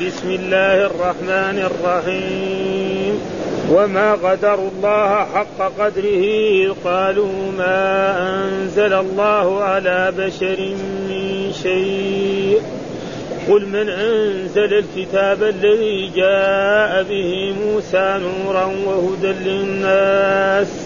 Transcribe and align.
بسم 0.00 0.30
الله 0.30 0.86
الرحمن 0.86 1.68
الرحيم. 1.70 3.20
وما 3.70 4.12
قدروا 4.12 4.70
الله 4.76 5.26
حق 5.34 5.72
قدره 5.78 6.76
قالوا 6.84 7.52
ما 7.58 8.18
أنزل 8.44 8.92
الله 8.92 9.62
على 9.62 10.12
بشر 10.18 10.56
من 11.08 11.52
شيء. 11.62 12.60
قل 13.48 13.66
من 13.66 13.88
أنزل 13.88 14.74
الكتاب 14.74 15.42
الذي 15.42 16.12
جاء 16.16 17.02
به 17.02 17.54
موسى 17.64 18.20
نورا 18.22 18.64
وهدى 18.64 19.32
للناس 19.44 20.85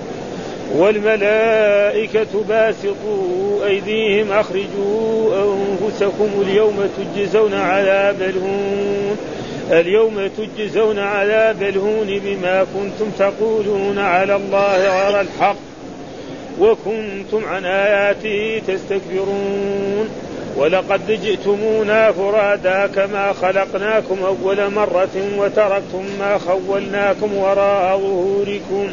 والملائكة 0.75 2.43
باسطوا 2.49 3.65
أيديهم 3.65 4.31
أخرجوا 4.31 5.35
أنفسكم 5.43 6.29
اليوم 6.41 6.89
تجزون 6.97 7.53
عذاب 7.53 8.21
الهون 8.21 9.17
اليوم 9.71 10.29
تجزون 10.37 10.99
عذاب 10.99 11.63
الهون 11.63 12.19
بما 12.25 12.65
كنتم 12.73 13.11
تقولون 13.19 13.99
على 13.99 14.35
الله 14.35 14.77
غير 14.77 15.21
الحق 15.21 15.55
وكنتم 16.59 17.45
عن 17.45 17.65
آياته 17.65 18.61
تستكبرون 18.67 20.09
ولقد 20.57 21.11
جئتمونا 21.23 22.11
فرادا 22.11 22.87
كما 22.87 23.33
خلقناكم 23.33 24.17
أول 24.23 24.73
مرة 24.73 25.37
وتركتم 25.37 26.05
ما 26.19 26.37
خولناكم 26.37 27.37
وراء 27.37 27.97
ظهوركم 27.97 28.87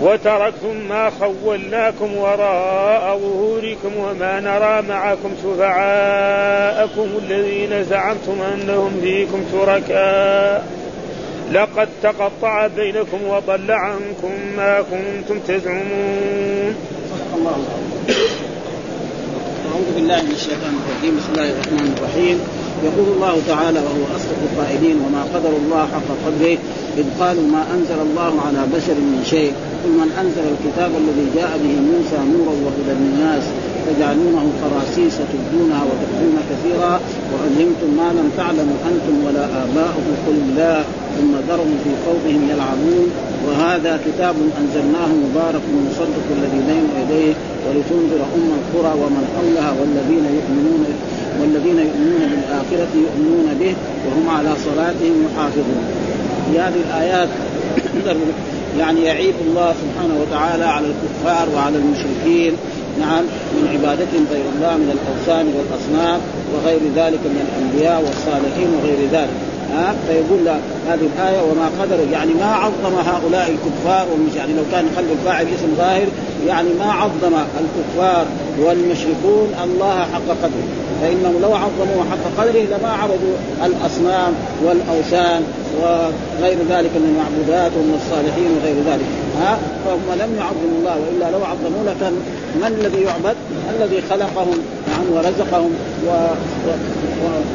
وتركتم 0.00 0.76
ما 0.88 1.10
خولناكم 1.20 2.16
وراء 2.16 3.18
ظهوركم 3.18 3.96
وما 3.96 4.40
نرى 4.40 4.88
معكم 4.88 5.30
شفعاءكم 5.42 7.08
الذين 7.22 7.84
زعمتم 7.84 8.42
أنهم 8.54 9.00
فيكم 9.02 9.44
شركاء. 9.52 10.66
لقد 11.52 11.88
تقطع 12.02 12.66
بينكم 12.66 13.18
وضل 13.28 13.70
عنكم 13.70 14.32
ما 14.56 14.80
كنتم 14.80 15.38
تزعمون. 15.48 16.74
الله 17.34 17.56
أعوذ 19.70 19.94
بالله 19.94 20.22
من 20.22 20.32
الشيطان 20.32 20.74
الرجيم. 20.80 21.16
بسم 21.18 21.32
الله 21.32 21.50
الرحمن 21.50 21.94
الرحيم. 21.98 22.59
يقول 22.84 23.08
الله 23.16 23.34
تعالى 23.48 23.78
وهو 23.78 24.16
أصدق 24.16 24.38
القائلين 24.48 24.96
وما 25.04 25.22
قدر 25.34 25.52
الله 25.62 25.82
حق 25.94 26.08
قدره 26.26 26.56
إذ 26.98 27.06
قالوا 27.20 27.46
ما 27.54 27.62
أنزل 27.74 28.00
الله 28.08 28.32
على 28.46 28.60
بشر 28.74 28.94
من 28.94 29.22
شيء 29.30 29.52
قل 29.84 29.90
من 29.90 30.10
أنزل 30.22 30.44
الكتاب 30.54 30.90
الذي 31.02 31.26
جاء 31.38 31.50
به 31.62 31.74
موسى 31.92 32.18
نورا 32.34 32.54
وهدى 32.64 32.94
للناس 33.00 33.44
تجعلونه 33.88 34.44
قراسيس 34.62 35.16
تبدونها 35.32 35.82
وتخفون 35.88 36.36
كثيرا 36.50 37.00
وعلمتم 37.32 37.90
ما 38.00 38.08
لم 38.18 38.28
تعلموا 38.36 38.78
أنتم 38.90 39.14
ولا 39.26 39.44
آباؤكم 39.64 40.14
قل 40.26 40.36
الله 40.46 40.84
ثم 41.16 41.32
ذرهم 41.48 41.76
في 41.84 41.90
خوضهم 42.04 42.42
يلعبون 42.52 43.06
وهذا 43.46 44.00
كتاب 44.06 44.34
أنزلناه 44.60 45.10
مبارك 45.24 45.64
مصدق 45.88 46.26
الذي 46.36 46.60
بين 46.70 46.86
يديه 47.00 47.34
ولتنذر 47.64 48.20
أم 48.36 48.48
القرى 48.58 48.92
ومن 49.02 49.24
حولها 49.34 49.70
والذين 49.80 50.24
يؤمنون 50.38 50.82
والذين 51.40 51.78
يؤمنون 51.78 52.20
بالآخرة 52.30 52.88
يؤمنون 52.94 53.54
به 53.60 53.74
وهم 54.06 54.28
على 54.36 54.50
صلاتهم 54.64 55.14
يحافظون. 55.26 55.84
في 56.50 56.60
هذه 56.60 56.80
الآيات 56.88 57.28
يعني 58.80 59.04
يعيب 59.04 59.34
الله 59.46 59.74
سبحانه 59.82 60.14
وتعالى 60.20 60.64
على 60.64 60.86
الكفار 60.86 61.48
وعلى 61.54 61.78
المشركين 61.78 62.52
نعم 63.00 63.24
من 63.54 63.68
عبادتهم 63.72 64.26
غير 64.30 64.44
الله 64.56 64.76
من 64.76 64.90
الأوثان 64.96 65.46
والأصنام 65.56 66.20
وغير 66.54 66.80
ذلك 66.96 67.20
من 67.24 67.46
الأنبياء 67.46 68.02
والصالحين 68.04 68.68
وغير 68.74 68.98
ذلك. 69.12 69.49
ها 69.74 69.94
فيقول 70.06 70.48
هذه 70.88 71.08
الآية 71.14 71.42
وما 71.42 71.70
قدروا. 71.80 72.06
يعني 72.12 72.34
ما 72.34 72.46
عظم 72.46 72.94
هؤلاء 73.10 73.50
الكفار 73.54 74.06
والمش 74.12 74.34
يعني 74.36 74.52
لو 74.52 74.62
كان 74.72 74.84
خلوا 74.96 75.12
الفاعل 75.12 75.46
اسم 75.46 75.74
ظاهر 75.78 76.06
يعني 76.46 76.68
ما 76.78 76.92
عظم 76.92 77.34
الكفار 77.60 78.26
والمشركون 78.58 79.48
الله 79.64 79.98
حق 80.12 80.28
قدره. 80.42 80.68
فإنهم 81.00 81.42
لو 81.42 81.54
عظموه 81.54 82.04
حق 82.10 82.42
قدره 82.42 82.60
لما 82.60 82.92
عبدوا 83.02 83.36
الأصنام 83.66 84.32
والأوثان 84.64 85.42
وغير 85.80 86.58
ذلك 86.70 86.90
من 86.94 87.08
المعبودات 87.10 87.72
ومن 87.76 88.00
الصالحين 88.02 88.50
وغير 88.56 88.76
ذلك. 88.92 89.29
فهم 89.84 90.18
لم 90.18 90.36
يعظموا 90.38 90.78
الله 90.78 90.96
وإلا 91.02 91.30
لو 91.30 91.44
عظموا 91.44 91.82
لكان 91.86 92.12
من 92.54 92.64
الذي 92.66 93.02
يعبد؟ 93.02 93.36
الذي 93.76 94.02
خلقهم 94.10 94.58
نعم 94.88 95.06
ورزقهم 95.12 95.70
و... 96.06 96.10
و... 96.66 96.70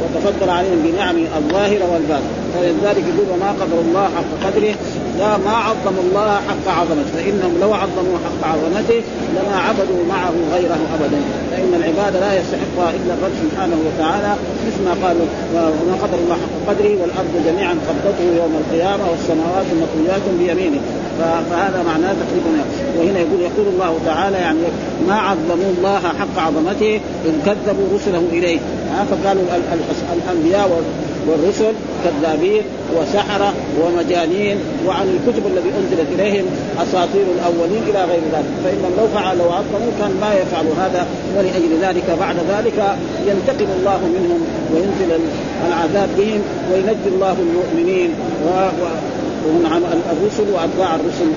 وتفضل 0.01 0.50
عليهم 0.50 0.79
بنعمه 0.84 1.25
الظاهره 1.38 1.94
والباطنه 1.94 2.46
فلذلك 2.53 3.03
يقول 3.12 3.28
وما 3.34 3.51
قدر 3.51 3.79
الله 3.88 4.03
حق 4.03 4.47
قدره 4.47 4.75
لا 5.19 5.38
ما 5.38 5.56
عظموا 5.68 6.03
الله 6.09 6.31
حق 6.47 6.66
عظمته. 6.79 7.12
فإنهم 7.16 7.53
لو 7.62 7.73
عظموا 7.73 8.17
حق 8.25 8.41
عظمته 8.52 9.02
لما 9.35 9.57
عبدوا 9.67 10.03
معه 10.09 10.34
غيره 10.53 10.79
ابدا. 10.96 11.19
فإن 11.52 11.72
العباده 11.79 12.19
لا 12.19 12.40
يستحقها 12.40 12.90
إلا 12.97 13.13
الرب 13.13 13.35
سبحانه 13.44 13.78
وتعالى 13.88 14.35
مثل 14.67 14.81
ما 14.88 15.07
قالوا 15.07 15.25
وما 15.56 15.96
قدر 16.03 16.17
الله 16.23 16.35
حق 16.35 16.56
قدره 16.69 16.94
والأرض 17.02 17.34
جميعا 17.47 17.75
قبضته 17.88 18.28
يوم 18.41 18.53
القيامة 18.62 19.03
والسماوات 19.12 19.66
مطويات 19.81 20.25
بيمينه. 20.40 20.81
فهذا 21.20 21.84
معناه 21.88 22.14
تقريبا 22.14 22.66
وهنا 22.98 23.20
يقول 23.20 23.42
يقول 23.42 23.68
الله 23.74 23.98
تعالى 24.06 24.38
يعني 24.38 24.59
ما 25.08 25.16
عظموا 25.16 25.72
الله 25.78 26.00
حق 26.00 26.40
عظمته 26.48 27.00
اذ 27.26 27.34
كذبوا 27.46 27.86
رسله 27.96 28.24
إليه. 28.31 28.59
فقالوا 29.09 29.44
الأنبياء 30.14 30.82
والرسل 31.28 31.73
كذابين 32.03 32.62
وسحرة 32.97 33.53
ومجانين 33.82 34.58
وعن 34.88 35.08
الكتب 35.08 35.47
التي 35.47 35.70
أنزلت 35.70 36.08
إليهم 36.16 36.46
أساطير 36.84 37.26
الأولين 37.35 37.84
إلى 37.90 38.03
غير 38.03 38.22
ذلك. 38.34 38.46
فإنهم 38.64 38.91
لو 38.97 39.08
فعلوا 39.08 39.46
وعظموا 39.46 39.91
كان 40.00 40.12
ما 40.22 40.34
يفعلوا 40.34 40.73
هذا 40.79 41.08
ولأجل 41.38 41.72
ذلك 41.82 42.17
بعد 42.20 42.35
ذلك 42.35 42.97
ينتقم 43.28 43.67
الله 43.79 44.00
منهم 44.16 44.41
وينزل 44.73 45.20
العذاب 45.67 46.09
بهم 46.17 46.41
وينجي 46.72 47.09
الله 47.16 47.35
المؤمنين. 47.40 48.09
و... 48.46 48.50
و... 48.50 49.15
الرسل 50.12 50.44
وأتباع 50.53 50.96
الرسل 50.96 51.30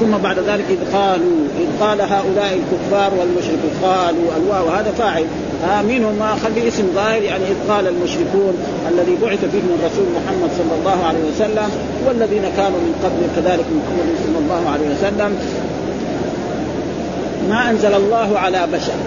ثم 0.00 0.18
بعد 0.22 0.38
ذلك 0.38 0.64
إذ 0.70 0.96
قالوا 0.96 1.36
إذ 1.58 1.84
قال 1.84 2.00
هؤلاء 2.00 2.58
الكفار 2.60 3.12
والمشركون 3.18 3.70
قالوا 3.82 4.36
الواو 4.36 4.68
هذا 4.68 4.90
فاعل. 4.98 5.24
آه 5.64 5.82
منهم 5.82 6.14
ما 6.18 6.36
خلي 6.44 6.68
اسم 6.68 6.82
ظاهر 6.94 7.22
يعني 7.22 7.44
إذ 7.44 7.70
قال 7.72 7.88
المشركون 7.88 8.54
الذي 8.90 9.16
بعث 9.22 9.38
فيهم 9.38 9.78
الرسول 9.78 10.06
محمد 10.16 10.50
صلى 10.58 10.78
الله 10.80 11.04
عليه 11.04 11.18
وسلم 11.34 11.70
والذين 12.06 12.42
كانوا 12.56 12.78
من 12.78 12.94
قبل 13.04 13.20
كذلك 13.36 13.64
محمد 13.64 14.14
صلى 14.26 14.38
الله 14.38 14.70
عليه 14.70 14.86
وسلم 14.94 15.38
ما 17.48 17.70
أنزل 17.70 17.94
الله 17.94 18.38
على 18.38 18.66
بشر. 18.72 18.98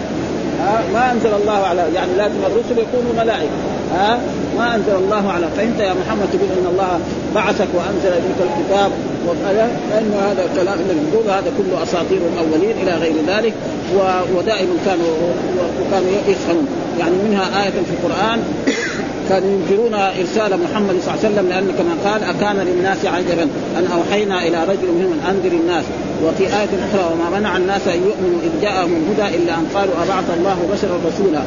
ها 0.60 0.84
ما 0.94 1.12
أنزل 1.12 1.34
الله 1.42 1.66
على 1.66 1.82
يعني 1.96 2.12
لازم 2.18 2.40
الرسل 2.46 2.80
يكونوا 2.80 3.24
ملائكة. 3.24 3.58
ها 3.94 4.20
ما 4.58 4.76
أنزل 4.76 4.96
الله 4.96 5.32
على 5.32 5.48
فإنت 5.58 5.80
يا 5.80 5.94
محمد 5.94 6.28
تقول 6.34 6.50
إن 6.60 6.68
الله 6.72 7.00
بعثك 7.36 7.68
وأنزل 7.74 8.10
اليك 8.10 8.40
الكتاب 8.50 8.92
وكذا 9.28 9.70
لأنه 9.90 10.16
هذا 10.32 10.46
الكلام 10.52 10.80
الذي 10.80 11.00
يقول 11.12 11.30
هذا 11.30 11.52
كله 11.58 11.84
أساطير 11.84 12.20
الأولين 12.34 12.76
إلى 12.84 12.92
غير 12.92 13.16
ذلك 13.28 13.54
ودائما 14.36 14.74
كانوا 14.86 15.14
وكانوا 15.82 16.12
يفهمون. 16.28 16.68
يعني 17.00 17.16
منها 17.30 17.64
آية 17.64 17.72
في 17.72 17.92
القرآن 17.92 18.40
كانوا 19.30 19.50
ينكرون 19.50 19.94
إرسال 19.94 20.60
محمد 20.64 20.96
صلى 21.02 21.14
الله 21.14 21.20
عليه 21.24 21.30
وسلم 21.30 21.50
لأن 21.50 21.72
كما 21.78 22.12
قال 22.12 22.24
أكان 22.24 22.68
للناس 22.68 23.06
عجبا 23.06 23.44
أن 23.78 23.88
أوحينا 23.98 24.48
إلى 24.48 24.64
رجل 24.64 24.88
منهم 25.00 25.20
أن 25.26 25.36
أنذر 25.36 25.58
الناس. 25.58 25.84
وفي 26.26 26.44
آية 26.44 26.70
أخرى 26.90 27.14
وما 27.14 27.40
منع 27.40 27.58
الناس 27.58 27.82
أن 27.88 28.00
يؤمنوا 28.10 28.40
إذ 28.44 28.62
جاءهم 28.62 28.92
الهدى 28.94 29.36
إلا 29.38 29.54
أن 29.54 29.66
قالوا 29.76 29.94
أبعث 30.04 30.26
الله 30.40 30.58
بشرا 30.74 30.98
رسولا. 31.08 31.42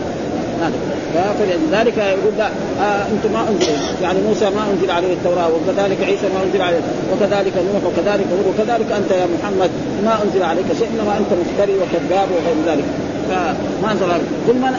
فلذلك 1.39 1.99
يقول 1.99 2.33
لا 2.39 2.47
آه 2.81 3.07
أنتم 3.13 3.33
ما 3.33 3.49
أنزل 3.49 3.73
يعني 4.03 4.19
موسى 4.29 4.45
ما 4.45 4.63
أنزل 4.73 4.91
عليه 4.91 5.13
التوراة 5.13 5.49
وكذلك 5.49 5.99
عيسى 6.05 6.27
ما 6.35 6.43
أنزل 6.47 6.63
عليه 6.63 6.81
وكذلك 7.13 7.53
نوح 7.57 7.85
وكذلك 7.85 8.27
هود 8.33 8.55
وكذلك 8.55 8.93
أنت 8.93 9.11
يا 9.11 9.27
محمد 9.27 9.71
ما 10.05 10.23
أنزل 10.25 10.43
عليك 10.43 10.67
شيء 10.79 10.89
إنما 10.95 11.19
أنت 11.19 11.33
مفتري 11.41 11.75
وكذاب 11.75 12.29
وغير 12.31 12.57
ذلك. 12.67 12.85
فما 13.31 13.93
انزل 13.93 14.11
قل 14.49 14.57
من 14.65 14.75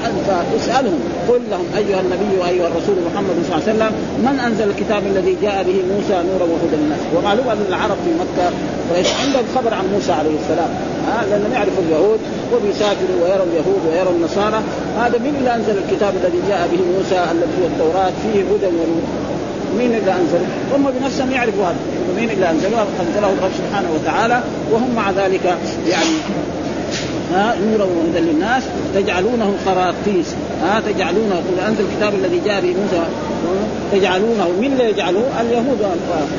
اسألهم. 0.56 1.00
قل 1.30 1.42
لهم 1.52 1.66
أيها 1.78 2.02
النبي 2.06 2.32
وأيها 2.42 2.68
الرسول 2.68 2.96
محمد 3.08 3.36
صلى 3.46 3.56
الله 3.56 3.64
عليه 3.68 3.74
وسلم 3.74 3.92
من 4.26 4.40
أنزل 4.48 4.68
الكتاب 4.70 5.04
الذي 5.12 5.38
جاء 5.42 5.64
به 5.68 5.78
موسى 5.94 6.16
نورا 6.30 6.46
وهدى 6.52 6.76
للناس؟ 6.82 7.00
ومعلوم 7.16 7.48
أن 7.50 7.62
العرب 7.70 7.98
في 8.06 8.12
مكة 8.24 8.48
عندهم 9.24 9.46
خبر 9.56 9.74
عن 9.74 9.86
موسى 9.94 10.12
عليه 10.12 10.36
السلام. 10.42 10.72
ها 11.08 11.18
لأنهم 11.30 11.54
يعرفوا 11.54 11.84
اليهود 11.88 12.20
وبيسافروا 12.54 13.18
ويروا 13.24 13.48
اليهود 13.52 13.82
ويروا 13.90 14.14
النصارى. 14.18 14.60
هذا 15.02 15.18
من 15.26 15.34
اللي 15.40 15.56
أنزل 15.56 15.76
الكتاب 15.84 16.14
الذي 16.22 16.40
جاء 16.50 16.62
به 16.72 16.82
موسى 16.96 17.20
الذي 17.32 17.56
هو 17.62 17.66
التوراة؟ 17.72 18.14
فيه 18.24 18.40
هدى 18.52 18.70
ونور. 18.78 19.04
مين 19.78 19.92
اللي 19.96 20.12
انزله؟ 20.22 20.48
هم 20.76 20.84
بنفسهم 21.00 21.32
يعرفوا 21.32 21.64
هذا. 21.64 21.82
مين 22.18 22.30
اللي 22.30 22.50
أنزله؟ 22.50 22.86
أنزله 23.04 23.28
الرب 23.38 23.52
سبحانه 23.62 23.90
وتعالى 23.96 24.42
وهم 24.72 24.96
مع 24.96 25.12
ذلك 25.12 25.46
يعني 25.94 26.16
ها 27.34 27.56
نورا 27.72 27.84
وهدى 27.84 28.20
للناس 28.20 28.64
تجعلونه 28.96 29.56
خراطيس. 29.66 30.36
ها 30.64 30.80
تجعلونه 30.80 31.36
قل 31.36 31.60
انزل 31.68 31.84
الكتاب 31.92 32.14
الذي 32.16 32.42
جاء 32.46 32.62
به 32.62 32.68
موسى. 32.68 33.04
تجعلونه 33.92 34.48
من 34.62 34.66
اللي 34.66 34.90
يجعلوه؟ 34.90 35.42
اليهود. 35.42 35.80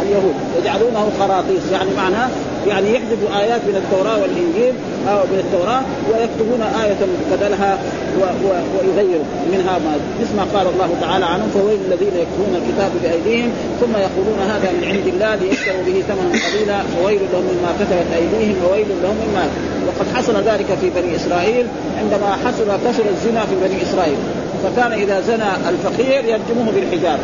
اليهود. 0.03 0.35
يجعلونه 0.61 1.13
خراطيس. 1.21 1.73
يعني 1.73 1.91
معناه 1.97 2.29
يعني 2.69 2.95
يحذفوا 2.95 3.41
آيات 3.41 3.61
من 3.69 3.77
التوراة 3.83 4.17
والإنجيل 4.23 4.75
أو 5.09 5.19
من 5.33 5.39
التوراة 5.45 5.83
ويكتبون 6.09 6.63
آية 6.83 7.01
بدلها 7.33 7.79
ويغيروا 8.19 9.25
منها 9.53 9.79
ما 9.85 9.93
مثل 10.21 10.37
ما 10.37 10.45
قال 10.55 10.67
الله 10.75 10.91
تعالى 11.01 11.25
عنهم 11.25 11.49
فويل 11.55 11.79
الذين 11.89 12.15
يكتبون 12.23 12.53
الكتاب 12.61 12.91
بأيديهم 13.03 13.51
ثم 13.81 13.95
يقولون 14.07 14.39
هذا 14.53 14.69
من 14.77 14.85
عند 14.93 15.07
الله 15.15 15.35
ليشتروا 15.35 15.83
به 15.87 16.03
ثمنا 16.09 16.33
قليلا 16.47 16.79
فويل 16.97 17.21
لهم 17.33 17.45
مما 17.53 17.71
كتبت 17.81 18.09
أيديهم 18.19 18.57
وويل 18.65 18.87
لهم 19.03 19.17
مما 19.25 19.45
وقد 19.87 20.07
حصل 20.15 20.37
ذلك 20.37 20.67
في 20.81 20.91
بني 20.91 21.17
إسرائيل 21.17 21.67
عندما 21.99 22.29
حصل 22.45 22.67
كثر 22.87 23.05
الزنا 23.15 23.41
في 23.41 23.55
بني 23.65 23.83
إسرائيل. 23.83 24.17
فكان 24.63 24.93
إذا 24.93 25.21
زنى 25.21 25.51
الفقير 25.69 26.25
يرجموه 26.25 26.73
بالحجاره 26.75 27.21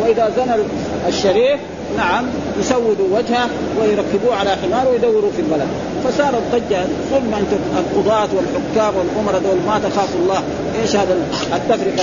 وإذا 0.00 0.32
زنى 0.36 0.54
الشريف 1.08 1.60
نعم 1.96 2.24
يسودوا 2.60 3.08
وجهه 3.16 3.48
ويركبوه 3.80 4.34
على 4.36 4.50
حمار 4.50 4.88
ويدوروا 4.88 5.30
في 5.36 5.42
البلد. 5.42 5.68
فصارت 6.04 6.42
ضجه 6.52 6.82
ثم 7.10 7.34
انت 7.40 7.52
القضاة 7.78 8.28
والحكام 8.36 8.92
والأمراء 8.98 9.40
دول 9.42 9.58
ما 9.66 9.78
تخافوا 9.88 10.20
الله. 10.22 10.42
إيش 10.82 10.96
هذا 10.96 11.16
التفرقة 11.54 12.02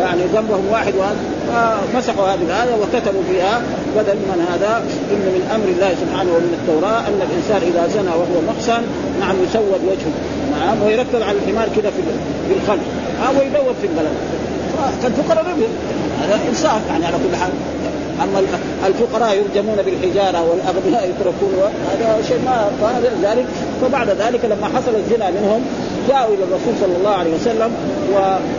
يعني 0.00 0.22
ذنبهم 0.34 0.64
واحد 0.70 0.92
وهذا 0.98 1.16
فمسحوا 1.48 2.28
هذه 2.28 2.42
الآية 2.42 2.74
وكتبوا 2.80 3.22
فيها 3.30 3.62
بدل 3.96 4.14
من 4.14 4.46
هذا 4.52 4.72
إن 5.12 5.22
من 5.36 5.42
أمر 5.54 5.68
الله 5.74 5.90
سبحانه 6.02 6.30
ومن 6.32 6.52
التوراة 6.58 6.98
أن 6.98 7.20
الإنسان 7.28 7.60
إذا 7.70 7.88
زنى 7.94 8.14
وهو 8.20 8.36
محسن 8.50 8.82
نعم 9.20 9.36
يسود 9.44 9.80
وجهه. 9.90 10.14
نعم 10.60 10.82
ويركب 10.82 11.22
على 11.22 11.38
الحمار 11.38 11.68
كذا 11.76 11.90
في 11.90 12.52
الخلف. 12.60 12.86
ويدور 13.38 13.74
في 13.80 13.86
البلد. 13.86 14.14
فالفقراء 15.02 15.44
هذا 16.22 16.38
إنصاف 16.48 16.80
يعني 16.90 17.06
على 17.06 17.16
كل 17.16 17.36
حال. 17.36 17.50
أما 18.22 18.42
الفقراء 18.86 19.36
يرجمون 19.36 19.76
بالحجارة 19.76 20.50
والأغنياء 20.50 21.10
يتركون 21.10 21.54
هذا 21.90 22.22
شيء 22.28 22.38
ما 22.46 22.70
ذلك. 23.22 23.46
فبعد 23.82 24.08
ذلك 24.08 24.44
لما 24.44 24.66
حصل 24.66 24.94
الزنا 24.96 25.30
منهم 25.30 25.60
جاءوا 26.08 26.34
إلى 26.34 26.44
الرسول 26.44 26.74
صلى 26.80 26.96
الله 26.98 27.10
عليه 27.10 27.34
وسلم 27.34 27.70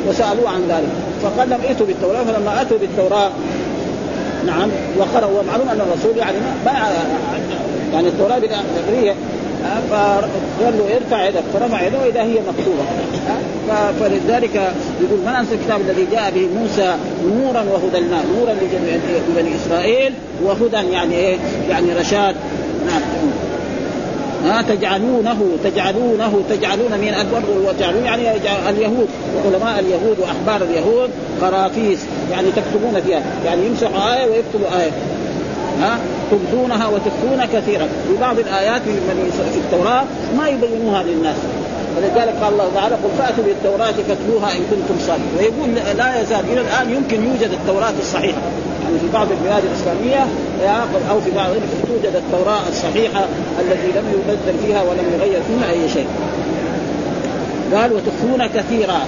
وسألوه 0.07 0.50
عن 0.50 0.61
ذلك. 0.69 0.89
فقال 1.23 1.50
لهم 1.50 1.61
ائتوا 1.61 1.85
بالتوراة 1.85 2.23
فلما 2.23 2.61
أتوا 2.61 2.77
بالتوراة 2.77 3.29
نعم 4.45 4.69
وقرأوا 4.97 5.39
ومعلوم 5.39 5.69
أن 5.69 5.81
الرسول 5.81 6.17
يعني 6.17 6.38
ما 6.65 6.71
يعني 7.94 8.07
التوراة 8.07 8.39
بالعبريه 8.39 9.15
فقال 9.91 10.77
له 10.77 10.95
ارفع 10.95 11.27
يدك 11.27 11.44
فرفع 11.53 11.81
يده 11.81 12.00
وإذا 12.00 12.21
هي 12.21 12.39
مكتوبه 12.39 12.83
فلذلك 14.00 14.56
يقول 15.01 15.19
من 15.25 15.35
انزل 15.39 15.53
الكتاب 15.53 15.81
الذي 15.81 16.07
جاء 16.11 16.31
به 16.35 16.47
موسى 16.61 16.95
نورا 17.25 17.61
وهدى 17.61 18.00
لنا 18.00 18.21
نورا 18.38 18.53
لبني 19.29 19.56
إسرائيل 19.56 20.13
وهدى 20.44 20.91
يعني 20.91 21.15
إيه؟ 21.15 21.38
يعني 21.69 21.94
رشاد. 21.94 22.35
نعم. 22.88 23.01
ها؟ 24.45 24.61
تجعلونه 24.61 25.57
تجعلونه 25.63 26.41
تجعلون 26.50 26.91
من 26.91 27.13
اكبر 27.13 27.41
وتجعلون 27.67 28.06
يعني 28.06 28.21
اليهود 28.69 29.07
علماء 29.45 29.79
اليهود 29.79 30.17
واحبار 30.19 30.67
اليهود 30.69 31.09
قرافيس 31.41 32.00
يعني 32.31 32.47
تكتبون 32.51 33.01
فيها 33.01 33.21
يعني 33.45 33.65
يمسحوا 33.65 34.15
آية 34.15 34.29
ويكتبوا 34.29 34.81
آية. 34.81 34.91
ها؟ 35.81 35.98
تبدونها 36.31 36.88
وتخفون 36.88 37.45
كثيرا. 37.54 37.88
في 38.07 38.18
بعض 38.21 38.39
الآيات 38.39 38.81
في 39.54 39.57
التوراة 39.57 40.04
ما 40.38 40.48
يبينوها 40.48 41.04
للناس. 41.04 41.36
ولذلك 41.98 42.36
قال 42.42 42.54
الله 42.54 42.69
تعالى 42.75 42.95
قل 42.95 43.10
فأتوا 43.19 43.44
بالتوراة 43.44 43.92
فاتلوها 44.07 44.51
إن 44.57 44.63
كنتم 44.71 45.00
صادقين. 45.07 45.33
ويقول 45.39 45.69
لا 45.98 46.21
يزال 46.21 46.44
إلى 46.51 46.62
الآن 46.62 46.94
يمكن 46.94 47.24
يوجد 47.24 47.51
التوراة 47.51 47.94
الصحيحة. 48.00 48.42
يعني 48.83 49.00
في 49.00 49.07
بعض 49.13 49.27
البلاد 49.31 49.63
الإسلامية 49.66 50.27
أو 51.12 51.21
في 51.21 51.31
بعض 51.31 51.50
توجد 51.88 52.16
التوراة 52.16 52.62
الصحيحة 52.69 53.25
التي 53.60 53.88
لم 54.00 54.06
يبدل 54.13 54.57
فيها 54.66 54.81
ولم 54.81 55.06
يغير 55.13 55.42
فيها 55.48 55.71
أي 55.71 55.89
شيء. 55.89 56.07
قال 57.75 57.94
وتخفون 57.94 58.48
كثيرا. 58.48 59.00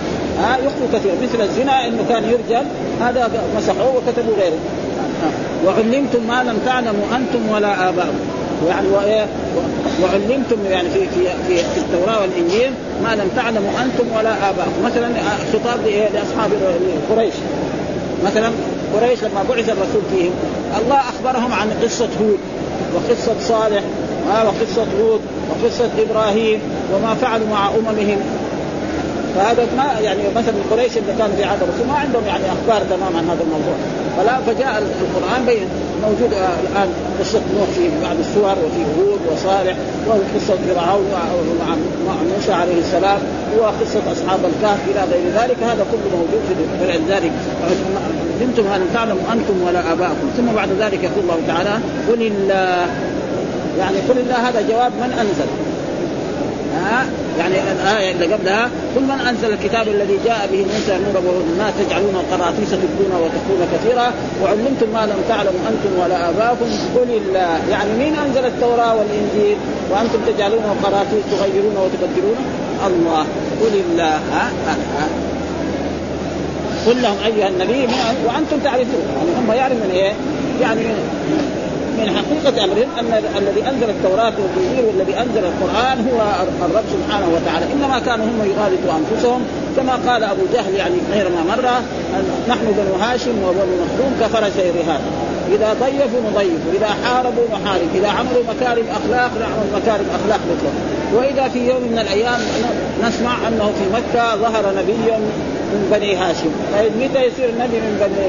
ها 0.42 0.58
يخفوا 0.58 0.88
كثيرا. 0.94 1.16
مثل 1.24 1.42
الزنا 1.42 1.88
إنه 1.88 2.06
كان 2.10 2.24
يرجم 2.24 2.66
هذا 3.02 3.30
مسحوه 3.58 3.96
وكتبوا 3.96 4.34
غيره. 4.41 4.60
وعلمتم 5.65 6.27
ما 6.27 6.44
لم 6.44 6.58
تعلموا 6.65 7.06
أنتم 7.15 7.50
ولا 7.53 7.89
آباؤكم. 7.89 8.25
يعني 8.68 8.88
وايه 8.88 9.25
وعلمتم 10.03 10.58
يعني 10.72 10.89
في 10.89 11.00
في 11.00 11.24
في, 11.48 11.58
في 11.58 11.77
التوراة 11.77 12.22
والإنجيل 12.22 12.72
ما 13.03 13.15
لم 13.15 13.30
تعلموا 13.36 13.72
أنتم 13.84 14.18
ولا 14.18 14.50
آباؤكم. 14.50 14.86
مثلا 14.86 15.10
خطاب 15.53 15.80
لأصحاب 16.13 16.51
قريش. 17.10 17.34
مثلا 18.25 18.51
قريش 18.96 19.24
لما 19.24 19.44
بعث 19.50 19.70
الرسول 19.70 20.01
فيهم 20.12 20.32
الله 20.82 21.00
أخبرهم 21.00 21.53
عن 21.53 21.70
قصة 21.84 22.10
هود 22.22 22.39
وقصة 22.96 23.36
صالح 23.48 23.84
وقصة 24.30 24.86
هود 25.00 25.22
وقصة 25.50 25.89
إبراهيم 26.00 26.60
وما 26.96 27.15
فعلوا 27.15 27.48
مع 27.48 27.70
أممهم. 27.70 28.18
فهذا 29.36 29.68
ما 29.78 30.00
يعني 30.00 30.20
مثلا 30.36 30.54
قريش 30.72 30.98
اللي 30.98 31.14
كانوا 31.20 31.36
في 31.36 31.44
عهد 31.44 31.60
الرسول 31.64 31.88
ما 31.88 31.94
عندهم 31.94 32.26
يعني 32.26 32.44
أخبار 32.56 32.82
تمام 32.90 33.18
عن 33.18 33.26
هذا 33.32 33.44
الموضوع. 33.48 33.76
فلا 34.18 34.36
فجاء 34.48 34.84
القرآن 35.02 35.46
بين 35.46 35.68
موجود 36.04 36.32
الآن 36.34 36.90
قصة 37.20 37.42
نوح 37.58 37.70
في 37.76 37.90
بعض 38.04 38.16
السور 38.20 38.56
وفي 38.66 38.82
هود 38.98 39.20
وصالح 39.32 39.76
وقصه 40.08 40.58
فرعون 40.68 41.06
مع 42.08 42.16
موسى 42.36 42.54
عليه 42.54 42.80
السلام 42.80 43.20
وقصه 43.60 44.04
أصحاب 44.12 44.40
الكهف 44.46 44.80
إلى 44.92 45.02
غير 45.12 45.26
ذلك. 45.40 45.58
هذا 45.64 45.86
كله 45.92 46.18
موجود 46.18 46.42
في 46.48 47.14
ذلك 47.14 47.32
علمتم 48.42 48.68
ان 48.68 48.82
تعلموا 48.94 49.24
أنتم 49.34 49.68
ولا 49.68 49.92
آباؤكم. 49.92 50.28
ثم 50.38 50.56
بعد 50.56 50.70
ذلك 50.80 51.04
يقول 51.04 51.24
الله 51.24 51.40
تعالى 51.48 51.74
قل 52.10 52.22
الله 52.22 52.88
يعني 53.80 53.98
قل 54.10 54.18
الله 54.18 54.50
هذا 54.50 54.62
جواب 54.70 54.92
من 54.92 55.12
أنزل. 55.22 55.61
ها 56.75 57.06
يعني 57.40 57.56
الآية 57.72 58.12
اللي 58.12 58.34
قبلها 58.34 58.70
كل 58.96 59.01
من 59.01 59.20
أنزل 59.30 59.54
الكتاب 59.54 59.88
الذي 59.88 60.18
جاء 60.25 60.50
به 60.51 60.66
موسى 60.74 61.00
نورا 61.06 61.22
والناس 61.38 61.74
تجعلون 61.80 62.16
قراطيس 62.32 62.70
تبدون 62.70 63.12
وتكون 63.24 63.62
كثيرا 63.74 64.08
وعلمتم 64.44 64.90
ما 64.94 65.06
لم 65.06 65.20
تعلموا 65.30 65.62
أنتم 65.70 65.92
ولا 66.01 66.30
آباؤكم. 66.30 66.66
قل 66.96 67.10
الله. 67.22 67.60
يعني 67.72 67.90
مين 68.00 68.16
أنزل 68.16 68.46
التوراة 68.46 68.96
والإنجيل؟ 68.96 69.58
وأنتم 69.92 70.20
تجعلون 70.28 70.63
قراطيس 70.84 71.24
تغيرون 71.32 71.75
وتبدلون؟ 71.78 72.38
الله. 72.88 73.25
قل 73.62 73.82
الله. 73.86 74.16
ها؟ 74.34 74.51
ها؟ 74.68 74.75
ها؟ 74.98 75.08
قل 76.88 77.01
لهم 77.01 77.18
أيها 77.25 77.48
النبي 77.48 77.88
وأنتم 78.25 78.58
تعرفون. 78.63 79.04
يعني 79.18 79.30
هم 79.40 79.51
يعرفون 79.51 79.90
إيه؟ 79.94 80.13
يعني 80.62 80.82
من 82.01 82.17
حقيقة 82.17 82.63
امرهم 82.63 82.89
أن 83.00 83.24
الذي 83.38 83.70
أنزل 83.70 83.89
التوراة 83.89 84.34
والإنجيل 84.41 84.86
والذي 84.86 85.13
أنزل 85.17 85.43
القرآن 85.51 85.98
هو 86.10 86.20
الرب 86.65 86.84
سبحانه 86.96 87.27
وتعالى. 87.36 87.65
إنما 87.74 88.00
كانوا 88.00 88.25
هم 88.25 88.39
يغالطوا 88.51 88.91
أنفسهم 89.00 89.41
كما 89.77 89.93
قال 90.08 90.24
أبو 90.24 90.41
جهل 90.53 90.75
يعني 90.75 90.96
غير 91.13 91.29
ما 91.29 91.55
مره 91.55 91.81
نحن 92.50 92.65
بنو 92.77 92.96
هاشم 93.03 93.43
وبنو 93.43 93.74
مخزوم 93.84 94.12
كفرسي 94.22 94.70
الرهان 94.70 95.01
إذا 95.51 95.74
ضيفوا 95.74 96.22
نضيف 96.31 96.60
واذا 96.67 96.88
حاربوا 97.03 97.43
نحارب 97.53 97.88
إذا 97.96 98.08
عملوا 98.08 98.43
مكارم 98.50 98.86
أخلاق 98.89 99.31
نعمل 99.39 99.67
مكارم 99.75 100.05
أخلاق 100.20 100.39
مثلهم 100.51 100.75
وإذا 101.13 101.48
في 101.48 101.60
يوم 101.70 101.81
من 101.91 102.00
الأيام 102.00 102.39
نسمع 103.03 103.48
أنه 103.48 103.72
في 103.79 103.86
مكة 103.93 104.36
ظهر 104.36 104.74
نبي 104.77 105.12
من 105.72 105.89
بني 105.91 106.15
هاشم. 106.15 106.51
طيب 106.74 106.91
متى 106.98 107.25
يصير 107.25 107.50
نبي 107.60 107.77
من 107.77 107.98
بني 108.01 108.27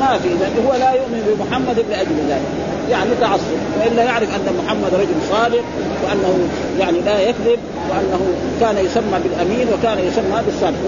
ما 0.00 0.18
في 0.22 0.28
هو 0.68 0.74
لا 0.74 0.92
يؤمن 0.92 1.36
بمحمد 1.38 1.84
لاجل 1.90 2.16
ذلك. 2.28 2.42
يعني 2.90 3.10
تعصب 3.20 3.42
وإلا 3.80 4.02
يعرف 4.02 4.28
أن 4.34 4.56
محمد 4.64 4.94
رجل 4.94 5.14
صادق 5.30 5.64
وأنه 6.04 6.48
يعني 6.78 7.00
لا 7.00 7.20
يكذب 7.20 7.58
وأنه 7.90 8.20
كان 8.60 8.84
يسمى 8.84 9.18
بالأمين 9.24 9.66
وكان 9.72 9.98
يسمى 9.98 10.42
بالصادق. 10.46 10.78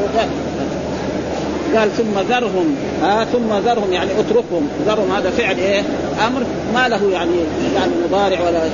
قال 1.77 1.97
ثم 1.97 2.19
ذرهم 2.29 2.77
ها 3.03 3.25
ثم 3.25 3.69
ذرهم 3.69 3.93
يعني 3.93 4.11
اتركهم. 4.21 4.69
ذرهم 4.87 5.13
هذا 5.13 5.31
فعل 5.31 5.59
إيه؟ 5.59 5.81
أمر 6.27 6.43
ما 6.75 6.89
له 6.89 7.11
يعني 7.13 7.33
يعني 7.75 7.93
مضارع 8.09 8.41
ولا 8.41 8.67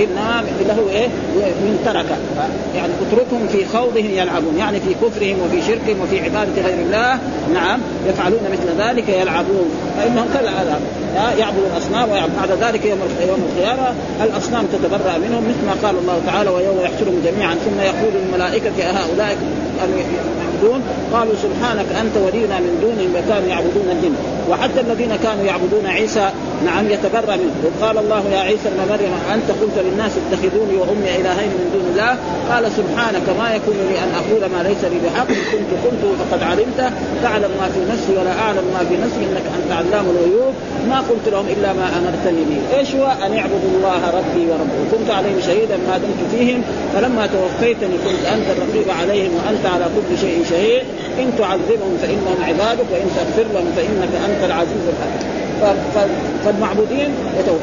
انما 0.00 0.44
له 0.68 0.90
إيه؟ 0.90 1.08
من 1.36 1.82
ترك. 1.84 2.06
يعني 2.76 2.92
اتركهم 3.02 3.48
في 3.48 3.64
خوضهم 3.64 4.10
يلعبون 4.10 4.58
يعني 4.58 4.80
في 4.80 4.94
كفرهم 4.94 5.36
وفي 5.40 5.62
شركهم 5.62 6.00
وفي 6.00 6.20
عبادة 6.20 6.62
غير 6.62 6.86
الله. 6.86 7.18
نعم 7.54 7.80
يفعلون 8.08 8.40
مثل 8.52 8.82
ذلك 8.82 9.08
يلعبون. 9.08 9.70
فإنهم 9.96 10.26
كالعذاب 10.34 10.80
يعبدوا 11.38 11.66
الأصنام 11.72 12.08
بعد 12.08 12.50
ذلك 12.62 12.84
يوم 12.84 12.98
يوم 13.28 13.48
القيامة 13.50 13.94
الأصنام 14.22 14.66
تتبرأ 14.66 15.18
منهم 15.18 15.44
مثل 15.44 15.66
ما 15.66 15.88
قال 15.88 15.98
الله 15.98 16.20
تعالى 16.26 16.50
ويوم 16.50 16.80
يحشرهم 16.80 17.22
جميعا. 17.24 17.54
ثم 17.54 17.80
يقول 17.80 18.12
الملائكة 18.26 18.82
أهؤلاء 18.82 19.36
يعبدون 20.62 20.82
قالوا 21.12 21.34
سبحانك 21.42 21.86
أنت 22.00 22.16
ولينا 22.16 22.56
من 22.60 22.72
دونهم 22.82 23.10
وكانوا 23.16 23.48
يعبدون 23.48 23.86
الجن. 23.90 24.14
وحتى 24.50 24.80
الذين 24.80 25.16
كانوا 25.16 25.44
يعبدون 25.44 25.86
عيسى 25.86 26.30
نعم 26.64 26.84
يتبرى 26.90 27.36
منه. 27.42 27.54
وقال 27.64 27.98
الله 27.98 28.22
يا 28.32 28.40
عيسى 28.40 28.68
ابن 28.68 28.80
مريم 28.92 29.12
أنت 29.34 29.48
قلت 29.60 29.76
للناس 29.86 30.12
اتخذوني 30.20 30.76
وأمي 30.80 31.10
إلهين 31.20 31.52
من 31.58 31.66
دون 31.74 31.86
الله؟ 31.92 32.12
قال 32.50 32.64
سبحانك 32.78 33.26
ما 33.40 33.54
يكون 33.56 33.76
لي 33.88 33.96
أن 34.04 34.10
أقول 34.20 34.42
ما 34.54 34.60
ليس 34.68 34.82
لي 34.92 34.98
بحق. 35.04 35.28
كنت 35.52 35.70
قلته 35.84 36.10
فقد 36.20 36.40
علمته 36.42 36.88
تعلم 37.22 37.52
ما 37.60 37.66
في 37.74 37.80
نفسي 37.92 38.12
ولا 38.18 38.34
أعلم 38.44 38.66
ما 38.76 38.82
في 38.88 38.94
نفسي. 39.04 39.20
إنك 39.28 39.46
أنت 39.58 39.70
علام 39.78 40.06
الغيوب. 40.14 40.54
ما 40.90 40.98
قلت 41.10 41.26
لهم 41.32 41.46
إلا 41.54 41.72
ما 41.72 41.86
أمرتني 41.98 42.42
به. 42.48 42.78
إيش 42.78 42.94
هو؟ 42.94 43.06
أن 43.26 43.30
يعبدوا 43.38 43.72
الله 43.76 44.00
ربي 44.18 44.42
وربه 44.50 44.78
كنت 44.92 45.08
عليهم 45.10 45.40
شهيدا 45.46 45.76
ما 45.88 45.94
دمت 46.02 46.20
فيهم. 46.32 46.60
فلما 46.94 47.24
توفيتني 47.34 47.96
كنت 48.06 48.22
أنت 48.34 48.46
الرقيب 48.54 48.88
عليهم 49.00 49.30
وأنت 49.36 49.64
على 49.74 49.84
كل 49.94 50.18
شيء 50.18 50.44
شهيد 50.52 50.82
إن 51.18 51.32
تعذبهم 51.38 51.98
فإنهم 52.02 52.36
عبادك 52.42 52.86
وإن 52.92 53.08
تغفر 53.16 53.46
لهم 53.54 53.72
فإنك 53.76 54.14
أنت 54.30 54.44
العزيز 54.44 54.84
الحكيم. 54.88 55.41
فالمعبودين 56.44 57.10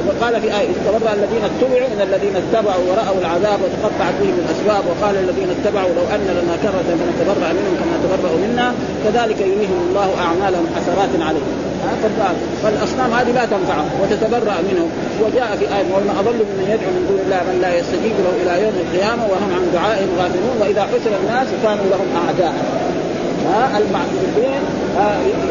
وقال 0.07 0.41
في 0.41 0.47
آية 0.59 0.73
تبرأ 0.85 1.13
الذين 1.13 1.43
اتبعوا 1.49 1.89
من 1.95 2.01
الذين 2.07 2.35
اتبعوا 2.35 2.83
ورأوا 2.89 3.19
العذاب 3.21 3.59
وتقطعت 3.63 4.15
بهم 4.21 4.35
الأسباب 4.43 4.83
وقال 4.89 5.15
الذين 5.23 5.49
اتبعوا 5.55 5.89
لو 5.97 6.05
أن 6.15 6.27
لنا 6.39 6.55
كرة 6.63 6.89
فنتبرأ 6.99 7.49
منهم 7.57 7.75
كما 7.81 7.95
تبرأوا 8.03 8.39
منا. 8.45 8.67
كذلك 9.05 9.39
يريهم 9.41 9.79
الله 9.89 10.09
أعمالهم 10.25 10.65
حسرات 10.75 11.13
عليهم. 11.27 11.51
فالأصنام 12.63 13.13
هذه 13.13 13.31
لا 13.31 13.45
تنفعهم 13.45 13.91
وتتبرأ 14.01 14.57
منهم. 14.69 14.89
وجاء 15.23 15.49
في 15.59 15.65
آية 15.75 15.87
ومن 15.93 16.11
أضل 16.19 16.37
ممن 16.49 16.67
يدعو 16.73 16.91
من 16.97 17.03
دون 17.09 17.19
الله 17.25 17.41
من 17.49 17.57
لا 17.61 17.71
يستجيب 17.79 18.15
له 18.25 18.33
إلى 18.41 18.63
يوم 18.63 18.75
القيامة 18.85 19.23
وهم 19.31 19.49
عن 19.55 19.63
دعائهم 19.73 20.11
غافلون. 20.19 20.55
وإذا 20.61 20.83
حشر 20.91 21.13
الناس 21.21 21.47
كانوا 21.63 21.87
لهم 21.93 22.09
أعداء. 22.23 22.53
ها 23.49 23.77
المعبودين 23.81 24.61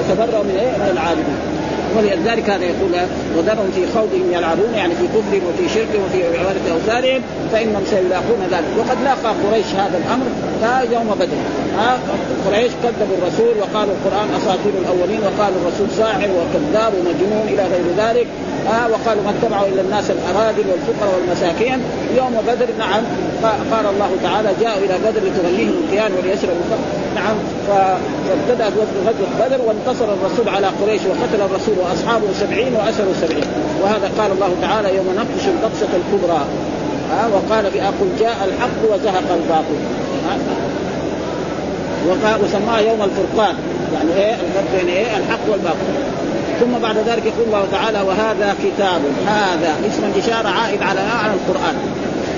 يتبرأوا 0.00 0.44
من 0.44 0.56
إيه؟ 0.60 0.72
من 0.80 0.88
العابدين 0.92 1.57
ولذلك 1.96 2.50
هذا 2.50 2.64
يقول 2.64 2.90
وذرهم 3.36 3.70
في 3.74 3.86
خوضهم 3.94 4.32
يلعبون 4.32 4.74
يعني 4.74 4.94
في 4.94 5.06
كفرهم 5.06 5.42
وفي 5.48 5.68
شركهم 5.74 6.02
وفي 6.04 6.38
عبادة 6.38 6.72
أوثانهم 6.72 7.22
فإنهم 7.52 7.82
سيلاقون 7.90 8.40
ذلك. 8.50 8.68
وقد 8.78 9.02
لاقى 9.04 9.34
قريش 9.44 9.66
هذا 9.66 9.98
الأمر 9.98 10.26
يوم 10.92 11.14
بدر. 11.20 11.67
ها 11.78 11.98
قريش 12.46 12.72
كذبوا 12.82 13.16
الرسول 13.18 13.54
وقالوا 13.62 13.94
القرآن 13.98 14.28
أساطير 14.38 14.72
الأولين 14.82 15.20
وقالوا 15.20 15.58
الرسول 15.62 15.88
ساحر 15.96 16.28
وكذاب 16.38 16.92
ومجنون 16.98 17.46
إلى 17.48 17.62
غير 17.72 17.86
ذلك. 18.02 18.26
ها 18.66 18.86
وقالوا 18.86 19.22
ما 19.26 19.30
اتبعوا 19.30 19.68
إلا 19.68 19.80
الناس 19.80 20.10
الاراذل 20.10 20.64
والفقراء 20.70 21.14
والمساكين. 21.14 21.78
يوم 22.16 22.34
بدر 22.48 22.66
نعم 22.78 23.02
قال 23.72 23.86
الله 23.92 24.10
تعالى 24.22 24.48
جاءوا 24.60 24.78
إلى 24.84 24.94
بدر 25.04 25.20
لتغنيهم 25.26 25.74
الكيان 25.84 26.12
وليشربوا 26.12 26.64
نعم 27.14 27.36
فابتدات 27.68 28.72
غزوة 29.06 29.30
بدر 29.40 29.60
وانتصر 29.66 30.04
الرسول 30.04 30.48
على 30.48 30.66
قريش 30.66 31.00
وقتل 31.10 31.40
الرسول 31.48 31.74
وأصحابه 31.78 32.26
سبعين 32.40 32.72
واسروا 32.74 33.14
سبعين 33.22 33.48
وهذا 33.82 34.10
قال 34.18 34.32
الله 34.32 34.52
تعالى 34.62 34.96
يوم 34.96 35.06
نبطش 35.18 35.44
البطشة 35.48 35.92
الكبرى. 36.00 36.42
ها 37.10 37.28
وقال 37.34 37.70
في 37.70 37.80
قل 37.80 38.10
جاء 38.20 38.36
الحق 38.48 38.80
وزهق 38.92 39.28
الباطل. 39.34 39.78
وقال 40.12 40.67
وسماه 42.42 42.80
يوم 42.80 43.02
الفرقان. 43.02 43.54
يعني 43.94 44.24
إيه؟ 44.24 44.34
الفرق 44.34 44.64
بين 44.78 44.88
إيه؟ 44.88 45.16
الحق 45.16 45.50
والباطل. 45.50 45.76
ثم 46.60 46.78
بعد 46.82 46.96
ذلك 46.96 47.26
يقول 47.26 47.46
الله 47.46 47.64
تعالى 47.72 48.00
وهذا 48.00 48.54
كتاب 48.64 49.00
هذا 49.26 49.76
اسم 49.88 50.02
الإشارة 50.14 50.48
عائد 50.48 50.82
على 50.82 51.00
على 51.00 51.32
القرآن. 51.32 51.74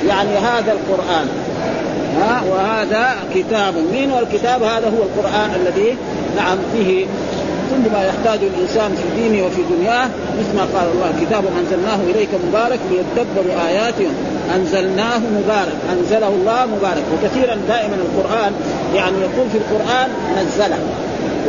يعني 0.08 0.36
هذا 0.38 0.72
القرآن. 0.72 1.28
ها؟ 2.20 2.42
وهذا 2.50 3.16
كتاب. 3.34 3.74
من 3.74 4.12
والكتاب 4.12 4.62
هذا 4.62 4.86
هو 4.86 5.02
القرآن 5.02 5.50
الذي 5.60 5.96
نعم 6.36 6.58
فيه 6.72 7.06
كل 7.70 7.92
ما 7.92 8.04
يحتاج 8.04 8.38
الإنسان 8.54 8.96
في 8.96 9.22
دينه 9.22 9.46
وفي 9.46 9.62
دنياه. 9.76 10.08
مثل 10.40 10.56
ما 10.56 10.78
قال 10.78 10.88
الله 10.94 11.12
كتاب 11.20 11.44
أنزلناه 11.60 11.98
إليك 12.10 12.28
مبارك 12.48 12.78
ليتدبروا 12.90 13.68
آياته 13.68 14.08
أنزلناه 14.54 15.18
مبارك 15.18 15.76
أنزله 15.92 16.28
الله 16.28 16.66
مبارك 16.66 17.02
وكثيرا 17.12 17.54
دائما 17.68 17.94
القرآن 17.94 18.52
يعني 18.94 19.16
يقول 19.20 19.50
في 19.50 19.58
القرآن 19.58 20.08
نزله 20.38 20.78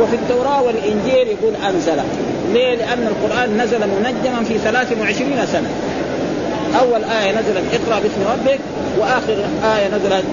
وفي 0.00 0.16
التوراة 0.16 0.62
والإنجيل 0.62 1.28
يقول 1.28 1.54
أنزله 1.68 2.04
ليه؟ 2.52 2.74
لأن 2.74 3.06
القرآن 3.06 3.62
نزل 3.62 3.78
منجما 3.78 4.44
في 4.44 4.58
23 4.58 5.46
سنة 5.52 5.68
أول 6.80 7.04
آية 7.04 7.30
نزلت 7.32 7.64
اقرأ 7.72 8.00
باسم 8.00 8.22
ربك 8.32 8.58
وآخر 8.98 9.36
آية 9.76 9.88
نزلت 9.88 10.24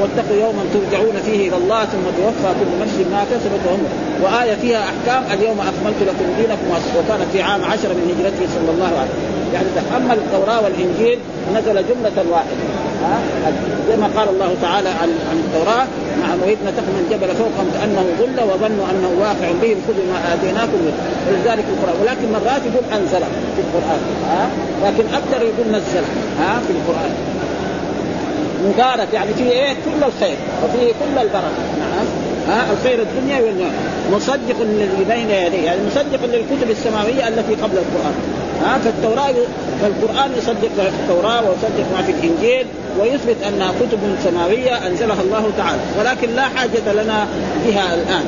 واتقوا 0.00 0.36
يوما 0.40 0.62
ترجعون 0.74 1.16
فيه 1.26 1.48
إلى 1.48 1.56
الله 1.56 1.84
ثم 1.84 2.04
توفى 2.18 2.54
كل 2.60 2.82
نفس 2.82 2.96
ما 3.12 3.24
كسبت 3.30 3.60
وهم. 3.66 3.84
وآية 4.22 4.54
فيها 4.54 4.84
أحكام 4.84 5.38
اليوم 5.38 5.60
أكملت 5.60 6.00
لكم 6.02 6.26
دينكم 6.38 6.68
وكانت 6.98 7.26
في 7.32 7.42
عام 7.42 7.64
عشر 7.64 7.88
من 7.88 8.06
هجرته 8.10 8.52
صلى 8.54 8.70
الله 8.70 8.86
عليه 8.86 9.10
وسلم. 9.14 9.54
يعني 9.54 9.66
اما 9.96 10.14
التوراة 10.14 10.64
والإنجيل 10.64 11.18
نزل 11.54 11.74
جملة 11.74 12.30
واحدة. 12.30 12.64
زي 13.88 13.96
ما 13.96 14.08
قال 14.16 14.28
الله 14.28 14.54
تعالى 14.62 14.88
عن 14.88 15.10
عن 15.30 15.36
التوراة 15.44 15.86
نعم 16.22 16.38
واذ 16.42 16.58
نتقنا 16.68 16.98
الجبل 17.04 17.34
فوقهم 17.34 17.68
كأنه 17.74 18.04
ظل 18.18 18.38
وظنوا 18.50 18.86
أنه 18.90 19.10
واقع 19.20 19.48
بهم 19.62 19.78
خذوا 19.86 20.06
ما 20.12 20.34
آتيناكم 20.34 20.78
ولذلك 21.28 21.64
القران 21.72 21.96
ولكن 22.02 22.32
مرات 22.32 22.62
يقول 22.70 22.84
أنزل 22.92 23.24
في 23.54 23.60
القرآن. 23.66 24.00
ها؟ 24.28 24.48
لكن 24.84 25.04
أكثر 25.14 25.42
يقول 25.42 25.66
نزل 25.68 26.04
ها؟ 26.40 26.60
في 26.66 26.72
القرآن. 26.72 27.12
مبارك 28.64 29.14
يعني 29.14 29.34
فيه 29.34 29.50
إيه؟ 29.50 29.72
كل 29.72 30.06
الخير 30.06 30.36
وفيه 30.64 30.92
كل 30.92 31.18
البركة. 31.22 31.62
نعم 31.80 32.06
ها؟ 32.48 32.72
الخير 32.72 33.02
الدنيا 33.02 33.40
والدنيا 33.40 33.70
مصدق 34.12 34.56
بين 35.08 35.30
يديه 35.30 35.64
يعني 35.64 35.80
مصدق 35.86 36.20
للكتب 36.24 36.70
السماوية 36.70 37.28
التي 37.28 37.54
قبل 37.54 37.78
القرآن. 37.78 38.14
ها؟ 38.64 38.78
فالتوراه 38.78 39.34
فالقرآن 39.82 40.30
يصدق 40.38 40.70
التوراة 40.78 41.40
ويصدق 41.40 41.86
ما 41.96 42.02
في 42.02 42.12
الإنجيل 42.12 42.66
ويثبت 43.00 43.36
انها 43.48 43.72
كتب 43.80 43.98
سماوية 44.24 44.86
أنزلها 44.86 45.22
الله 45.22 45.50
تعالى 45.58 45.80
ولكن 45.98 46.34
لا 46.34 46.42
حاجة 46.42 46.92
لنا 47.02 47.26
بها 47.66 47.94
الآن. 47.94 48.24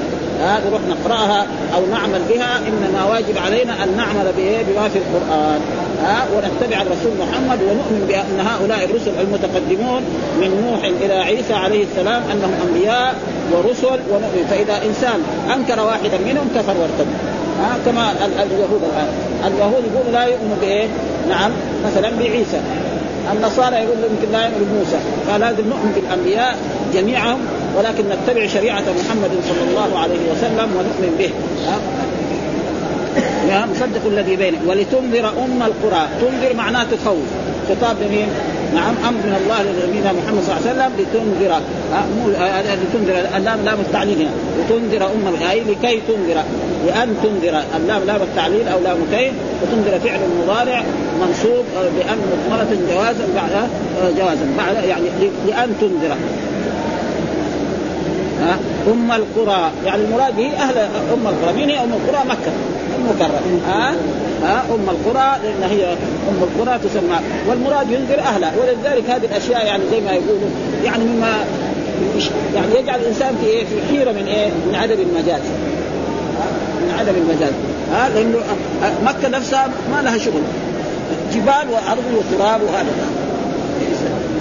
نروح 0.66 0.80
نقرأها 0.88 1.46
أو 1.76 1.86
نعمل 1.86 2.20
بها. 2.28 2.58
إنما 2.68 3.04
واجب 3.04 3.38
علينا 3.38 3.84
أن 3.84 3.96
نعمل 3.96 4.32
بما 4.36 4.88
في 4.88 4.98
القرآن. 4.98 5.60
ها 6.02 6.26
ونتبع 6.34 6.82
الرسول 6.82 7.12
محمد 7.20 7.62
ونؤمن 7.62 8.04
بأن 8.08 8.46
هؤلاء 8.46 8.84
الرسل 8.84 9.10
المتقدمون 9.20 10.02
من 10.40 10.50
نوح 10.66 10.84
إلى 11.02 11.14
عيسى 11.14 11.54
عليه 11.54 11.84
السلام 11.84 12.22
أنهم 12.32 12.52
أنبياء 12.68 13.14
ورسل 13.52 14.00
ونؤمن. 14.10 14.46
فإذا 14.50 14.86
إنسان 14.86 15.22
أنكر 15.54 15.80
واحدا 15.80 16.18
منهم 16.26 16.48
كفر 16.56 16.74
وارتد. 16.80 17.06
ها 17.60 17.76
كما 17.86 18.12
اليهود 18.42 18.82
الآن. 18.92 19.08
اليهود 19.46 19.84
يقولوا 19.92 20.12
لا 20.12 20.24
يؤمنوا 20.24 20.56
بإيه؟ 20.60 20.86
نعم 21.28 21.50
مثلا 21.86 22.10
بعيسى. 22.18 22.60
النصارى 23.32 23.76
يقول 23.76 23.96
يمكن 24.10 24.32
لا 24.32 24.40
يؤمن 24.46 24.64
بموسى 24.70 24.98
فلازم 25.26 25.68
نؤمن 25.68 25.92
بالأنبياء 25.96 26.58
جميعهم 26.94 27.38
ولكن 27.76 28.04
نتبع 28.08 28.46
شريعة 28.46 28.80
محمد 28.80 29.30
صلى 29.48 29.62
الله 29.68 29.98
عليه 29.98 30.22
وسلم 30.32 30.68
ونؤمن 30.76 31.12
به. 31.18 31.30
مصدق 33.72 34.06
الذي 34.06 34.36
بينك. 34.36 34.58
ولتنذر 34.66 35.28
أم 35.28 35.62
القرى. 35.62 36.08
تنذر 36.20 36.54
معناه 36.54 36.84
تخوف 36.84 37.28
خطاب 37.68 37.96
لمين؟ 38.02 38.28
نعم 38.74 38.94
أمر 39.08 39.20
من 39.26 39.36
الله 39.40 39.62
لنبينا 39.62 40.12
محمد 40.12 40.42
صلى 40.42 40.56
الله 40.56 40.62
عليه 40.62 40.70
وسلم 40.72 40.92
لتنذر. 40.98 41.52
لتنذر. 42.82 43.36
اللام 43.36 43.58
لام 43.64 43.80
التعليل 43.80 44.18
هنا 44.20 44.30
لتنذر 44.58 45.06
أم 45.06 45.24
أي 45.50 45.60
لكي 45.60 46.00
تنذر. 46.08 46.42
لأن 46.86 47.16
تنذر 47.22 47.62
اللام 47.76 48.02
لام 48.06 48.22
التعليل 48.22 48.68
أو 48.68 48.80
لام 48.80 48.98
كي 49.12 49.32
وتنذر 49.62 49.98
فعل 49.98 50.20
مضارع 50.42 50.82
منصوب 51.20 51.64
بأن 51.98 52.18
مضمرة 52.32 52.76
جوازا 52.92 53.24
بعد 53.36 53.68
جوازا 54.18 54.46
بعد 54.58 54.84
يعني 54.84 55.04
لأن 55.46 55.72
تنذر. 55.80 56.16
أم 58.92 59.12
القرى 59.12 59.70
يعني 59.86 60.04
المراد 60.04 60.36
به 60.36 60.52
أهل 60.56 60.78
أم 61.14 61.26
القرى. 61.26 61.52
مين 61.52 61.70
هي 61.70 61.78
أم 61.78 61.92
القرى؟ 61.92 62.24
مكة. 62.28 62.52
المكرمة. 62.98 63.40
ها؟ 63.68 63.94
أم 64.70 64.88
القرى 64.88 65.36
لأن 65.42 65.70
هي 65.70 65.92
أم 66.28 66.42
القرى 66.42 66.78
تسمى. 66.78 67.18
والمراد 67.48 67.90
ينذر 67.90 68.18
أهلها. 68.18 68.52
ولذلك 68.60 69.10
هذه 69.10 69.24
الأشياء 69.24 69.66
يعني 69.66 69.82
زي 69.90 70.00
ما 70.00 70.12
يقولوا 70.12 70.48
يعني 70.84 71.04
مما 71.04 71.44
يعني 72.54 72.66
يجعل 72.78 73.00
الإنسان 73.00 73.36
في 73.42 73.46
إيه؟ 73.46 73.64
في 73.64 73.74
حيرة 73.90 74.12
من 74.12 74.26
إيه؟ 74.26 74.48
من 74.68 74.74
عدم 74.74 74.96
المجاز. 75.00 75.40
عدم 76.98 77.14
المجاز 77.14 77.52
ها 77.92 78.08
لأنه 78.08 78.38
مكة 79.04 79.28
نفسها 79.28 79.68
ما 79.92 80.02
لها 80.02 80.18
شغل. 80.18 80.42
جبال 81.32 81.70
وأرض 81.72 82.04
وتراب 82.16 82.60
وهذا. 82.62 82.90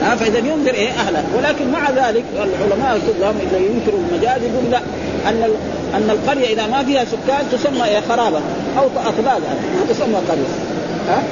ها 0.01 0.15
فإذا 0.15 0.37
ينذر 0.37 0.73
إيه 0.73 0.89
اهله 0.89 1.23
ولكن 1.37 1.71
مع 1.71 1.89
ذلك 1.89 2.23
العلماء 2.33 2.99
كلهم 3.07 3.35
إذا 3.49 3.57
ينكروا 3.57 3.99
المجاز 4.09 4.41
يقول 4.43 4.71
لا 4.71 4.79
أن 5.29 5.43
أن 5.95 6.09
القرية 6.09 6.53
إذا 6.53 6.67
ما 6.67 6.83
فيها 6.83 7.05
سكان 7.05 7.45
تسمى 7.51 7.85
إيه 7.85 8.01
خرابة 8.09 8.39
أو 8.77 8.85
اطلال 8.85 9.41
ما 9.79 9.85
تسمى 9.89 10.15
قرية. 10.29 10.51
ها؟ 11.09 11.23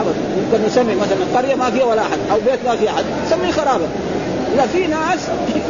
ابدا. 0.00 0.14
ممكن 0.36 0.66
نسمي 0.66 0.94
مثلا 0.94 1.38
قرية 1.38 1.54
ما 1.54 1.70
فيها 1.70 1.84
ولا 1.84 2.02
أحد 2.02 2.18
أو 2.32 2.36
بيت 2.36 2.58
ما 2.66 2.76
فيه 2.76 2.88
أحد 2.88 3.04
نسميه 3.26 3.50
خرابة. 3.50 3.84
لا 4.56 4.66
في 4.66 4.86
ناس 4.86 5.18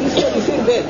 يصير, 0.06 0.28
يصير 0.36 0.60
بيت. 0.66 0.84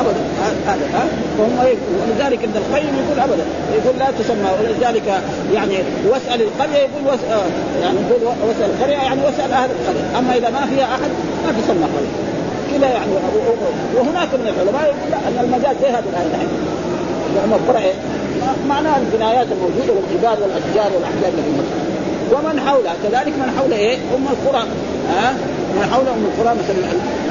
أبدا. 0.00 0.20
هذا 0.66 1.08
فهم 1.38 1.58
ولذلك 2.02 2.44
ابن 2.44 2.56
القيم 2.56 2.94
يقول 3.02 3.20
أبدا. 3.20 3.44
يقول 3.74 3.98
لا 3.98 4.06
تسمى 4.18 4.50
ولذلك 4.60 5.22
يعني 5.54 5.74
واسأل 6.08 6.42
القرية 6.42 6.78
يقول 6.78 7.02
واسأل 7.06 7.50
يعني 7.82 7.98
يقول 8.08 8.34
واسأل 8.48 8.70
القرية 8.70 8.94
يعني 8.94 9.20
واسأل 9.24 9.52
أهل 9.52 9.70
القرية. 9.70 10.18
أما 10.18 10.36
إذا 10.36 10.50
ما 10.50 10.66
فيها 10.66 10.84
أحد 10.84 11.10
ما 11.46 11.52
تسمى 11.60 11.86
قرية. 11.94 12.14
كذا 12.72 12.88
يعني. 12.88 13.12
وهناك 13.94 14.28
من 14.34 14.46
العلماء 14.52 14.84
يقول 14.84 15.10
لا 15.10 15.18
أن 15.28 15.44
المجاز 15.44 15.76
زي 15.82 15.88
هذه 15.88 16.08
الآية. 16.12 16.26
الحين 16.26 16.48
يعني 17.36 17.54
القرى 17.54 17.92
معناها 18.68 18.98
البنايات 18.98 19.46
الموجودة 19.52 19.92
والجبال 19.92 20.36
والأشجار 20.42 20.90
والأحجار 20.94 21.32
التي 21.38 21.84
ومن 22.32 22.60
حولها 22.66 22.94
كذلك 23.02 23.34
من 23.38 23.54
حول 23.58 23.72
إيه؟ 23.72 23.96
أم 23.96 24.26
القرى. 24.30 24.64
ها؟ 25.08 25.30
أه؟ 25.30 25.34
من 25.76 25.88
حول 25.92 26.08
ام 26.08 26.24
القرى 26.24 26.54
مثلا 26.54 26.76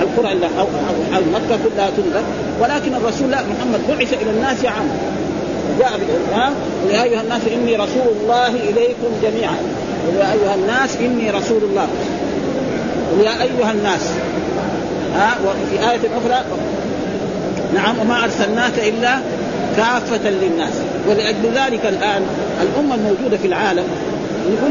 القرى 0.02 0.50
أو 1.16 1.22
مكة 1.34 1.60
كلها 1.64 1.90
تنذر. 1.98 2.24
ولكن 2.62 2.96
الرسول 2.96 3.32
لا 3.32 3.38
محمد 3.38 3.82
بعث 3.90 4.14
إلى 4.14 4.32
الناس 4.32 4.66
عاما 4.66 4.98
جاء 5.80 5.92
بالقران 6.00 6.54
يا 6.90 7.04
أيها 7.04 7.22
الناس 7.22 7.42
إني 7.54 7.76
رسول 7.76 8.08
الله 8.22 8.48
إليكم 8.48 9.12
جميعا. 9.24 9.58
يا 10.20 10.34
أيها 10.34 10.56
الناس 10.56 10.98
إني 10.98 11.30
رسول 11.30 11.64
الله. 11.64 11.88
يا 13.24 13.44
أيها 13.44 13.72
الناس. 13.72 14.12
ها 15.16 15.36
وفي 15.46 15.92
آية 15.92 16.00
أخرى 16.00 16.46
نعم 17.76 18.00
وما 18.00 18.24
أرسلناك 18.24 18.80
إلا 18.80 19.20
كافة 19.78 20.30
للناس. 20.30 20.74
ولأجل 21.10 21.46
ذلك 21.56 21.86
الآن 21.86 22.22
الأمة 22.62 22.96
الموجودة 22.96 23.38
في 23.38 23.48
العالم 23.48 23.84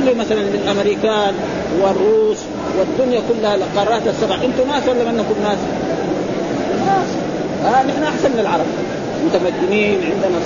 له 0.07 0.15
مثلا 0.15 0.41
الأمريكان 0.41 1.35
والروس 1.83 2.39
والدنيا 2.79 3.21
كلها 3.29 3.55
القارات 3.55 4.03
السبع. 4.07 4.35
أنتم 4.35 4.69
ناس 4.73 4.83
ولا 4.89 5.05
منكم 5.13 5.37
ناس؟ 5.43 5.59
ناس 6.87 7.09
آه 7.65 7.83
نحن 7.89 8.03
أحسن 8.03 8.31
من 8.33 8.41
العرب. 8.41 8.69
متمدنين 9.27 9.99
عندنا 10.11 10.39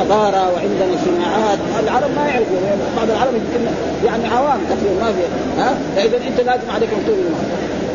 حضارة 0.00 0.52
وعندنا 0.52 0.94
صناعات. 1.06 1.58
العرب 1.84 2.10
ما 2.16 2.26
يعرفوا. 2.28 2.56
بعض 2.96 3.10
العرب 3.10 3.34
يمكن 3.34 3.62
يعني 4.06 4.26
عوام 4.34 4.60
كثير 4.70 4.92
ما 5.00 5.12
في. 5.12 5.22
ها؟ 5.60 5.74
فاذا 5.96 6.16
أنت 6.16 6.40
لازم 6.40 6.70
عليك 6.74 6.88
ان 6.98 7.06
تؤمن 7.06 7.34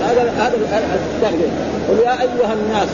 هذا 0.07 0.21
هذا 0.37 0.55
الكتاب 0.55 1.33
قل 1.89 1.97
يا 2.05 2.21
أيها 2.21 2.53
الناس 2.53 2.89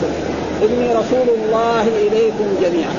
إني 0.62 0.88
رسول 0.92 1.26
الله 1.36 1.82
إليكم 1.82 2.46
جميعا. 2.62 2.94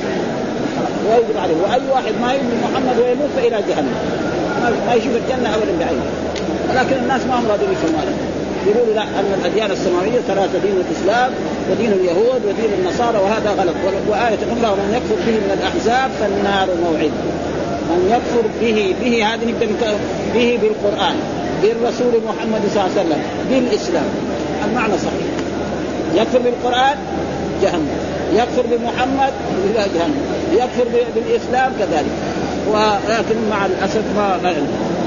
ويجب 1.09 1.37
عليه 1.43 1.55
وأي 1.63 1.81
واحد 1.91 2.13
ما 2.21 2.33
يؤمن 2.33 2.57
محمد 2.63 2.99
ويموت 2.99 3.29
فإلى 3.37 3.57
جهنم. 3.69 3.95
ما 4.87 4.93
يشوف 4.93 5.15
الجنة 5.15 5.55
ابدا 5.55 5.73
بعينه. 5.79 6.26
ولكن 6.69 6.95
الناس 7.03 7.21
ما 7.25 7.39
هم 7.39 7.47
راضين 7.47 7.69
هذا 7.69 8.13
يقولوا 8.67 8.93
لا 8.93 9.03
أن 9.03 9.39
الأديان 9.39 9.71
السماويه 9.71 10.19
ثلاثة 10.27 10.59
دين 10.59 10.77
الإسلام 10.85 11.31
ودين 11.71 11.91
اليهود 11.91 12.41
ودين 12.45 12.71
النصارى 12.79 13.17
وهذا 13.17 13.49
غلط. 13.49 13.75
وآية 14.09 14.39
أخرى 14.53 14.71
ومن 14.71 14.93
يكفر 14.93 15.15
به 15.27 15.31
من 15.31 15.59
الأحزاب 15.59 16.11
فالنار 16.19 16.67
موعد. 16.83 17.11
من 17.89 18.01
يكفر 18.15 18.47
به 18.61 18.95
به 19.01 19.25
هذه 19.25 19.53
به 20.33 20.59
بالقرآن 20.61 21.15
بالرسول 21.61 22.13
محمد 22.27 22.61
صلى 22.73 22.81
الله 22.83 22.91
عليه 22.97 23.01
وسلم 23.01 23.21
بالإسلام. 23.49 24.09
المعنى 24.65 24.93
صحيح. 24.97 25.27
يكفر 26.15 26.39
بالقرآن 26.39 26.97
جهنم. 27.61 27.97
يكفر 28.33 28.63
بمحمد 28.71 29.33
جهنم. 29.75 30.21
يكفر 30.53 30.85
بالإسلام 31.15 31.71
كذلك. 31.79 32.11
ولكن 32.71 33.35
مع 33.49 33.65
الأسف 33.65 34.03
ما 34.17 34.39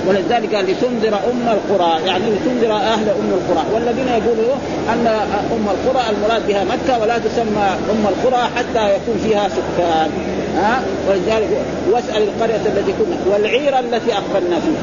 ولذلك 0.09 0.55
قال 0.55 0.65
لتنذر 0.65 1.15
أم 1.15 1.49
القرى 1.49 2.07
يعني 2.07 2.25
لتنذر 2.31 2.73
أهل 2.73 3.09
أم 3.09 3.31
القرى. 3.33 3.65
والذين 3.75 4.09
يقولوا 4.09 4.55
أن 4.93 5.07
أم 5.53 5.67
القرى 5.69 6.03
المراد 6.11 6.47
بها 6.47 6.65
مكة 6.65 7.03
ولا 7.03 7.19
تسمى 7.19 7.69
أم 7.91 8.07
القرى 8.09 8.43
حتى 8.57 8.95
يكون 8.95 9.19
فيها 9.25 9.49
سكان. 9.49 10.11
ها؟ 10.57 10.83
ولذلك 11.09 11.49
واسأل 11.91 12.23
القرية 12.23 12.57
التي 12.57 12.93
كنا. 12.93 13.17
والعير 13.33 13.79
التي 13.79 14.13
أقبلنا 14.13 14.61
فيها. 14.61 14.83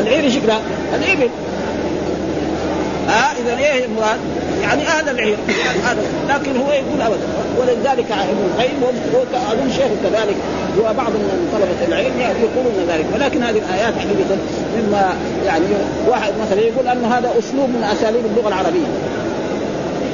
العير 0.00 0.30
شكلها؟ 0.30 0.60
الإبل. 0.94 1.30
ها؟ 3.08 3.32
اذا 3.40 3.58
إيه 3.58 3.84
المراد؟ 3.84 4.18
يعني 4.62 4.88
أهل 4.88 5.08
العير 5.08 5.36
هذا 5.84 6.02
لكن 6.28 6.56
هو 6.56 6.72
يقول 6.72 7.00
أبدا. 7.00 7.26
ولذلك 7.58 8.12
ابن 8.12 8.44
القيم 8.52 8.80
اظن 9.34 9.70
شيخ 9.70 9.90
كذلك 10.04 10.36
وبعض 10.78 11.10
من 11.10 11.48
طلبة 11.52 11.88
العلم 11.88 12.20
يقولون 12.20 12.86
ذلك. 12.88 13.06
ولكن 13.14 13.42
هذه 13.42 13.58
الآيات 13.58 13.94
حقيقه 13.94 14.36
مما 14.78 15.12
يعني 15.46 15.64
واحد 16.08 16.32
مثلا 16.46 16.60
يقول 16.60 16.88
انه 16.88 17.18
هذا 17.18 17.30
أسلوب 17.38 17.68
من 17.68 17.84
أساليب 17.92 18.26
اللغة 18.26 18.48
العربية. 18.48 18.86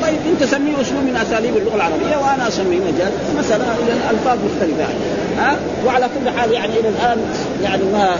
طيب 0.02 0.18
انت 0.32 0.44
سميه 0.44 0.80
أسلوب 0.80 1.02
من 1.02 1.16
أساليب 1.16 1.56
اللغة 1.56 1.74
العربية 1.74 2.16
وأنا 2.16 2.48
أسميه 2.48 2.78
مجاز 2.78 3.12
مساله 3.38 3.64
إذا 3.64 4.10
الفاظ 4.10 4.38
مختلفة 4.44 4.80
يعني. 4.80 4.94
ها؟ 5.38 5.56
وعلى 5.86 6.08
كل 6.08 6.30
حال 6.38 6.52
يعني 6.52 6.72
إلى 6.80 6.88
الآن 6.88 7.18
يعني 7.62 7.82
ما 7.84 8.16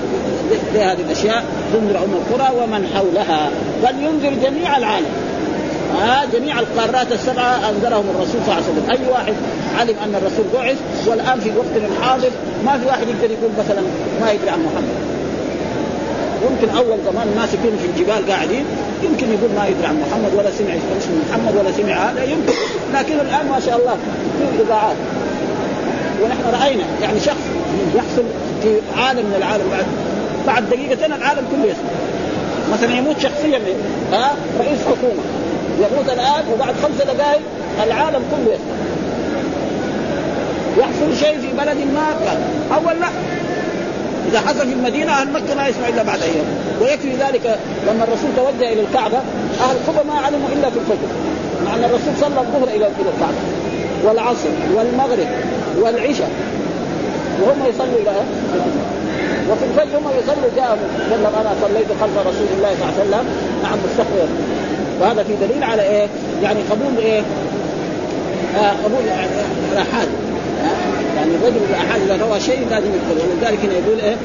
هذه 0.74 1.00
الأشياء 1.06 1.44
تنذر 1.72 2.04
أم 2.04 2.12
القرى 2.12 2.56
ومن 2.62 2.86
حولها. 2.94 3.50
بل 3.82 4.04
ينذر 4.04 4.48
جميع 4.48 4.76
العالم. 4.76 5.25
ها 6.00 6.24
جميع 6.32 6.60
القارات 6.60 7.12
السبعة 7.12 7.70
أنذرهم 7.70 8.04
الرسول 8.14 8.40
صلى 8.46 8.54
الله 8.54 8.54
عليه 8.54 8.64
وسلم، 8.64 8.90
أي 8.90 9.12
واحد 9.12 9.34
علم 9.78 9.96
أن 10.04 10.14
الرسول 10.14 10.44
بعث 10.54 10.76
والآن 11.06 11.40
في 11.40 11.50
وقتنا 11.58 11.86
الحاضر 11.96 12.30
ما 12.66 12.78
في 12.78 12.86
واحد 12.86 13.08
يقدر 13.08 13.30
يقول 13.34 13.50
مثلا 13.58 13.80
ما 14.20 14.32
يدري 14.32 14.50
عن 14.50 14.58
محمد. 14.58 14.96
يمكن 16.50 16.76
أول 16.76 16.98
زمان 17.12 17.28
الناس 17.28 17.54
يكونوا 17.54 17.78
في 17.78 17.86
الجبال 17.86 18.32
قاعدين 18.32 18.64
يمكن 19.02 19.26
يقول 19.26 19.50
ما 19.56 19.66
يدري 19.66 19.86
عن 19.86 20.00
محمد 20.00 20.34
ولا 20.34 20.50
سمع 20.50 20.74
اسم 20.98 21.22
محمد 21.30 21.56
ولا 21.56 21.72
سمع 21.72 22.10
هذا 22.10 22.24
يمكن. 22.24 22.52
لكن 22.94 23.14
الآن 23.14 23.46
ما 23.50 23.60
شاء 23.66 23.76
الله 23.78 23.96
في 24.38 24.62
اذاعات 24.62 24.96
ونحن 26.22 26.62
رأينا 26.62 26.84
يعني 27.02 27.20
شخص 27.20 27.44
يحصل 27.96 28.22
في 28.62 28.68
عالم 28.98 29.26
من 29.26 29.34
العالم 29.38 29.64
بعد 29.70 29.86
بعد 30.46 30.70
دقيقتين 30.70 31.12
العالم 31.12 31.44
كله 31.52 31.64
يسمع. 31.64 31.90
مثلا 32.72 32.98
يموت 32.98 33.16
شخصيا 33.20 33.60
ها 34.12 34.32
رئيس 34.58 34.78
حكومة. 34.80 35.22
يموت 35.78 36.08
الآن 36.12 36.44
وبعد 36.54 36.74
خمس 36.82 37.02
دقائق 37.02 37.40
العالم 37.82 38.22
كله 38.30 38.54
يسمع. 38.54 38.76
يحصل 40.78 41.16
شيء 41.24 41.38
في 41.40 41.52
بلد 41.52 41.76
ما 41.76 42.06
كان. 42.24 42.40
أول 42.74 43.00
لا. 43.00 43.08
إذا 44.28 44.40
حصل 44.40 44.66
في 44.66 44.72
المدينة 44.72 45.12
أهل 45.12 45.32
مكة 45.32 45.54
ما 45.54 45.68
يسمع 45.68 45.88
إلا 45.88 46.02
بعد 46.02 46.22
أيام. 46.22 46.46
ويكفي 46.80 47.12
ذلك 47.12 47.58
لما 47.86 48.04
الرسول 48.04 48.30
توجه 48.36 48.72
إلى 48.72 48.80
الكعبة. 48.80 49.18
أهل 49.60 49.76
قبى 49.86 50.08
ما 50.08 50.14
علموا 50.14 50.48
إلا 50.52 50.70
في 50.70 50.78
الفجر. 50.78 51.08
مع 51.66 51.74
أن 51.74 51.84
الرسول 51.84 52.14
صلى 52.20 52.40
الظهر 52.40 52.68
إلى 52.68 52.86
إلى 52.86 53.10
الكعبة. 53.14 53.40
والعصر 54.04 54.48
والمغرب 54.74 55.28
والعشاء. 55.80 56.30
وهم 57.42 57.68
يصلوا 57.68 57.98
إلى 58.02 58.10
وفي 59.50 59.64
الفجر 59.64 59.98
هم 59.98 60.04
يصلوا 60.18 60.50
جاء 60.56 60.78
قال 61.10 61.34
أنا 61.40 61.54
صليت 61.62 61.86
خلف 62.00 62.18
رسول 62.18 62.48
الله 62.56 62.70
صلى 62.74 63.02
الله 63.04 63.16
عليه 63.16 63.26
وسلم. 63.26 63.26
نعم 63.62 63.78
مستقبل. 63.86 64.28
وهذا 65.00 65.22
في 65.22 65.46
دليل 65.46 65.64
على 65.64 65.82
إيه؟ 65.82 66.06
يعني 66.42 66.60
قبول 66.70 67.04
إيه؟ 67.04 67.20
آه 68.56 68.72
قبول 68.84 69.02
الاحاد 69.72 70.08
يعني 70.64 71.06
يعني 71.16 71.30
الرجل 71.34 71.60
الاحاد 71.70 72.00
إذا 72.00 72.26
روى 72.26 72.40
شيء 72.40 72.66
لازم 72.70 72.86
يدخل 72.86 73.28
ولذلك 73.30 73.58
هنا 73.64 73.74
يقول 73.74 74.00
إيه؟ 74.00 74.16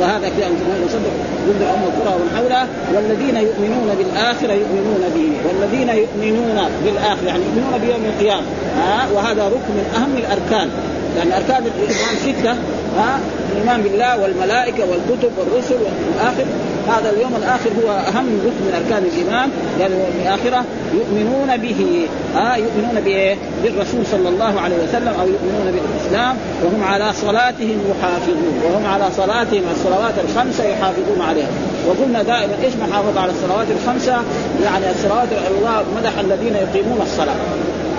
وهذا 0.00 0.28
كده 0.36 0.46
أنتم 0.46 0.84
يصدق 0.86 1.12
ضد 1.48 1.62
أم 1.62 1.82
القرى 1.88 2.14
ومن 2.14 2.30
حولها 2.36 2.66
والذين 2.94 3.36
يؤمنون 3.36 3.94
بالآخرة 3.98 4.52
يؤمنون 4.52 5.04
به. 5.14 5.30
والذين 5.48 5.88
يؤمنون 5.88 6.68
بالآخرة 6.84 7.26
يعني 7.26 7.42
يؤمنون 7.44 7.78
بيوم 7.80 8.04
القيامة. 8.04 8.42
ها 8.78 9.06
وهذا 9.14 9.46
ركن 9.46 9.72
من 9.78 9.86
أهم 9.96 10.16
الأركان. 10.16 10.68
لأن 11.16 11.32
أركان 11.32 11.62
الإيمان 11.66 12.14
ستة. 12.26 12.52
ها 12.98 13.20
الإيمان 13.52 13.82
بالله 13.82 14.22
والملائكة 14.22 14.84
والكتب 14.90 15.30
والرسل 15.38 15.74
والآخر. 15.74 16.44
هذا 16.88 17.10
اليوم 17.10 17.36
الآخر 17.36 17.70
هو 17.84 17.90
أهم 17.90 18.26
ركن 18.46 18.62
من 18.66 18.82
أركان 18.84 19.02
الإيمان 19.04 19.50
يعني 19.80 19.94
الآخرة 20.22 20.64
يؤمنون 20.94 21.56
به 21.56 22.08
ها 22.34 22.56
يؤمنون 22.56 23.00
بإيه؟ 23.04 23.36
بالرسول 23.62 24.06
صلى 24.06 24.28
الله 24.28 24.60
عليه 24.60 24.76
وسلم 24.76 25.14
أو 25.20 25.26
يؤمنون 25.26 25.74
بالإسلام 25.74 26.36
وهم 26.64 26.84
على 26.84 27.12
صلاتهم 27.12 27.78
يحافظون 27.90 28.60
وهم 28.64 28.86
على 28.86 29.04
صلاتهم 29.16 29.62
الصلوات 29.74 30.14
الخمسه 30.24 30.64
يحافظون 30.64 31.20
عليها 31.28 31.48
وقلنا 31.86 32.22
دائما 32.22 32.54
إيش 32.64 32.74
محافظة 32.88 33.20
على 33.20 33.32
الصلوات 33.32 33.66
الخمسه؟ 33.70 34.16
يعني 34.64 34.90
الصلوات 34.90 35.28
الله 35.50 35.84
مدح 35.96 36.18
الذين 36.18 36.54
يقيمون 36.54 37.00
الصلاة 37.02 37.34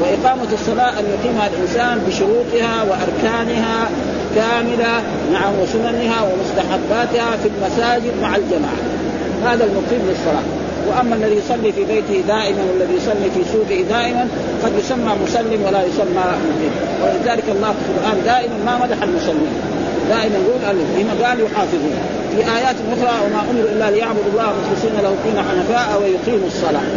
وإقامة 0.01 0.53
الصلاة 0.53 0.99
أن 0.99 1.05
يقيمها 1.13 1.47
الإنسان 1.47 1.99
بشروطها 2.07 2.83
وأركانها 2.83 3.89
كاملة 4.35 5.03
نعم 5.31 5.53
وسننها 5.61 6.21
ومستحباتها 6.21 7.37
في 7.37 7.49
المساجد 7.53 8.13
مع 8.21 8.35
الجماعة. 8.35 8.81
هذا 9.45 9.63
المقيم 9.63 10.01
للصلاة. 10.09 10.63
وأما 10.89 11.15
الذي 11.15 11.35
يصلي 11.35 11.71
في 11.71 11.83
بيته 11.85 12.27
دائما 12.27 12.61
والذي 12.71 12.93
يصلي 12.93 13.29
في 13.35 13.51
سوقه 13.53 13.81
دائما 13.89 14.27
قد 14.63 14.71
يسمى 14.79 15.11
مسلم 15.23 15.63
ولا 15.65 15.83
يسمى 15.83 16.25
مقيم 16.47 16.73
ولذلك 17.03 17.43
الله 17.55 17.71
في 17.71 17.89
القرآن 17.89 18.17
دائما 18.25 18.55
ما 18.65 18.85
مدح 18.85 19.03
المسلمين 19.03 19.53
دائما 20.09 20.35
يقول 20.35 20.77
هنا 20.97 21.27
قال 21.27 21.39
يحافظون. 21.39 21.95
في 22.31 22.39
آيات 22.57 22.75
أخرى 22.93 23.15
وما 23.25 23.41
أمروا 23.51 23.69
إلا 23.69 23.91
ليعبدوا 23.91 24.31
الله 24.31 24.53
مخلصين 24.59 24.93
له 25.03 25.09
الدين 25.09 25.43
حنفاء 25.49 26.01
ويقيموا 26.01 26.47
الصلاة. 26.47 26.87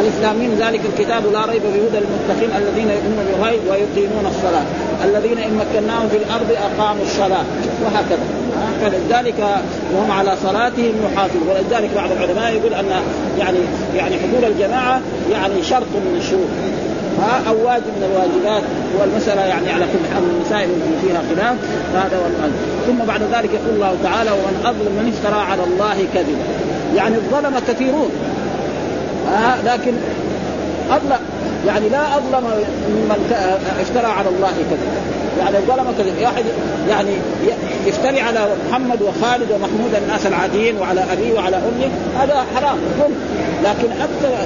الإسلام 0.00 0.36
من 0.36 0.50
ذلك 0.62 0.80
الكتاب 0.90 1.22
لا 1.32 1.44
ريب 1.44 1.62
في 1.62 1.78
هدى 1.84 1.98
المتقين 2.04 2.50
الذين 2.60 2.88
يؤمنون 2.90 3.24
بالغيب 3.28 3.60
ويقيمون 3.70 4.26
الصلاة. 4.26 4.66
الذين 5.04 5.38
إن 5.38 5.54
مكناهم 5.62 6.08
في 6.08 6.16
الأرض 6.16 6.48
أقاموا 6.68 7.02
الصلاة. 7.02 7.44
وهكذا. 7.84 8.26
فلذلك 8.82 9.40
وهم 9.94 10.10
على 10.10 10.36
صلاتهم 10.42 10.94
يحافظون. 11.04 11.48
ولذلك 11.48 11.90
بعض 11.96 12.10
العلماء 12.12 12.52
يقول 12.52 12.74
أن 12.74 12.86
يعني 13.38 13.58
يعني 13.96 14.14
حضور 14.14 14.48
الجماعة 14.48 15.00
يعني 15.32 15.62
شرط 15.62 15.92
من 16.06 16.16
الشروط. 16.20 16.52
ها؟ 17.20 17.42
أو 17.48 17.66
واجب 17.66 17.92
من 17.96 18.04
الواجبات. 18.10 18.62
والمسألة 19.00 19.40
يعني 19.40 19.72
على 19.72 19.84
كل 19.84 20.14
حال 20.14 20.22
المسائل 20.34 20.70
التي 20.70 21.06
فيها 21.06 21.22
خلاف. 21.30 21.56
هذا 21.94 22.16
والأمر. 22.24 22.56
ثم 22.86 22.98
بعد 23.06 23.22
ذلك 23.22 23.50
يقول 23.54 23.74
الله 23.74 23.96
تعالى 24.02 24.30
ومن 24.30 24.54
أظلم 24.64 24.92
من 24.98 25.12
افترى 25.14 25.40
على 25.50 25.64
الله 25.64 25.98
كذبا. 26.14 26.46
يعني 26.96 27.14
الظلم 27.16 27.54
كثيرون. 27.68 28.10
ها 29.28 29.58
لكن 29.66 29.92
أظلم. 30.90 31.18
يعني 31.66 31.88
لا 31.88 32.16
أظلم 32.16 32.44
ممن 32.88 33.32
افترى 33.80 34.06
على 34.06 34.28
الله 34.28 34.48
كذبا 34.48 35.00
يعني 35.38 35.56
الظلم 35.56 35.94
كذب. 35.98 36.22
واحد 36.22 36.44
يعني 36.88 37.10
يفتري 37.86 38.20
على 38.20 38.40
محمد 38.68 39.02
وخالد 39.02 39.50
ومحمود 39.52 39.94
الناس 40.02 40.26
العاديين 40.26 40.78
وعلى 40.78 41.04
أبيه 41.12 41.32
وعلى 41.34 41.56
أمه 41.56 41.90
هذا 42.22 42.44
حرام 42.54 42.78
ظلم. 42.98 43.16
لكن 43.64 43.92
أكثر 43.92 44.36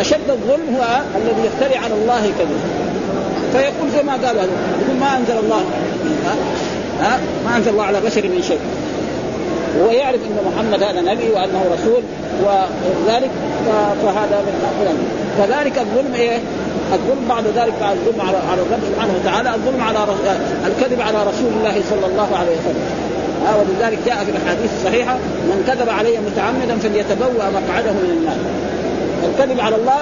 أشد 0.00 0.30
الظلم 0.30 0.76
هو 0.76 1.00
الذي 1.16 1.46
يفتري 1.46 1.76
على 1.76 1.94
الله 1.94 2.32
كذبا 2.38 2.60
فيقول 3.52 3.90
زي 3.96 4.02
ما 4.02 4.12
قال 4.12 4.38
هذا 4.38 4.48
يقول 4.82 5.00
ما 5.00 5.16
أنزل 5.16 5.38
الله 5.38 5.62
ها, 7.00 7.18
ما 7.44 7.56
أنزل 7.56 7.70
الله 7.70 7.84
على 7.84 8.00
بشر 8.00 8.22
من 8.22 8.42
شيء. 8.48 8.58
هو 9.82 9.90
يعرف 9.90 10.16
أن 10.16 10.52
محمد 10.52 10.82
هذا 10.82 11.00
نبي 11.00 11.30
وأنه 11.30 11.64
رسول 11.72 12.02
وذلك 12.44 13.30
فهذا 14.02 14.42
من 14.46 14.54
كذلك 15.38 15.78
الظلم 15.78 16.14
إيه؟ 16.14 16.38
الظلم 16.92 17.24
بعد 17.28 17.44
ذلك 17.56 17.74
بعد 17.80 17.96
الظلم 17.96 18.20
على 18.28 18.36
على 18.50 18.60
الرب 18.62 18.82
سبحانه 18.92 19.12
وتعالى 19.20 19.54
الظلم 19.54 19.80
على 19.82 19.98
الكذب 20.66 21.00
على 21.00 21.18
رسول 21.30 21.50
الله 21.58 21.74
صلى 21.90 22.06
الله 22.06 22.28
عليه 22.40 22.54
وسلم. 22.58 22.84
آه 23.48 23.54
ولذلك 23.58 23.98
جاء 24.06 24.18
في 24.24 24.30
الأحاديث 24.30 24.70
الصحيحة 24.78 25.14
من 25.50 25.58
كذب 25.68 25.88
علي 25.88 26.18
متعمدا 26.28 26.74
فليتبوأ 26.82 27.46
مقعده 27.58 27.92
من 27.92 28.10
النار. 28.18 28.40
الكذب 29.28 29.60
على 29.60 29.76
الله 29.76 30.00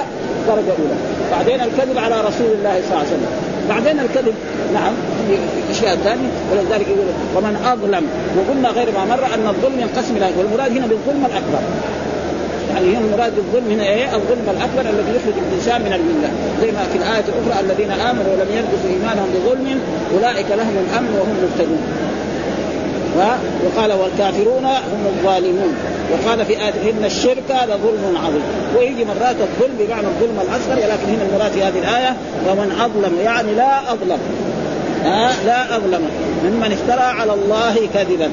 درجة 0.49 0.73
أولى. 0.81 0.99
بعدين 1.31 1.61
الكذب 1.61 1.99
على 1.99 2.17
رسول 2.21 2.51
الله 2.57 2.75
صلى 2.83 2.91
الله 2.91 3.05
عليه 3.05 3.15
وسلم. 3.15 3.33
بعدين 3.69 4.01
الكذب 4.01 4.35
نعم 4.75 4.93
في 5.29 5.35
أشياء 5.73 5.97
ثانية 5.97 6.31
ولذلك 6.51 6.87
يقول 6.89 7.09
ومن 7.37 7.55
أظلم. 7.73 8.05
وقلنا 8.37 8.69
غير 8.69 8.89
ما 8.97 9.05
مر 9.05 9.25
أن 9.35 9.47
الظلم 9.55 9.81
ينقسم 9.81 10.17
إلى 10.17 10.27
والمراد 10.39 10.71
هنا 10.77 10.87
بالظلم 10.87 11.23
الأكبر. 11.31 11.63
يعني 12.75 12.97
هنا 12.97 12.99
المراد 12.99 13.33
بالظلم 13.37 13.71
هنا 13.71 13.85
إيه؟ 13.85 14.17
الظلم 14.17 14.47
الأكبر 14.57 14.81
الذي 14.81 15.11
يخرج 15.17 15.35
الإنسان 15.49 15.81
من 15.81 15.93
الملة، 15.93 16.31
زي 16.61 16.71
ما 16.73 16.83
في 16.93 16.99
الآية 16.99 17.25
الأخرى 17.29 17.61
الذين 17.65 17.91
آمنوا 17.91 18.33
ولم 18.33 18.49
يلبسوا 18.57 18.91
إيمانهم 18.91 19.29
بظلم 19.35 19.81
أولئك 20.15 20.47
لهم 20.51 20.75
الأمن 20.85 21.11
وهم 21.19 21.37
مهتدون. 21.43 21.83
وقال 23.65 23.93
والكافرون 23.93 24.65
هم 24.65 25.07
الظالمون. 25.07 25.75
وقال 26.13 26.45
في 26.45 26.53
آية 26.53 26.91
إن 26.91 27.05
الشرك 27.05 27.51
لظلم 27.65 28.17
عظيم. 28.25 28.43
ويجي 28.79 29.05
مرات 29.05 29.37
الظلم 29.41 29.77
بمعنى 29.79 30.07
الظلم 30.07 30.41
الأصغر 30.41 30.77
ولكن 30.77 31.09
هنا 31.09 31.23
المراد 31.31 31.53
في 31.53 31.63
هذه 31.63 31.79
الآية 31.79 32.17
ومن 32.49 32.71
أظلم 32.81 33.21
يعني 33.25 33.55
لا 33.55 33.93
أظلم. 33.93 34.19
ها؟ 35.05 35.33
لا 35.47 35.77
أظلم. 35.77 36.03
ممن 36.45 36.73
افترى 36.73 37.05
على 37.21 37.33
الله 37.33 37.75
كذبا. 37.95 38.31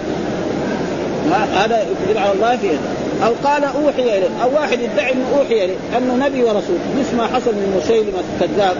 هذا 1.55 1.77
يكذب 1.81 2.17
على 2.17 2.31
الله 2.31 2.57
فيه 2.57 2.77
أو 3.23 3.33
قال 3.43 3.63
أوحي 3.63 4.01
إليه 4.01 4.43
أو 4.43 4.53
واحد 4.55 4.79
يدعي 4.81 5.13
إنه 5.13 5.25
أوحي 5.37 5.65
إليه 5.65 5.75
أنه 5.97 6.25
نبي 6.25 6.43
ورسول. 6.43 6.77
مثل 6.99 7.15
ما 7.17 7.27
حصل 7.27 7.51
من 7.51 7.81
مسيلمة 7.83 8.19
الكذاب 8.41 8.77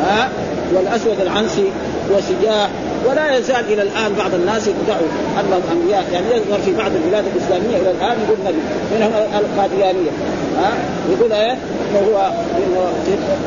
ها 0.00 0.28
والأسود 0.74 1.20
العنسي 1.20 1.64
وسجاح 2.10 2.68
ولا 3.06 3.36
يزال 3.38 3.72
إلى 3.72 3.82
الآن 3.82 4.12
بعض 4.18 4.34
الناس 4.34 4.68
يدعوا 4.68 5.08
أنهم 5.40 5.62
أنبياء. 5.72 6.04
يعني 6.12 6.26
يظهر 6.26 6.58
في 6.64 6.72
بعض 6.72 6.90
البلاد 7.04 7.24
الإسلامية 7.34 7.76
إلى 7.76 7.90
الآن 7.90 8.16
يقول 8.24 8.38
نبي 8.46 8.58
منهم 8.94 9.12
القاديانية 9.38 10.10
ها 10.58 10.72
يقول 11.12 11.32
إيه؟ 11.32 11.56
انه 11.90 11.98
هو 12.08 12.32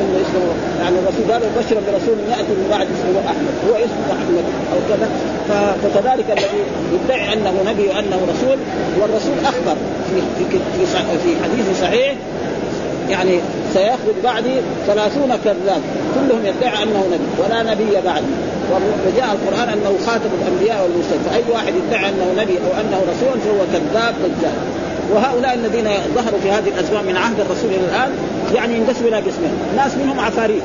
انه 0.00 0.16
اسمه 0.24 0.46
يعني 0.80 0.96
الرسول 0.98 1.32
قال 1.32 1.42
بشرا 1.58 1.80
برسول 1.88 2.18
يأتي 2.30 2.52
من 2.60 2.66
بعد 2.70 2.86
اسمه 2.86 3.20
أحمد 3.26 3.54
هو 3.68 3.74
اسمه 3.74 4.06
أحمد 4.16 4.44
أو 4.72 4.78
كذا. 4.88 5.08
فكذلك 5.82 6.30
الذي 6.30 6.62
يدعي 6.94 7.32
أنه 7.32 7.54
نبي 7.66 7.88
وأنه 7.88 8.20
رسول 8.32 8.58
والرسول 9.00 9.34
أخبر 9.44 9.76
في 10.10 10.20
في 10.38 10.58
في, 10.76 10.86
في 11.24 11.42
حديث 11.42 11.80
صحيح 11.80 12.14
يعني 13.10 13.40
سيخرج 13.74 14.16
بعدي 14.24 14.54
ثلاثون 14.86 15.36
كذاب 15.44 15.82
كلهم 16.14 16.46
يدعي 16.46 16.82
أنه 16.82 17.04
نبي 17.12 17.28
ولا 17.42 17.62
نبي 17.62 17.90
بعدي. 18.04 18.26
وجاء 19.06 19.36
القرآن 19.36 19.68
أنه 19.68 19.98
خاتم 20.06 20.30
الأنبياء 20.40 20.82
والمرسلين 20.82 21.20
فأي 21.30 21.42
واحد 21.52 21.72
يدعي 21.74 22.08
أنه 22.08 22.42
نبي 22.42 22.58
أو 22.58 22.80
أنه 22.80 23.00
رسول 23.12 23.40
فهو 23.40 23.64
كذاب 23.72 24.14
دجال 24.24 24.58
وهؤلاء 25.12 25.54
الذين 25.54 25.88
ظهروا 26.14 26.40
في 26.42 26.50
هذه 26.50 26.68
الازمان 26.68 27.04
من 27.04 27.16
عهد 27.16 27.40
الرسول 27.40 27.70
إلى 27.70 27.84
الآن 27.84 28.10
يعني 28.54 28.76
ينقسموا 28.76 29.08
إلى 29.08 29.16
قسمين، 29.16 29.52
ناس 29.76 29.94
منهم 29.94 30.20
عفاريت. 30.20 30.62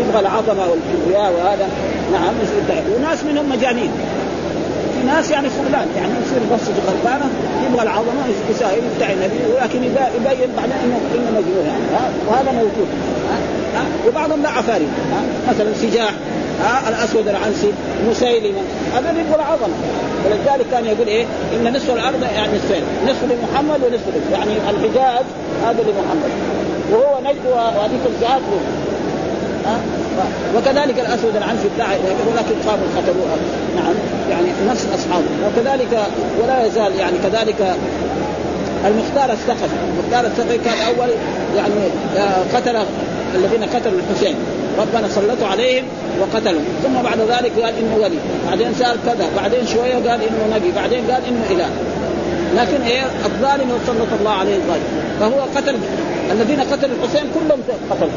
يبغى 0.00 0.20
العظمة 0.20 0.64
والكبرياء 0.70 1.32
وهذا. 1.32 1.68
نعم 2.12 2.34
وناس 2.96 3.24
منهم 3.24 3.48
مجانين. 3.48 3.90
في 5.00 5.06
ناس 5.06 5.30
يعني 5.30 5.48
فلان 5.48 5.88
يعني 5.96 6.12
يصير 6.26 6.40
بصة 6.52 6.72
غلبانه 6.88 7.30
يبغى 7.66 7.82
العظمة 7.82 8.22
يساوي 8.50 8.72
يدعي 8.96 9.12
النبي 9.14 9.36
ولكن 9.54 9.84
يبين 9.84 10.50
بعدين 10.56 10.76
انه 10.84 11.00
إنه 11.14 11.30
مجنون. 11.30 11.64
يعني 11.66 11.84
ها؟ 11.94 12.10
وهذا 12.28 12.52
موجود. 12.52 12.88
ها؟ 13.74 13.84
وبعضهم 14.08 14.42
لا 14.42 14.48
عفاري 14.48 14.86
ها؟ 15.12 15.52
مثلا 15.52 15.74
سجاح. 15.74 16.12
ها؟ 16.64 16.88
الأسود 16.88 17.28
العنسي 17.28 17.72
مسيلمه 18.10 18.62
هذا 18.94 19.10
يبغى 19.10 19.34
العظمة. 19.34 19.74
ولذلك 20.24 20.66
كان 20.70 20.84
يقول 20.84 21.06
إيه؟ 21.06 21.24
إن 21.52 21.72
نصف 21.76 21.90
الأرض 21.90 22.22
يعني 22.22 22.52
نصفين. 22.56 22.82
نصف 23.04 23.24
لمحمد 23.24 23.80
ونصف 23.84 24.32
يعني 24.32 24.52
الحجاز 24.70 25.24
هذا 25.64 25.82
لمحمد. 25.82 26.30
وهو 26.92 27.20
نجد 27.20 27.46
وهذيك 27.52 28.00
الجهات 28.06 28.40
له 28.40 28.60
ها؟ 29.66 29.78
وكذلك 30.56 31.00
الأسود 31.00 31.36
العنسي 31.36 31.68
ادعى 31.76 31.96
ولكن 31.98 32.68
قاموا 32.68 32.86
قتلوه 32.96 33.36
نعم 33.76 33.94
يعني 34.30 34.48
نفس 34.68 34.86
أصحابه. 34.94 35.26
وكذلك 35.46 35.98
ولا 36.42 36.66
يزال 36.66 36.94
يعني 36.98 37.16
كذلك 37.22 37.76
المختار 38.86 39.32
الثقفي. 39.32 39.76
المختار 39.92 40.26
الثقفي 40.26 40.58
كان 40.58 40.94
أول 40.94 41.08
يعني 41.56 41.74
آه، 42.16 42.56
قتل 42.56 42.76
الذين 43.34 43.64
قتلوا 43.64 44.00
الحسين. 44.00 44.34
ربنا 44.78 45.08
سلطوا 45.08 45.46
عليهم 45.46 45.84
وقتلوا 46.20 46.60
ثم 46.82 47.02
بعد 47.02 47.18
ذلك 47.18 47.52
قال 47.62 47.74
إنه 47.78 47.96
ولي. 48.02 48.18
بعدين 48.48 48.74
صار 48.78 48.96
كذا 49.06 49.26
بعدين 49.36 49.66
شوية 49.66 49.94
قال 49.94 50.20
إنه 50.22 50.56
نبي 50.56 50.72
بعدين 50.72 51.10
قال 51.10 51.22
إنه 51.28 51.44
إله. 51.50 51.70
لكن 52.56 52.82
إيه 52.82 53.02
الظالم 53.24 53.78
سلط 53.86 54.08
الله 54.20 54.30
عليه 54.30 54.56
الظالم. 54.56 54.82
فهو 55.20 55.40
قتل 55.56 55.76
الذين 56.32 56.60
قتلوا 56.60 56.96
الحسين 57.02 57.24
كلهم 57.34 57.60
قتلوا. 57.90 58.10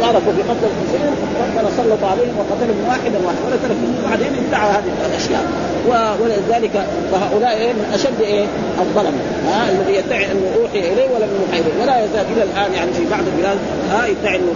شاركوا 0.00 0.32
في 0.36 0.42
قتل 0.42 0.64
الحسين 0.72 1.02
ربنا 1.42 1.70
سلط 1.76 2.04
عليهم 2.04 2.34
وقتلهم 2.38 2.78
واحدا 2.88 3.18
واحدا 3.26 3.40
ولا 3.46 3.56
ترك 3.62 3.76
بعدين 4.10 4.32
ادعى 4.48 4.70
هذه 4.70 4.92
الأشياء. 5.08 5.44
ولذلك 6.22 6.86
فهؤلاء 7.12 7.56
إيه 7.56 7.72
من 7.72 7.84
أشد 7.94 8.20
إيه 8.20 8.46
الظلمه 8.80 9.20
ها 9.46 9.70
الذي 9.70 9.94
يدعي 9.94 10.24
انه 10.32 10.46
اوحي 10.56 10.78
إليه 10.92 11.08
ولم 11.14 11.30
يوحى 11.40 11.60
إليه. 11.60 11.82
ولا 11.82 12.04
يزال 12.04 12.24
إلى 12.32 12.42
الآن 12.42 12.72
يعني 12.74 12.92
في 12.92 13.04
بعض 13.10 13.24
البلاد 13.32 13.58
ها 13.92 14.06
يدعي 14.06 14.36
انه 14.36 14.52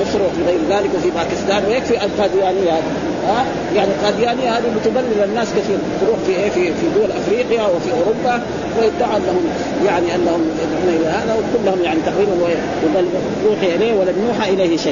مصر 0.00 0.18
وفي 0.22 0.42
غير 0.46 0.60
ذلك 0.70 0.90
وفي 0.96 1.10
باكستان 1.10 1.64
ويكفي 1.68 2.04
القاديانية 2.04 2.72
هذه 2.72 2.92
ها. 3.28 3.44
يعني 3.76 3.90
القاديانية 3.98 4.58
هذه 4.58 4.68
بتضلل 4.76 5.24
الناس 5.24 5.48
كثير 5.48 5.78
تروح 6.00 6.18
في 6.26 6.32
إيه 6.36 6.50
في 6.50 6.62
في 6.80 6.86
دول 6.96 7.10
أفريقيا 7.10 7.62
وفي 7.62 7.90
أوروبا 7.92 8.42
ويدعى 8.78 9.16
انهم 9.16 9.44
يعني 9.86 10.14
أنهم 10.14 10.40
يدعون 10.62 11.00
إلى 11.00 11.08
هذا 11.08 11.36
وكلهم 11.38 11.84
يعني 11.84 11.98
تقريبا 12.06 12.32
يوحي 13.44 13.76
إليه 13.76 13.92
ولم 13.94 14.14
يوحى 14.28 14.50
إليه 14.54 14.76
شيء 14.76 14.87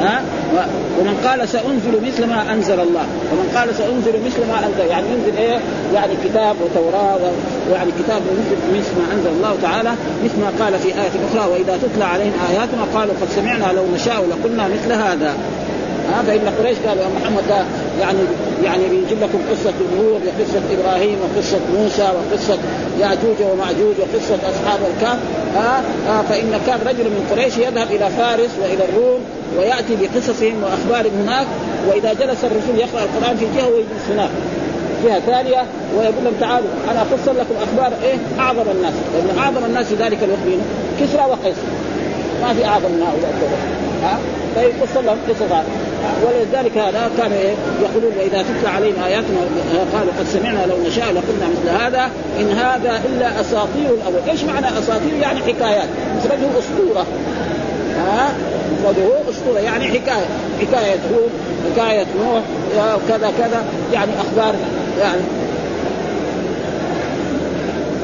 ها؟ 0.00 0.22
ومن 0.98 1.16
قال 1.26 1.48
سأنزل 1.48 2.06
مثل 2.06 2.26
ما 2.26 2.52
أنزل 2.52 2.80
الله. 2.80 3.06
ومن 3.32 3.52
قال 3.56 3.74
سأنزل 3.74 4.12
مثل 4.26 4.40
ما 4.48 4.66
انزل 4.66 4.90
يعني 4.90 5.06
ينزل 5.14 5.38
إيه؟ 5.38 5.58
يعني 5.94 6.12
كتاب 6.24 6.56
وتوراة 6.64 7.18
ويعني 7.70 7.90
كتاب 8.04 8.22
مثل 8.74 8.92
ما 9.00 9.14
أنزل 9.14 9.30
الله 9.36 9.56
تعالى 9.62 9.90
مثل 10.24 10.40
ما 10.40 10.64
قال 10.64 10.78
في 10.78 10.88
آية 10.88 11.10
أخرى 11.30 11.52
وإذا 11.52 11.78
تتلى 11.82 12.04
عليهم 12.04 12.32
آياتنا 12.50 12.82
قالوا 12.94 13.14
قد 13.20 13.28
سمعنا 13.36 13.72
لو 13.72 13.84
نشاء 13.94 14.26
لقلنا 14.30 14.68
مثل 14.68 14.92
هذا. 14.92 15.34
ها 16.12 16.22
فان 16.22 16.52
قريش 16.58 16.78
قالوا 16.86 17.04
محمد 17.20 17.42
ده 17.48 17.64
يعني 18.00 18.18
يعني 18.64 18.82
بيجيب 18.88 19.18
لكم 19.22 19.38
قصة 19.50 19.72
نوح 19.96 20.20
وقصة 20.26 20.62
إبراهيم 20.74 21.18
وقصة 21.24 21.58
موسى 21.76 22.02
وقصة 22.02 22.58
ياجوج 23.00 23.38
وماجوج 23.52 23.94
وقصة 24.00 24.34
أصحاب 24.50 24.80
الكهف. 24.90 25.18
ها؟ 25.56 25.82
آه 26.08 26.22
فإن 26.22 26.60
كان 26.66 26.78
رجل 26.86 27.04
من 27.04 27.26
قريش 27.30 27.56
يذهب 27.58 27.86
إلى 27.90 28.10
فارس 28.18 28.50
وإلى 28.62 28.84
الروم 28.88 29.20
ويأتي 29.58 29.96
بقصصهم 30.00 30.56
وأخبارهم 30.64 31.12
هناك. 31.22 31.46
وإذا 31.88 32.12
جلس 32.12 32.44
الرسول 32.44 32.74
يقرأ 32.78 33.02
القرآن 33.04 33.36
في 33.36 33.46
جهة 33.56 33.68
ويجلس 33.68 34.04
هناك 34.10 34.30
جهة 35.04 35.20
ثانية 35.20 35.62
ويقول 35.96 36.24
لهم 36.24 36.34
تعالوا 36.40 36.68
أنا 36.90 37.02
افسر 37.02 37.32
لكم 37.32 37.54
أخبار 37.62 37.92
إيه؟ 38.02 38.16
أعظم 38.38 38.70
الناس. 38.76 38.94
لأن 39.14 39.38
أعظم 39.38 39.64
الناس 39.64 39.86
في 39.86 39.94
ذلك 39.94 40.18
الوقت 40.22 40.60
كسرى 41.00 41.24
وقيصر. 41.30 41.68
ما 42.42 42.54
في 42.54 42.64
أعظم 42.64 42.90
من 42.90 43.02
هؤلاء 43.02 43.32
ها؟ 44.02 44.18
فيفسر 44.54 45.00
لهم 45.00 45.18
قصص 45.28 45.42
ولذلك 46.26 46.78
هذا 46.78 47.10
كان 47.18 47.32
يقولون 47.82 48.12
واذا 48.18 48.42
تتلى 48.42 48.68
علينا 48.68 49.06
آياتنا 49.06 49.38
قالوا 49.92 50.12
قد 50.18 50.26
سمعنا 50.26 50.66
لو 50.66 50.76
نشاء 50.86 51.04
لقلنا 51.04 51.46
مثل 51.48 51.84
هذا 51.84 52.10
إن 52.40 52.50
هذا 52.50 53.02
إلا 53.08 53.40
أساطير 53.40 53.90
الأول، 53.94 54.28
إيش 54.30 54.44
معنى 54.44 54.78
أساطير؟ 54.78 55.14
يعني 55.20 55.40
حكايات، 55.40 55.88
مفرده 56.16 56.58
أسطورة. 56.58 57.06
ها؟ 57.96 58.32
مفرده 58.72 59.30
أسطورة. 59.30 59.58
يعني 59.58 59.84
حكاية، 59.84 60.26
حكاية 60.60 60.98
هود، 61.12 61.30
حكاية 61.72 62.06
نوح، 62.24 62.42
كذا 63.08 63.32
كذا، 63.38 63.64
يعني 63.92 64.10
أخبار 64.20 64.54
يعني. 65.00 65.20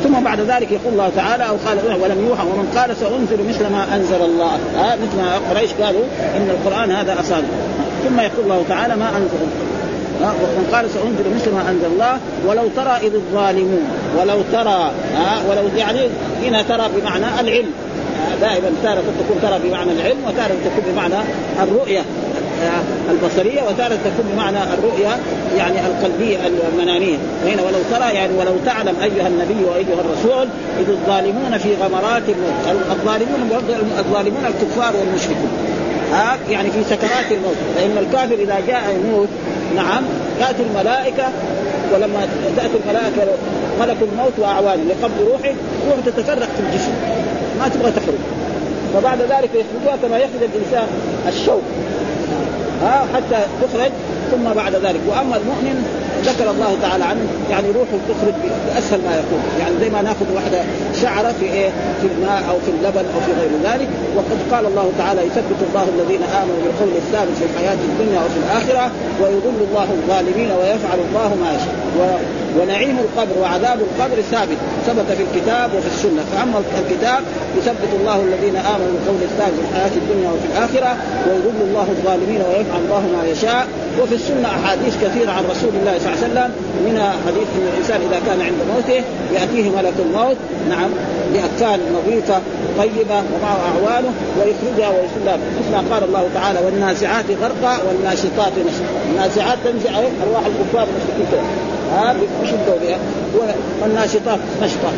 ثم 0.04 0.20
بعد 0.24 0.40
ذلك 0.40 0.72
يقول 0.72 0.92
الله 0.92 1.10
تعالى 1.16 1.48
أو 1.48 1.56
قال 1.66 1.78
ولم 2.02 2.26
يوحى 2.28 2.42
ومن 2.42 2.72
قال 2.76 2.96
سأنزل 2.96 3.48
مثل 3.48 3.72
ما 3.72 3.96
أنزل 3.96 4.24
الله. 4.24 4.58
ها؟ 4.76 4.96
مثل 4.96 5.16
ما 5.16 5.50
قريش 5.50 5.70
قالوا 5.72 6.02
إن 6.36 6.50
القرآن 6.50 6.90
هذا 6.90 7.20
اصابع 7.20 7.46
ثم 8.08 8.20
يقول 8.20 8.44
الله 8.44 8.64
تعالى 8.68 8.96
ما 8.96 9.08
أنزل 9.08 9.46
ومن 10.22 10.68
قال 10.72 10.90
سأنزل 10.90 11.34
مثل 11.34 11.54
ما 11.54 11.70
أنزل 11.70 11.86
الله 11.86 12.18
ولو 12.46 12.68
ترى 12.76 13.08
إذ 13.08 13.14
الظالمون 13.14 13.84
ولو 14.18 14.38
ترى 14.52 14.90
ها 15.16 15.42
ولو 15.50 15.68
يعني 15.76 16.00
هنا 16.42 16.62
ترى 16.62 16.88
بمعنى 16.96 17.40
العلم. 17.40 17.70
دائما 18.40 18.70
تارة 18.82 19.02
تكون 19.20 19.38
ترى 19.42 19.58
بمعنى 19.64 19.92
العلم 19.92 20.18
وتارة 20.26 20.54
تكون 20.64 20.92
بمعنى 20.92 21.14
الرؤية 21.62 22.00
البصرية 23.10 23.62
وتارة 23.62 23.94
تكون 23.94 24.32
بمعنى 24.32 24.58
الرؤيا 24.74 25.16
يعني 25.56 25.76
القلبية 25.86 26.38
المناميه 26.72 27.16
وهنا 27.44 27.62
ولو 27.62 27.78
ترى 27.90 28.14
يعني 28.14 28.38
ولو 28.38 28.52
تعلم 28.66 28.96
أيها 29.02 29.28
النبي 29.28 29.64
وأيها 29.64 30.00
الرسول 30.00 30.48
إذ 30.80 30.88
الظالمون 30.88 31.58
في 31.58 31.68
غمرات 31.74 32.22
الظالمون 32.90 33.50
الظالمون 33.98 34.44
الكفار 34.46 34.96
والمشركون. 34.96 35.65
ها 36.16 36.38
يعني 36.50 36.70
في 36.70 36.84
سكرات 36.84 37.32
الموت. 37.32 37.56
فإن 37.76 37.98
الكافر 37.98 38.34
إذا 38.34 38.56
جاء 38.66 38.82
يموت 38.94 39.28
نعم 39.76 40.02
تأتي 40.40 40.62
الملائكة 40.62 41.24
ولما 41.94 42.28
تأتي 42.56 42.76
الملائكة 42.84 43.32
ملك 43.80 43.96
الموت 44.12 44.32
وأعوانه. 44.38 44.82
لقبض 44.84 45.28
روحه 45.28 45.54
روحه 45.86 46.00
تتفرق 46.06 46.48
في 46.56 46.60
الجسم. 46.60 46.92
ما 47.58 47.68
تبغى 47.68 47.90
تخرج. 47.90 48.20
فبعد 48.94 49.18
ذلك 49.18 49.50
يخرجوها 49.54 49.96
كما 50.02 50.16
يخرج 50.16 50.42
الإنسان 50.54 50.86
الشوك. 51.28 51.62
ها 52.82 53.06
حتى 53.14 53.42
تخرج 53.62 53.90
ثم 54.30 54.54
بعد 54.54 54.74
ذلك. 54.74 55.00
وأما 55.08 55.36
المؤمن 55.36 56.05
ذكر 56.26 56.50
الله 56.50 56.76
تعالى 56.82 57.04
عنه 57.04 57.24
يعني 57.50 57.68
روحه 57.70 57.98
تخرج 58.08 58.34
بأسهل 58.66 59.00
ما 59.08 59.14
يكون. 59.20 59.42
يعني 59.60 59.74
زي 59.80 59.90
ما 59.90 60.02
ناخذ 60.02 60.26
واحدة 60.34 60.60
شعرة 61.02 61.32
في 61.40 61.44
إيه؟ 61.44 61.70
في 62.00 62.06
الماء 62.06 62.42
أو 62.50 62.56
في 62.64 62.70
اللبن 62.70 63.04
أو 63.14 63.20
في 63.26 63.32
غير 63.40 63.50
ذلك. 63.64 63.88
وقد 64.16 64.38
قال 64.52 64.66
الله 64.66 64.92
تعالى 64.98 65.20
يثبت 65.20 65.60
الله 65.68 65.86
الذين 65.94 66.22
آمنوا 66.22 66.58
بالقول 66.64 66.96
الثابت 66.96 67.34
في 67.38 67.44
الحياة 67.44 67.78
الدنيا 67.90 68.20
وفي 68.24 68.38
الآخرة 68.44 68.90
ويضل 69.20 69.58
الله 69.68 69.88
الظالمين 69.98 70.50
ويفعل 70.50 70.98
الله 71.08 71.28
ما 71.42 71.48
يشاء. 71.56 72.45
ونعيم 72.60 72.98
القبر 72.98 73.40
وعذاب 73.42 73.78
القبر 73.80 74.22
ثابت 74.30 74.58
ثبت 74.86 75.08
في 75.16 75.22
الكتاب 75.22 75.70
وفي 75.76 75.86
السنة. 75.86 76.22
فأما 76.36 76.62
الكتاب 76.84 77.22
يثبت 77.58 77.92
الله 78.00 78.16
الذين 78.22 78.56
آمنوا 78.56 78.92
بالقول 78.92 79.22
الثابت 79.22 79.54
في 79.54 79.70
الحياة 79.70 79.94
الدنيا 80.02 80.30
وفي 80.30 80.46
الآخرة 80.52 80.96
ويضل 81.26 81.60
الله 81.68 81.86
الظالمين 81.96 82.40
ويفعل 82.48 82.80
الله 82.84 83.02
ما 83.16 83.28
يشاء. 83.32 83.66
وفي 84.02 84.14
السنة 84.14 84.48
أحاديث 84.48 84.96
كثيرة 85.04 85.30
عن 85.30 85.44
رسول 85.50 85.70
الله 85.80 85.98
صلى 85.98 86.12
الله 86.12 86.22
عليه 86.22 86.26
وسلم 86.32 86.50
منها 86.86 87.10
حديث 87.26 87.48
إن 87.56 87.66
الإنسان 87.72 88.00
إذا 88.08 88.20
كان 88.26 88.40
عند 88.40 88.60
موته 88.72 89.00
يأتيه 89.34 89.70
ملك 89.70 89.94
الموت 89.98 90.36
نعم 90.68 90.90
بأكفان 91.32 91.80
نظيفه 91.96 92.40
طيبة 92.78 93.18
ومعه 93.32 93.58
أعوانه 93.68 94.12
ويخرجها 94.38 94.88
ويسلها 94.88 95.36
مثل 95.36 95.92
قال 95.92 96.04
الله 96.04 96.28
تعالى 96.34 96.58
والنازعات 96.64 97.24
غرقا 97.42 97.78
والناشطات 97.88 98.52
نشطا. 98.66 98.86
النازعات 99.10 99.58
تنزع 99.64 99.98
أرواح 99.98 100.42
الكفار 100.46 100.86
ها 101.92 102.12
بها 102.82 102.98
والناشطات 103.82 104.38
نشطه 104.62 104.92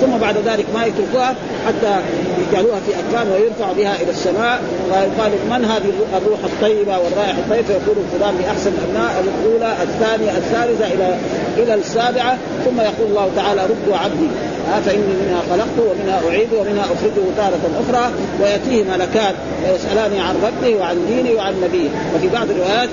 ثم 0.00 0.18
بعد 0.18 0.36
ذلك 0.46 0.66
ما 0.74 0.84
يتركوها 0.84 1.34
حتى 1.66 2.00
يجعلوها 2.38 2.80
في 2.86 2.92
أكفان 2.92 3.32
ويرفع 3.32 3.72
بها 3.72 3.96
إلى 4.02 4.10
السماء. 4.10 4.60
ويقال 4.88 5.32
من 5.50 5.64
هذه 5.64 5.92
الروح 6.16 6.38
الطيبة 6.44 6.98
والرائحة 6.98 7.38
الطيبة؟ 7.38 7.62
فيقول 7.62 7.96
فلان 8.18 8.34
بأحسن 8.36 8.70
الأبناء 8.70 9.24
الأولى 9.24 9.76
الثانية 9.82 10.30
الثالثة 10.30 10.86
إلى 10.94 11.16
إلى 11.56 11.74
السابعة. 11.74 12.38
ثم 12.64 12.80
يقول 12.80 13.08
الله 13.10 13.30
تعالى 13.36 13.62
ردوا 13.62 13.96
عبدي. 13.96 14.28
ها 14.68 14.80
فإني 14.80 15.14
منها 15.22 15.42
خلقته 15.50 15.82
ومنها 15.90 16.20
اعيده 16.28 16.58
ومنها 16.60 16.84
اخرجه 16.84 17.24
تارة 17.36 17.60
أخرى 17.80 18.12
ويأتيه 18.40 18.84
ملكان 18.84 19.34
ويسألاني 19.64 20.20
عن 20.20 20.34
ربه 20.46 20.76
وعن 20.76 20.96
دينه 21.08 21.36
وعن 21.38 21.54
نبيه 21.64 21.88
وفي 22.14 22.28
بعض 22.28 22.50
الروايات 22.50 22.88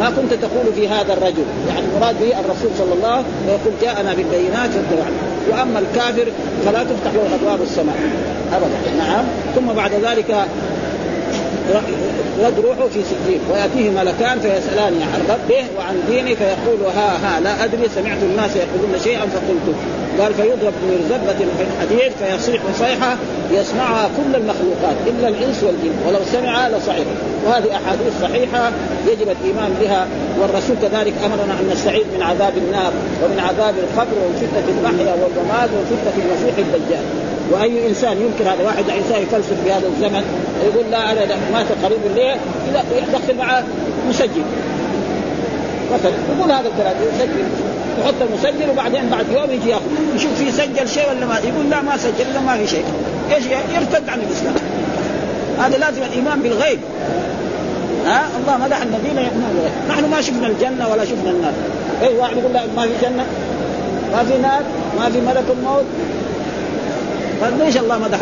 ما 0.00 0.10
كنت 0.10 0.34
تقول 0.34 0.74
في 0.74 0.88
هذا 0.88 1.12
الرجل. 1.12 1.44
يعني 1.68 1.80
المراد 1.80 2.14
به 2.20 2.40
الرسول 2.40 2.70
صلى 2.78 2.92
الله 2.94 3.08
عليه 3.08 3.24
وسلم 3.24 3.48
يقول 3.48 3.72
جاءنا 3.82 4.14
بالبينات 4.14 4.70
واتبعنا 4.76 5.16
وأما 5.50 5.78
الكافر 5.78 6.26
فلا 6.64 6.84
تفتح 6.84 7.12
له 7.14 7.34
أبواب 7.34 7.62
السماء. 7.62 7.96
ابدا. 8.52 8.96
نعم. 8.98 9.24
ثم 9.54 9.72
بعد 9.72 9.90
ذلك 10.04 10.46
رد 12.44 12.58
روحه 12.64 12.88
في 12.88 13.00
سجين. 13.10 13.40
ويأتيه 13.50 13.90
ملكان 13.90 14.40
فيسالاني 14.40 15.02
عن 15.12 15.20
ربه 15.28 15.64
وعن 15.78 15.94
دينه 16.10 16.34
فيقول 16.34 16.80
ها 16.96 17.10
ها 17.22 17.40
لا 17.40 17.64
أدري 17.64 17.88
سمعت 17.94 18.22
الناس 18.22 18.50
يقولون 18.56 19.00
شيئا 19.04 19.20
فقلت. 19.20 19.76
قال 20.20 20.34
فيضرب 20.34 20.72
بمرزبة 20.82 21.38
في 21.58 21.64
الحديد 21.68 22.12
فيصيح 22.20 22.62
صيحة 22.78 23.16
يسمعها 23.50 24.10
كل 24.16 24.36
المخلوقات 24.36 24.96
إلا 25.06 25.28
الإنس 25.28 25.62
والجن. 25.62 25.94
ولو 26.06 26.20
سمع 26.32 26.68
لصعق. 26.68 27.06
وهذه 27.46 27.70
أحاديث 27.76 28.12
صحيحة 28.22 28.72
يجب 29.06 29.28
الإيمان 29.36 29.74
بها 29.80 30.06
والرسول 30.40 30.76
كذلك 30.82 31.14
أمرنا 31.24 31.60
أن 31.60 31.70
نستعيذ 31.72 32.04
من 32.16 32.22
عذاب 32.22 32.52
النار 32.56 32.92
ومن 33.24 33.38
عذاب 33.40 33.74
القبر 33.78 34.16
ومن 34.22 34.36
فتنة 34.42 34.66
المحيا 34.78 35.12
والممات 35.12 35.68
ومن 35.70 35.92
المسيح 36.32 36.58
الدجال. 36.58 37.31
وأي 37.50 37.88
إنسان 37.88 38.16
ينكر 38.20 38.54
هذا 38.54 38.64
واحد 38.64 38.84
إنسان 38.90 39.22
يفلسف 39.22 39.62
في 39.64 39.72
هذا 39.72 39.86
الزمن 39.86 40.24
يقول 40.64 40.90
لا 40.90 41.12
أنا 41.12 41.36
مات 41.52 41.66
قريب 41.84 41.98
الليل 42.06 42.36
يدخل 43.08 43.36
معه 43.38 43.64
مسجل. 44.08 44.42
مثلا 45.94 46.12
يقول 46.38 46.52
هذا 46.52 46.68
الكلام 46.68 46.96
يسجل 47.14 47.44
يحط 48.00 48.14
المسجل 48.30 48.70
وبعدين 48.70 49.08
بعد 49.10 49.26
يوم 49.32 49.50
يجي 49.50 49.70
ياخذ. 49.70 49.82
يشوف 50.16 50.30
في 50.38 50.52
سجل 50.52 50.88
شيء 50.88 51.10
ولا 51.10 51.26
ما 51.26 51.38
يقول 51.38 51.70
لا 51.70 51.80
ما 51.80 51.96
سجل 51.96 52.30
إلا 52.30 52.40
ما 52.40 52.56
في 52.56 52.66
شيء. 52.66 52.84
إيش 53.34 53.44
يرتد 53.74 54.08
عن 54.08 54.20
الإسلام. 54.20 54.54
هذا 55.58 55.78
لازم 55.78 56.02
الإيمان 56.02 56.42
بالغيب. 56.42 56.78
ها؟ 58.06 58.22
الله 58.40 58.56
مدح 58.56 58.82
الذين 58.82 59.18
يؤمنون 59.18 59.50
بالغيب. 59.54 59.72
نحن 59.88 60.10
ما 60.10 60.20
شفنا 60.20 60.46
الجنة 60.46 60.88
ولا 60.88 61.04
شفنا 61.04 61.30
النار. 61.30 61.52
أي 62.02 62.18
واحد 62.18 62.36
يقول 62.36 62.52
لا 62.52 62.62
ما 62.76 62.82
في 62.82 62.92
جنة 63.02 63.24
ما 64.12 64.24
في 64.24 64.38
نار 64.38 64.62
ما 64.98 65.10
في 65.10 65.20
ملك 65.20 65.44
الموت. 65.58 65.84
فليش 67.42 67.76
الله 67.76 67.98
مدح؟ 67.98 68.18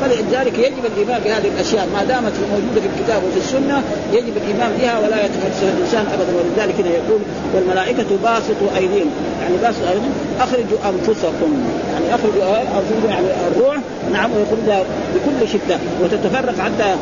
فلذلك 0.00 0.58
يجب 0.58 0.84
الإيمان 0.84 1.20
بهذه 1.24 1.48
الأشياء 1.54 1.88
ما 1.94 2.04
دامت 2.04 2.32
موجودة 2.52 2.80
في 2.80 2.86
الكتاب 2.86 3.22
وفي 3.24 3.38
السنة 3.38 3.82
يجب 4.12 4.36
الإيمان 4.36 4.72
بها 4.80 4.98
ولا 4.98 5.24
يتفلسف 5.26 5.62
الإنسان 5.76 6.06
ابدا. 6.06 6.32
ولذلك 6.38 6.78
يقول 6.78 7.20
والملائكة 7.54 8.06
باسطوا 8.22 8.76
أيديهم. 8.76 9.10
يعني 9.42 9.56
باسطوا 9.62 9.88
أيديهم. 9.88 10.12
أخرجوا 10.40 10.78
أنفسكم. 10.88 11.50
يعني 11.92 12.14
أخرجوا 12.14 12.60
أنفسكم 12.60 13.08
يعني 13.08 13.26
الروح 13.52 13.76
نعم 14.12 14.30
ويخرجها 14.32 14.84
بكل 15.14 15.48
شدة 15.48 15.78
وتتفرق 16.02 16.58
حتى 16.58 16.94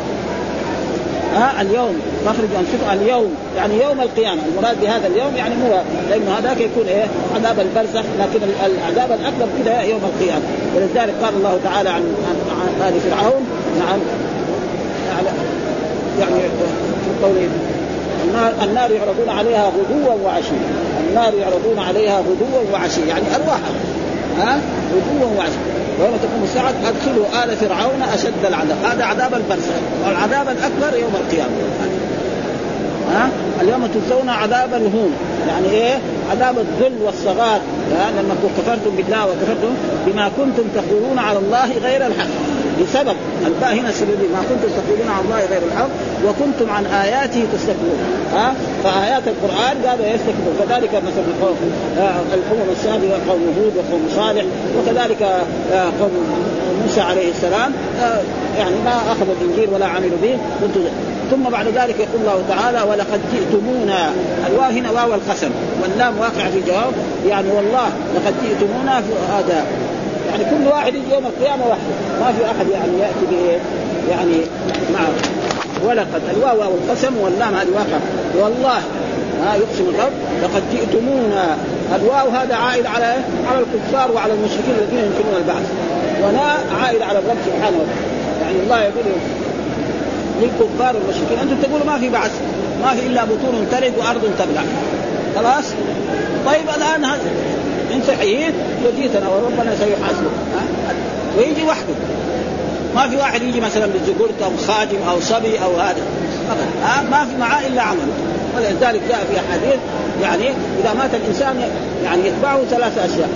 ها 1.36 1.62
اليوم. 1.62 2.00
تخرج 2.26 2.48
انفسكم 2.58 2.90
اليوم 2.92 3.34
يعني 3.56 3.74
يوم 3.82 4.00
القيامة. 4.00 4.40
المراد 4.48 4.80
بهذا 4.80 5.06
اليوم 5.06 5.36
يعني 5.36 5.54
مو 5.54 5.68
لأنه 6.10 6.30
هذاك 6.38 6.60
يكون 6.60 6.86
إيه؟ 6.88 7.04
عذاب 7.34 7.60
البرزخ 7.60 8.04
لكن 8.18 8.40
العذاب 8.66 9.20
الأكبر 9.20 9.46
كذا 9.64 9.82
يوم 9.82 10.00
القيامة. 10.04 10.42
ولذلك 10.76 11.14
قال 11.22 11.34
الله 11.36 11.60
تعالى 11.64 11.88
عن 11.88 12.02
عن 12.50 12.88
آل 12.88 13.00
فرعون. 13.00 13.46
نعم. 13.78 13.98
يعني 16.20 16.40
في 17.04 17.24
قوله 17.26 17.48
النار 18.24 18.52
النار 18.64 18.90
يعرضون 18.90 19.28
عليها 19.28 19.66
غدوا 19.66 20.14
وعشيا. 20.24 20.66
النار 21.08 21.34
يعرضون 21.34 21.78
عليها 21.78 22.18
غدوا 22.18 22.72
وعشيا. 22.72 23.04
يعني 23.04 23.24
ارواحها 23.34 23.72
ها؟ 24.38 24.60
غدوا 24.94 25.36
وعشيا. 25.38 25.85
ويوم 26.00 26.16
تقوم 26.16 26.42
الساعة 26.44 26.74
أدخلوا 26.88 27.44
آل 27.44 27.56
فرعون 27.56 28.02
أشد 28.14 28.44
العذاب. 28.44 28.76
هذا 28.84 29.04
عذاب 29.04 29.34
البرزخ 29.34 29.74
والعذاب 30.06 30.48
الأكبر 30.48 30.98
يوم 30.98 31.12
القيامة. 31.14 31.50
ها؟ 33.12 33.28
اليوم 33.62 33.86
تجزون 33.86 34.28
عذاب 34.28 34.74
الهون. 34.74 35.12
يعني 35.48 35.70
إيه؟ 35.70 35.98
عذاب 36.30 36.56
الذل 36.58 37.02
والصغار. 37.04 37.60
لانكم 37.90 38.48
كفرتم 38.58 38.96
بالله 38.96 39.26
وكفرتم 39.26 39.74
بما 40.06 40.30
كنتم 40.36 40.64
تقولون 40.74 41.18
على 41.18 41.38
الله 41.38 41.78
غير 41.82 42.06
الحق. 42.06 42.45
بسبب 42.82 43.16
الباء 43.46 43.74
هنا 43.74 43.90
ما 44.32 44.42
كنتم 44.48 44.68
تقولون 44.76 45.08
على 45.08 45.24
الله 45.24 45.36
غير 45.36 45.62
الحق 45.72 45.88
وكنتم 46.26 46.70
عن 46.70 46.86
آياته 46.86 47.44
تستكبرون 47.52 47.98
ها؟ 48.32 48.54
فآيات 48.84 49.22
القرآن 49.28 49.76
قالوا 49.86 50.06
يستكبرون 50.06 50.56
كذلك 50.58 50.90
مثلا 50.90 51.32
قوم 51.42 51.56
الأمم 52.34 52.70
السابقة 52.72 53.18
قوم 53.28 53.54
هود 53.58 53.72
وقوم 53.76 54.08
صالح 54.16 54.44
وكذلك 54.78 55.22
آه، 55.72 55.90
قوم 56.00 56.10
موسى 56.86 57.00
عليه 57.00 57.30
السلام 57.30 57.72
آه، 58.00 58.20
يعني 58.58 58.76
ما 58.84 58.96
أخذوا 59.12 59.34
الإنجيل 59.40 59.74
ولا 59.74 59.86
عملوا 59.86 60.18
به. 60.22 60.38
ثم 61.30 61.42
بعد 61.42 61.66
ذلك 61.66 61.94
يقول 61.98 62.20
الله 62.20 62.42
تعالى 62.48 62.82
ولقد 62.82 63.20
جئتمونا. 63.32 64.10
الواو 64.46 64.70
هنا 64.70 64.90
واو 64.90 65.14
القسم 65.14 65.50
واللام 65.82 66.18
واقع 66.18 66.50
في 66.50 66.58
الجواب 66.58 66.92
يعني 67.28 67.50
والله 67.50 67.88
لقد 68.14 68.34
جئتمونا 68.42 69.00
في 69.00 69.12
هذا 69.32 69.64
يعني 70.36 70.50
كل 70.50 70.68
واحد 70.68 70.94
يجي 70.94 71.14
يوم 71.14 71.26
القيامة 71.26 71.66
وحده. 71.66 71.94
ما 72.20 72.32
في 72.32 72.44
أحد 72.44 72.66
يعني 72.68 72.98
يأتي 73.00 73.58
يعني 74.10 74.36
معه 74.92 75.12
ولقد 75.84 76.22
الواو 76.36 76.60
واو 76.60 76.70
القسم 76.74 77.16
واللام 77.16 77.54
هذه 77.54 77.68
واقع 77.74 77.98
والله 78.34 78.78
ها 79.42 79.56
يقسم 79.56 79.88
الرب 79.94 80.12
لقد 80.42 80.62
جئتمونا. 80.72 81.56
الواو 81.96 82.28
هذا 82.28 82.54
عائد 82.54 82.86
على 82.86 83.14
على 83.50 83.58
الكفار 83.64 84.12
وعلى 84.12 84.32
المشركين 84.32 84.74
الذين 84.78 84.98
يمكنون 84.98 85.36
البعث. 85.36 85.66
ولا 86.22 86.80
عائد 86.82 87.02
على 87.02 87.18
الرب 87.18 87.36
سبحانه 87.46 87.76
وتعالى. 87.76 88.06
يعني 88.42 88.58
الله 88.64 88.82
يقول 88.82 89.04
للكفار 90.42 90.96
والمشركين 90.96 91.38
أنتم 91.42 91.56
تقولوا 91.62 91.86
ما 91.86 91.98
في 91.98 92.08
بعث. 92.08 92.32
ما 92.82 92.94
في 92.94 93.06
إلا 93.06 93.24
بطون 93.24 93.66
تلد 93.72 93.92
وأرض 93.98 94.30
تبلع. 94.38 94.62
خلاص؟ 95.36 95.64
طيب 96.46 96.68
الآن 96.76 97.04
انت 97.92 98.10
حييت 98.10 98.54
وجيتنا 98.86 99.28
وربنا 99.28 99.76
سيحاسبك. 99.76 100.30
ويجي 101.38 101.62
وحده. 101.62 101.94
ما 102.94 103.08
في 103.08 103.16
واحد 103.16 103.42
يجي 103.42 103.60
مثلا 103.60 103.86
بالزقرت 103.86 104.42
أو 104.44 104.50
خادم 104.68 104.98
أو 105.10 105.20
صبي 105.20 105.58
أو 105.64 105.76
هذا. 105.76 106.02
ما 107.10 107.26
في 107.30 107.36
معاه 107.40 107.66
إلا 107.66 107.82
عمل. 107.82 108.08
ولذلك 108.56 109.00
جاء 109.08 109.26
في 109.32 109.40
احاديث 109.40 109.80
يعني 110.22 110.48
إذا 110.80 110.94
مات 110.98 111.10
الإنسان 111.14 111.62
يعني 112.04 112.28
يتبعه 112.28 112.60
ثلاث 112.70 112.98
أشياء. 112.98 113.28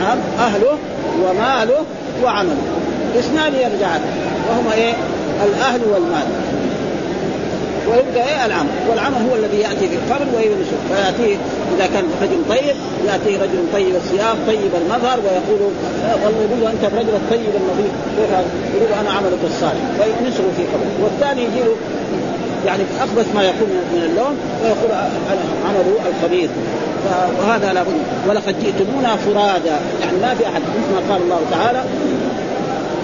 نعم 0.00 0.18
أهله 0.38 0.78
وماله 1.22 1.84
وعمله. 2.22 2.56
اثنان 3.18 3.54
يرجعان. 3.54 4.00
وهما 4.48 4.74
إيه؟ 4.74 4.92
الأهل 5.44 5.80
والمال. 5.92 6.26
ويبقى 7.90 8.28
إيه؟ 8.28 8.46
العمل. 8.46 8.68
والعمل 8.88 9.16
هو 9.30 9.36
الذي 9.36 9.58
يأتي 9.60 9.88
في 9.88 9.96
القبر 10.00 10.26
وينسى 10.36 10.76
فياتيه 10.88 11.36
إذا 11.76 11.86
كان 11.94 12.04
رجل 12.22 12.40
طيب 12.48 12.76
ياتيه 13.06 13.36
رجل 13.42 13.58
طيب 13.72 13.94
الثياب 13.94 14.36
طيب 14.46 14.72
المظهر 14.82 15.18
ويقول 15.24 15.60
والله 16.24 16.40
يقول 16.50 16.70
أنت 16.72 16.84
الرجل 16.92 17.14
الطيب 17.22 17.52
النظيف. 17.60 17.92
يقول 18.74 18.92
أنا 19.00 19.10
عملك 19.10 19.38
الصالح. 19.46 19.82
وينسه 20.00 20.44
في 20.56 20.62
قبره. 20.72 20.94
والثاني 21.04 21.42
يجي 21.42 21.60
له 21.60 21.76
يعني 22.66 22.82
أخبث 23.00 23.34
ما 23.34 23.42
يكون 23.42 23.68
من 23.94 24.02
اللون 24.10 24.36
ويقول 24.62 24.90
عمله 25.68 25.94
الخبيث. 26.10 26.50
وهذا 27.40 27.72
لابد 27.72 27.98
ولقد 28.28 28.54
جئتمونا 28.64 29.16
فرادا. 29.16 29.76
يعني 30.00 30.18
ما 30.22 30.34
في 30.34 30.44
أحد. 30.46 30.62
مثل 30.62 30.92
ما 30.94 31.12
قال 31.12 31.22
الله 31.22 31.40
تعالى 31.50 31.82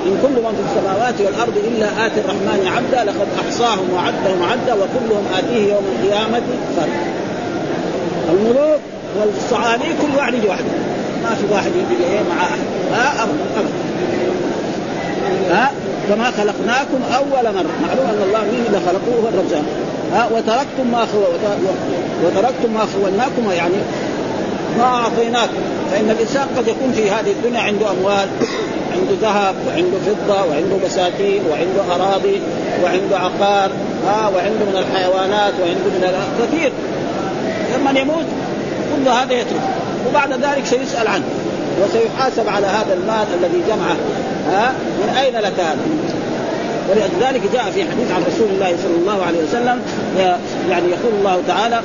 إن 0.06 0.18
كل 0.22 0.36
من 0.44 0.54
في 0.58 0.62
السماوات 0.68 1.14
والأرض 1.20 1.56
إلا 1.68 2.06
آتي 2.06 2.20
الرحمن 2.20 2.72
عبدا 2.76 3.04
لقد 3.10 3.28
أحصاهم 3.46 3.86
وعدهم 3.94 4.42
عدا 4.42 4.74
وكلهم 4.74 5.24
آتيه 5.38 5.72
يوم 5.72 5.84
القيامة. 5.94 6.42
فردا 6.76 7.06
الملوك 8.30 8.80
والصعالي 9.18 9.84
كل 9.84 10.16
واحد 10.18 10.34
يجي 10.34 10.48
وحده 10.48 10.72
ما 11.22 11.34
في 11.34 11.54
واحد 11.54 11.70
يجي 11.76 12.04
إيه 12.04 12.20
مع 12.20 12.42
أحد؟ 12.42 12.58
ها؟ 12.92 13.22
أبدا 13.22 13.46
أبدا. 13.56 13.72
ها؟ 15.54 15.70
كما 16.08 16.24
خلقناكم 16.24 17.00
أول 17.16 17.54
مرة. 17.54 17.72
معلوم 17.86 18.06
أن 18.06 18.22
الله 18.26 18.40
مين 18.40 18.64
اللي 18.66 18.80
خلقوه 18.86 19.30
هو 19.30 19.60
ها؟ 20.14 20.28
وتركتم 20.32 20.86
ما 20.92 21.06
خو... 21.12 21.18
وتركتم 22.24 22.74
ما 22.74 22.86
خولناكم 22.94 23.50
يعني 23.50 23.74
ما 24.78 24.84
اعطيناكم 24.84 25.62
فإن 25.90 26.10
الإنسان 26.10 26.48
قد 26.56 26.68
يكون 26.68 26.92
في 26.92 27.10
هذه 27.10 27.30
الدنيا 27.30 27.60
عنده 27.60 27.90
أموال 27.90 28.28
عنده 28.92 29.14
ذهب 29.22 29.54
وعنده 29.68 29.98
فضة 30.06 30.44
وعنده 30.44 30.76
بساتين 30.84 31.42
وعنده 31.50 31.94
أراضي 31.94 32.40
وعنده 32.84 33.18
عقار 33.18 33.70
ها 34.06 34.28
وعنده 34.28 34.64
من 34.64 34.76
الحيوانات 34.76 35.52
وعنده 35.60 35.84
من 35.84 36.12
كثير. 36.42 36.72
لما 37.74 38.00
يموت 38.00 38.24
كل 38.96 39.08
هذا 39.08 39.32
يترك. 39.32 39.60
وبعد 40.08 40.32
ذلك 40.32 40.66
سيسأل 40.66 41.08
عنه 41.08 41.24
وسيحاسب 41.82 42.48
على 42.48 42.66
هذا 42.66 42.94
المال 42.94 43.26
الذي 43.40 43.62
جمعه 43.68 43.96
ها 44.46 44.72
من 45.02 45.16
أين 45.16 45.34
لك 45.36 45.60
هذا؟ 45.60 45.78
ولذلك 46.90 47.42
جاء 47.52 47.64
في 47.74 47.84
حديث 47.84 48.10
عن 48.10 48.22
رسول 48.26 48.48
الله 48.48 48.76
صلى 48.82 48.96
الله 49.00 49.22
عليه 49.26 49.38
وسلم 49.38 49.82
يعني 50.70 50.88
يقول 50.88 51.14
الله 51.18 51.42
تعالى 51.48 51.80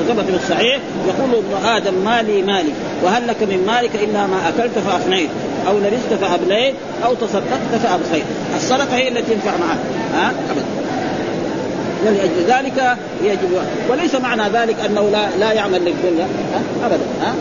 وثبت 0.00 0.24
في 0.24 0.36
الصحيح 0.44 0.78
يقول 1.08 1.44
ابن 1.44 1.66
آدم 1.66 1.94
مالي 2.04 2.42
مالي 2.42 2.72
وهل 3.04 3.28
لك 3.28 3.42
من 3.42 3.64
مالك 3.66 3.94
إلا 3.94 4.26
ما 4.26 4.48
أكلت 4.48 4.78
فأفنيت 4.78 5.30
أو 5.68 5.78
لبست 5.78 6.14
فابليت 6.20 6.74
أو 7.04 7.14
تصدقت 7.14 7.82
فأبقيت. 7.82 8.24
الصدقة 8.56 8.96
هي 8.96 9.08
التي 9.08 9.34
تنفع 9.34 9.50
معك 9.50 9.78
ها؟ 10.14 10.32
أبدا. 10.50 10.75
ولأجل 12.04 12.44
ذلك 12.48 12.96
يجب. 13.22 13.60
وليس 13.90 14.14
معنى 14.14 14.42
ذلك 14.54 14.76
أنه 14.86 15.08
لا 15.12 15.28
لا 15.40 15.52
يعمل 15.52 15.84
للدنيا. 15.84 16.26
ها؟ 16.54 16.86
ابدا. 16.86 17.04
ها؟ 17.22 17.34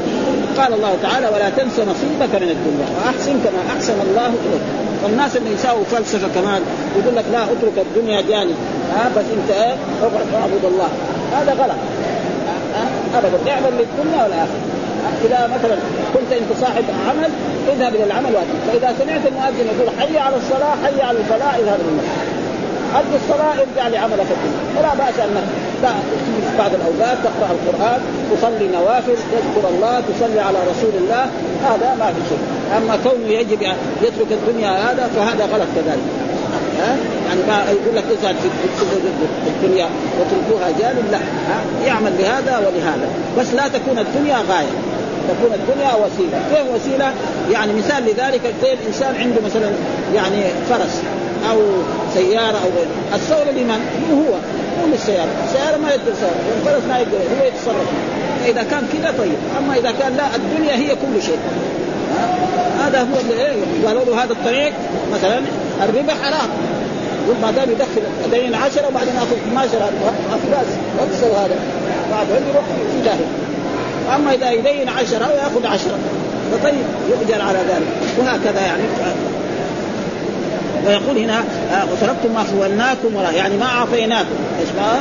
قال 0.58 0.74
الله 0.74 0.96
تعالى 1.04 1.28
ولا 1.28 1.50
تنس 1.50 1.80
نصيبك 1.80 2.42
من 2.42 2.50
الدنيا. 2.50 2.88
وأحسن 2.98 3.32
كما 3.32 3.76
أحسن 3.76 3.94
الله 4.10 4.28
إليك. 4.28 4.62
والناس 5.04 5.38
اللي 5.38 5.54
يساووا 5.54 5.84
فلسفة 5.84 6.28
كمان 6.36 6.62
يقول 7.00 7.16
لك 7.16 7.26
لا 7.32 7.44
أترك 7.44 7.86
الدنيا 7.88 8.22
جانب 8.22 8.56
ها؟ 8.96 9.10
بس 9.18 9.26
أنت 9.38 9.52
إيه؟ 9.52 9.76
اقعد 10.02 10.42
اعبد 10.42 10.66
الله. 10.66 10.90
هذا 11.38 11.54
غلط. 11.54 11.80
ابدا. 13.16 13.52
اعمل 13.52 13.72
للدنيا 13.72 14.24
والاخره 14.24 14.76
إذا 15.26 15.50
مثلا 15.58 15.76
كنت 16.14 16.32
أنت 16.32 16.60
صاحب 16.62 16.84
عمل 17.10 17.30
اذهب 17.74 17.96
إلى 17.96 18.04
العمل 18.04 18.36
واتي 18.36 18.58
فإذا 18.68 18.96
سمعت 19.00 19.22
المؤذن 19.28 19.68
يقول 19.76 20.00
حي 20.00 20.18
على 20.18 20.36
الصلاة 20.36 20.76
حي 20.84 21.02
على 21.02 21.18
الفلاح 21.20 21.56
اذهب 21.56 21.80
إلى 21.80 22.00
المسجد 22.96 23.16
أد 23.16 23.22
الصلاة 23.22 23.54
ارجع 23.54 23.88
لعملك 23.88 24.28
الدنيا 24.32 24.80
ولا 24.80 24.94
بأس 24.94 25.20
أنك 25.20 25.44
في 25.82 26.58
بعض 26.58 26.72
الأوقات 26.74 27.18
تقرأ 27.24 27.50
القرآن 27.52 28.00
تصلي 28.32 28.68
نوافل 28.68 29.16
تذكر 29.16 29.70
الله 29.70 30.00
تصلي 30.00 30.40
على 30.40 30.58
رسول 30.58 30.92
الله 31.02 31.24
هذا 31.64 31.96
ما 32.00 32.06
في 32.06 32.22
شيء 32.30 32.40
أما 32.78 32.98
كونه 33.04 33.28
يجب 33.28 33.62
يترك 34.02 34.32
الدنيا 34.32 34.70
هذا 34.70 35.10
فهذا 35.16 35.46
غلط 35.46 35.68
كذلك. 35.76 36.08
ها؟ 36.80 36.98
يعني 37.28 37.42
ما 37.48 37.72
يقول 37.72 37.96
لك 37.96 38.04
ازهد 38.04 38.36
في 38.36 39.48
الدنيا 39.48 39.88
واتركوها 40.20 40.80
جانب 40.80 41.12
لا. 41.12 41.18
ها؟ 41.18 41.86
يعمل 41.86 42.12
لهذا 42.20 42.58
ولهذا. 42.58 43.08
بس 43.40 43.54
لا 43.54 43.68
تكون 43.68 44.00
الدنيا 44.00 44.38
غاية. 44.38 44.76
تكون 45.30 45.54
الدنيا 45.54 45.94
وسيلة، 45.94 46.40
كيف 46.54 46.76
وسيلة؟ 46.76 47.14
يعني 47.52 47.74
مثال 47.74 48.04
لذلك 48.04 48.42
زي 48.62 48.74
الانسان 48.74 49.16
عنده 49.16 49.42
مثلا 49.46 49.72
يعني 50.16 50.44
فرس. 50.70 51.02
أو 51.52 51.60
سيارة 52.14 52.58
أو 52.58 52.70
غيره، 52.78 53.16
الثورة 53.16 53.52
لمن؟ 53.52 53.82
هو 54.12 54.34
هو 54.82 54.88
للسيارة، 54.92 55.30
السيارة 55.48 55.78
ما 55.78 55.90
يقدر 55.90 56.12
يسوق، 56.12 56.32
والفرس 56.50 56.84
ما 56.90 56.98
يقدر 56.98 57.18
هو 57.18 57.46
يتصرف. 57.46 57.88
فاذا 58.44 58.64
كان 58.64 58.88
كذا 58.94 59.14
طيب، 59.18 59.38
أما 59.60 59.76
إذا 59.76 59.92
كان 60.00 60.18
لا 60.18 60.36
الدنيا 60.36 60.76
هي 60.76 60.90
كل 60.90 61.22
شيء. 61.22 61.40
هذا 62.80 63.00
هو 63.00 63.20
اللي 63.22 63.46
إيه 63.46 63.88
قالوا 63.88 64.06
له 64.06 64.24
هذا 64.24 64.34
الطريق 64.34 64.74
مثلا 65.14 65.40
الربا 65.84 66.14
حرام. 66.14 66.50
يقول 67.26 67.38
ما 67.42 67.52
دام 67.52 67.70
يدخل 67.72 68.02
دين 68.32 68.56
10 68.56 68.88
وبعدين 68.88 69.16
ياخذ 69.16 69.36
12 69.48 69.78
افلاس 70.34 70.68
اكسر 71.00 71.28
هذا. 71.28 71.56
بعد 72.12 72.28
يروح 72.30 72.64
في 72.66 73.02
داهيه 73.06 73.26
أما 74.16 74.34
إذا 74.34 74.52
يدين 74.52 74.90
10 74.90 75.28
ويأخذ 75.28 75.66
10 75.66 75.98
فطيب 76.52 76.86
يؤجر 77.10 77.42
على 77.42 77.60
ذلك. 77.60 77.88
وهكذا 78.18 78.62
يعني. 78.62 78.84
ويقول 80.88 81.18
هنا 81.18 81.40
آه، 81.72 81.86
وتركتم 81.92 82.34
ما 82.34 82.44
خولناكم 82.44 83.16
وراء 83.16 83.34
يعني 83.34 83.58
ما 83.58 83.66
اعطيناكم 83.66 84.36
إيش 84.60 84.70
ما؟ 84.78 85.00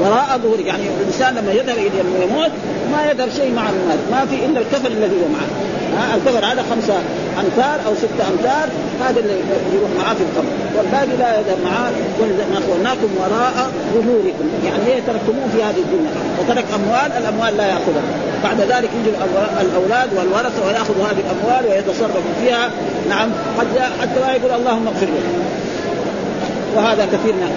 وراء 0.00 0.38
ظهورك 0.42 0.66
يعني 0.66 0.82
الإنسان 1.00 1.34
لما 1.34 1.52
يذهب 1.52 1.76
إلى 1.78 2.24
يموت 2.24 2.50
ما 2.92 3.10
يذهب 3.10 3.28
شيء 3.36 3.52
مع 3.54 3.62
المال 3.70 3.98
ما 4.10 4.26
في 4.26 4.46
إلا 4.46 4.60
الكفن 4.60 4.86
الذي 4.86 5.16
هو 5.16 5.28
معه. 5.28 5.50
ها 5.96 6.14
الكفن 6.16 6.44
هذا 6.44 6.64
خمسة 6.70 6.94
امتار 7.40 7.80
أو 7.86 7.94
ستة 7.94 8.28
امتار 8.32 8.68
هذا 9.04 9.20
اللي 9.20 9.36
يروح 9.74 9.90
معاه 9.98 10.14
في 10.14 10.20
القبر. 10.20 10.48
والباقي 10.76 11.16
لا 11.18 11.40
يذهب 11.40 11.58
معاه 11.64 11.90
ما 12.52 12.60
خولناكم 12.66 13.08
وراء 13.20 13.70
ظهوركم. 13.94 14.46
يعني 14.64 14.86
إيه 14.86 15.00
تركتموه 15.06 15.46
في 15.56 15.62
هذه 15.62 15.82
الدنيا؟ 15.86 16.10
وترك 16.40 16.64
أموال 16.74 17.12
الأموال 17.22 17.56
لا 17.56 17.66
يأخذها. 17.66 18.33
بعد 18.44 18.60
ذلك 18.60 18.90
يجي 19.00 19.10
الأولاد 19.60 20.08
والورثة 20.16 20.66
وياخذوا 20.66 21.04
هذه 21.04 21.22
الأموال 21.26 21.70
ويتصرفوا 21.70 22.34
فيها. 22.44 22.70
نعم 23.08 23.28
قد 23.58 23.66
حتى 24.00 24.20
لا 24.20 24.34
يقول 24.34 24.60
اللهم 24.60 24.86
اغفر 24.86 25.06
له 25.06 25.22
وهذا 26.76 27.06
كثير 27.06 27.32
من 27.32 27.50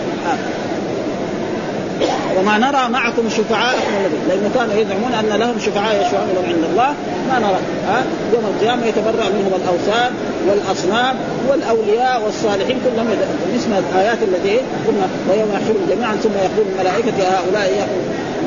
وما 2.38 2.58
نرى 2.58 2.90
معكم 2.90 3.30
شفعاءكم 3.30 3.92
الذين 4.06 4.28
لأنه 4.30 4.52
كانوا 4.56 4.74
يزعمون 4.74 5.14
أن 5.14 5.40
لهم 5.40 5.60
شفعاء 5.60 6.02
يشفعون 6.02 6.30
لهم 6.36 6.46
عند 6.46 6.64
الله. 6.72 6.94
ما 7.30 7.40
نرى. 7.40 7.60
ها؟ 7.88 8.04
يوم 8.34 8.46
القيامة 8.46 8.86
يتبرأ 8.86 9.30
منهم 9.30 9.54
الأوثان 9.62 10.12
والأصنام 10.48 11.16
والأولياء 11.50 12.22
والصالحين 12.26 12.78
كلهم 12.86 13.08
اسم 13.56 13.72
الآيات 13.74 14.18
التي 14.22 14.58
قلنا 14.88 15.08
ويوم 15.30 15.50
يحشرهم 15.54 15.86
جميعا 15.90 16.16
ثم 16.16 16.36
يقول 16.48 16.66
الملائكة 16.74 17.14
هؤلاء 17.38 17.88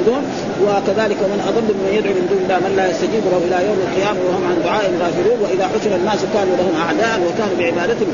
يعبدون 0.00 0.22
وكذلك 0.64 1.16
ومن 1.24 1.40
أضل 1.48 1.62
ممن 1.74 1.92
يدعو 1.98 2.12
من 2.12 2.26
دون 2.30 2.40
الله 2.44 2.58
من 2.68 2.76
لا 2.76 2.90
يستجيب 2.90 3.24
له 3.32 3.40
إلى 3.46 3.66
يوم 3.68 3.78
القيامة 3.86 4.20
وهم 4.28 4.42
عن 4.50 4.56
دعائهم 4.64 4.94
غافلون 5.02 5.38
وإذا 5.42 5.64
حشر 5.72 5.96
الناس 5.96 6.20
كانوا 6.34 6.54
لهم 6.60 6.74
أعداء 6.84 7.16
وكانوا 7.26 7.56
بعبادتهم 7.58 8.08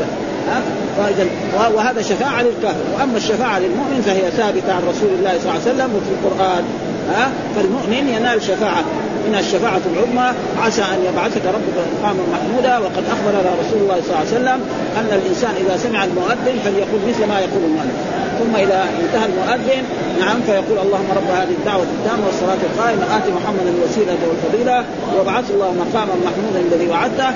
فإذا 0.96 1.26
وهذا 1.74 2.02
شفاعة 2.02 2.42
للكافر. 2.42 2.84
وأما 2.94 3.16
الشفاعة 3.16 3.58
للمؤمن 3.58 4.02
فهي 4.06 4.30
ثابتة 4.30 4.72
عن 4.72 4.82
رسول 4.92 5.10
الله 5.18 5.32
صلى 5.38 5.48
الله 5.50 5.60
عليه 5.62 5.70
وسلم 5.72 5.90
وفي 5.96 6.10
القرآن. 6.16 6.64
ها؟ 7.12 7.30
فالمؤمن 7.56 8.08
ينال 8.16 8.42
شفاعة. 8.42 8.84
من 9.28 9.34
الشفاعة 9.38 9.80
العظمى 9.92 10.28
عسى 10.62 10.82
أن 10.82 10.98
يبعثك 11.08 11.44
ربك 11.56 11.76
مقاما 11.94 12.22
محمودا 12.34 12.78
وقد 12.78 13.04
أخبرنا 13.14 13.50
رسول 13.62 13.80
الله 13.82 13.98
صلى 14.02 14.10
الله 14.10 14.24
عليه 14.26 14.36
وسلم 14.36 14.60
أن 14.98 15.08
الإنسان 15.18 15.50
إذا 15.66 15.76
سمع 15.76 16.04
المؤذن 16.04 16.56
فليقول 16.64 17.00
مثل 17.08 17.26
ما 17.26 17.38
يقول 17.40 17.62
المؤذن. 17.64 18.25
ثم 18.38 18.56
إذا 18.56 18.80
انتهى 19.02 19.26
المؤذن 19.30 19.82
نعم 20.20 20.38
فيقول 20.46 20.78
اللهم 20.84 21.08
رب 21.16 21.30
هذه 21.40 21.54
الدعوة 21.60 21.82
التامة 21.82 22.26
والصلاة 22.26 22.60
القائمة 22.70 23.04
آت 23.16 23.26
محمدا 23.38 23.70
الوسيلة 23.76 24.18
والفضيلة 24.28 24.84
وابعث 25.18 25.50
الله 25.50 25.72
مقاما 25.72 26.14
محمودا 26.26 26.60
الذي 26.68 26.88
وعدته 26.90 27.30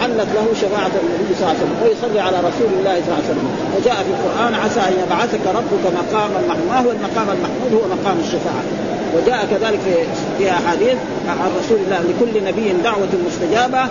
حلت 0.00 0.30
له 0.36 0.46
شفاعة 0.62 0.94
النبي 1.02 1.34
صلى 1.34 1.44
الله 1.44 1.54
عليه 1.54 1.64
وسلم 1.64 1.76
ويصلي 1.82 2.20
على 2.20 2.38
رسول 2.38 2.70
الله 2.78 2.94
صلى 3.02 3.08
الله 3.08 3.22
عليه 3.22 3.32
وسلم. 3.32 3.48
وجاء 3.76 3.96
في 4.06 4.10
القرآن 4.16 4.54
عسى 4.54 4.80
أن 4.80 4.94
يبعثك 5.02 5.44
ربك 5.58 5.84
مقاما 6.00 6.38
محمودا 6.48 6.68
ما 6.72 6.78
هو 6.80 6.90
المقام 6.90 7.28
المحمود 7.36 7.70
هو 7.74 7.84
مقام 7.96 8.16
الشفاعة. 8.24 8.64
وجاء 9.16 9.40
كذلك 9.50 9.80
في 10.38 10.50
أحاديث 10.50 10.96
عن 11.28 11.50
رسول 11.60 11.78
الله 11.84 12.00
لكل 12.08 12.44
نبي 12.44 12.72
دعوة 12.84 13.08
مستجابة 13.26 13.82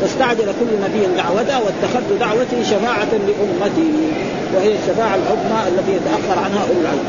فاستعجل 0.00 0.48
كل 0.60 0.70
نبي 0.84 1.02
دعوته 1.16 1.56
واتخذت 1.64 2.10
دعوتي 2.20 2.64
شفاعة 2.64 3.12
لأمتي. 3.28 3.90
وهي 4.54 4.74
الشفاعه 4.74 5.14
العظمى 5.14 5.68
التي 5.68 5.92
يتأخر 5.92 6.38
عنها 6.44 6.62
أولو 6.68 6.80
العلم. 6.80 7.06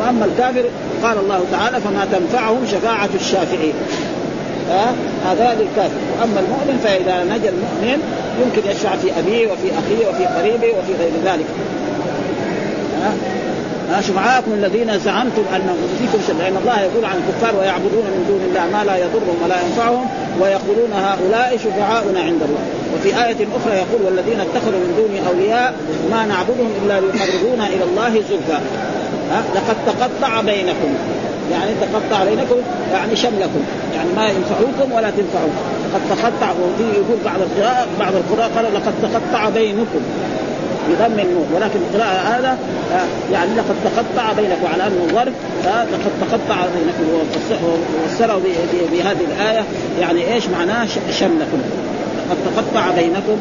وأما 0.00 0.24
الكافر 0.24 0.64
قال 1.02 1.18
الله 1.18 1.44
تعالى 1.52 1.80
فما 1.80 2.06
تنفعهم 2.12 2.66
شفاعة 2.66 3.08
الشافعين. 3.14 3.74
ها؟ 4.70 4.92
هذا 5.24 5.54
للكافر. 5.60 6.00
وأما 6.20 6.40
المؤمن 6.40 6.80
فإذا 6.84 7.24
نجا 7.24 7.48
المؤمن 7.48 8.02
يمكن 8.42 8.70
يشفع 8.70 8.96
في 8.96 9.18
أبيه 9.18 9.52
وفي 9.52 9.68
أخيه 9.78 10.08
وفي 10.08 10.24
قريبه 10.24 10.78
وفي 10.78 10.92
غير 11.00 11.12
ذلك. 11.24 11.46
شفعاءكم 14.00 14.52
الذين 14.52 14.98
زعمتم 14.98 15.42
أنهم 15.56 15.78
فيكم 15.98 16.18
شر 16.26 16.34
لأن 16.42 16.56
الله 16.62 16.80
يقول 16.80 17.04
عن 17.04 17.16
الكفار 17.20 17.60
ويعبدون 17.60 18.04
من 18.14 18.24
دون 18.28 18.42
الله 18.48 18.78
ما 18.78 18.84
لا 18.84 18.96
يضرهم 18.96 19.36
ولا 19.44 19.56
ينفعهم 19.64 20.06
ويقولون 20.40 20.92
هؤلاء 20.92 21.56
شفعاؤنا 21.64 22.20
عند 22.20 22.42
الله. 22.48 22.64
وفي 22.94 23.08
آية 23.08 23.40
أخرى 23.58 23.74
يقول 23.84 24.00
والذين 24.06 24.40
اتخذوا 24.40 24.80
من 24.84 24.90
دونه 24.98 25.28
أولياء 25.30 25.74
ما 26.12 26.26
نعبدهم 26.26 26.70
إلا 26.82 27.00
ليقربونا 27.00 27.66
إلى 27.66 27.84
الله 27.84 28.12
زلفى. 28.30 28.58
لقد 29.54 29.76
تقطع 29.86 30.40
بينكم. 30.40 30.90
يعني 31.52 31.70
تقطع 31.80 32.24
بينكم 32.24 32.56
يعني 32.92 33.16
شملكم. 33.16 33.62
يعني 33.94 34.10
ما 34.16 34.26
ينفعوكم 34.36 34.92
ولا 34.92 35.10
تنفعون 35.10 35.54
قد 35.94 36.02
تقطع 36.10 36.50
يقول 36.80 37.18
بعض 37.24 37.40
القراء 37.46 37.86
بعض 38.00 38.12
القراء 38.14 38.50
قال 38.56 38.64
لقد 38.74 38.94
تقطع 39.02 39.48
بينكم. 39.48 40.02
بضم 40.90 41.18
النون. 41.18 41.46
ولكن 41.54 41.78
القراءة 41.78 42.38
هذا 42.38 42.58
آه، 42.92 43.32
يعني 43.32 43.50
لقد 43.56 43.74
تقطع 43.84 44.32
بينكم 44.32 44.66
على 44.72 44.86
أنه 44.86 45.06
ظرف 45.14 45.34
آه، 45.66 45.84
لقد 45.84 46.12
تقطع 46.20 46.56
بينكم 46.76 47.04
وفسره 47.14 48.40
بهذه 48.92 49.24
الآية. 49.36 49.64
يعني 50.00 50.34
إيش 50.34 50.48
معناه؟ 50.48 50.86
شملكم. 51.20 51.58
قد 52.30 52.36
تقطع 52.56 52.90
بينكم 52.90 53.36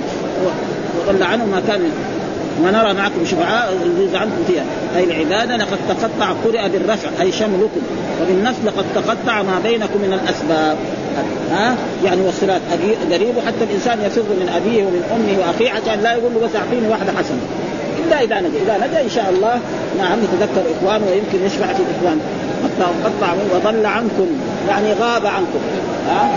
وضل 1.08 1.24
عنه 1.24 1.46
ما 1.46 1.62
كان 1.68 1.92
ما 2.64 2.72
نرى 2.72 2.94
معكم 2.94 3.26
شفعاء 3.26 3.74
زعمتم 4.12 4.44
فيها. 4.48 4.64
أي 4.98 5.04
العبادة 5.04 5.58
لقد 5.58 5.78
تقطع 5.90 6.32
قرئ 6.46 6.70
بالرفع 6.70 7.10
أي 7.22 7.32
شملكم. 7.32 7.82
وبالنصب 8.22 8.66
لقد 8.66 8.86
تقطع 8.96 9.42
ما 9.42 9.60
بينكم 9.64 10.02
من 10.02 10.20
الأسباب. 10.24 10.78
ها؟ 11.52 11.76
يعني 12.06 12.22
والصلات 12.22 12.62
قريب 13.12 13.36
حتى 13.48 13.64
الإنسان 13.64 14.02
يفر 14.02 14.22
من 14.22 14.50
أبيه 14.56 14.84
ومن 14.84 15.04
أمه 15.16 15.48
وأخيه 15.48 15.72
عشان 15.72 16.04
لا 16.04 16.14
يقول 16.14 16.34
له 16.34 16.40
بس 16.40 16.56
اعطيني 16.56 16.88
واحدة 16.88 17.12
حسنة. 17.12 17.42
إلا 18.06 18.24
إذا 18.24 18.40
نجا 18.40 18.60
إذا 18.66 18.88
نجا 18.88 19.02
إن 19.02 19.10
شاء 19.10 19.30
الله 19.30 19.60
نعم 19.98 20.20
يتذكر 20.24 20.64
إخوانه 20.78 21.06
ويمكن 21.12 21.46
يشفع 21.46 21.74
في 21.74 21.84
اخوانه 22.00 22.22
قطع 23.06 23.34
وضل 23.56 23.86
عنكم 23.86 24.28
يعني 24.70 24.94
غاب 24.94 25.26
عنكم. 25.26 25.60
ها؟ 26.08 26.30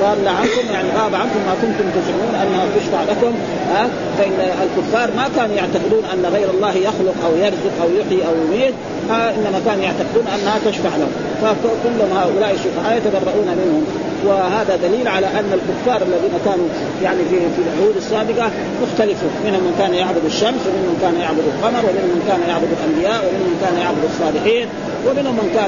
ضل 0.00 0.28
عنكم 0.28 0.72
يعني 0.72 0.88
غاب 0.98 1.14
عنكم 1.14 1.40
ما 1.46 1.54
كنتم 1.62 1.90
تزعمون 1.90 2.34
انها 2.34 2.64
تشفع 2.76 3.02
لكم 3.02 3.32
ها؟ 3.74 3.88
فإن 4.18 4.32
الكفار 4.62 5.10
ما 5.16 5.28
كانوا 5.36 5.54
يعتقدون 5.54 6.04
أن 6.12 6.32
غير 6.32 6.50
الله 6.50 6.74
يخلق 6.76 7.14
أو 7.26 7.36
يرزق 7.36 7.74
أو 7.82 7.88
يحيي 7.98 8.26
أو 8.26 8.34
يميت 8.44 8.74
إنما 9.10 9.60
كانوا 9.66 9.84
يعتقدون 9.84 10.26
أنها 10.34 10.58
تشفع 10.66 10.96
لهم. 10.96 11.12
فكلهم 11.42 12.16
هؤلاء 12.16 12.54
الشفعاء 12.54 12.96
يتبرؤون 12.96 13.46
منهم. 13.46 13.84
وهذا 14.26 14.76
دليل 14.76 15.08
على 15.08 15.26
أن 15.26 15.50
الكفار 15.58 16.02
الذين 16.02 16.34
كانوا 16.44 16.68
يعني 17.02 17.18
في 17.30 17.36
في 17.54 17.60
العهود 17.66 17.96
السابقة 17.96 18.50
مختلفون 18.82 19.32
منهم 19.44 19.62
من 19.66 19.74
كان 19.78 19.94
يعبد 19.94 20.24
الشمس 20.24 20.62
ومنهم 20.66 20.88
من 20.92 20.98
كان 21.02 21.14
يعبد 21.24 21.44
القمر 21.52 21.82
ومنهم 21.88 22.10
من 22.16 22.22
كان 22.28 22.40
يعبد 22.50 22.70
الأنبياء 22.76 23.18
ومنهم 23.24 23.48
من 23.52 23.58
كان 23.64 23.74
يعبد 23.84 24.04
الصالحين 24.10 24.66
ومنهم 25.06 25.34
من 25.40 25.48
كان 25.56 25.61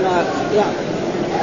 يعني 0.57 0.74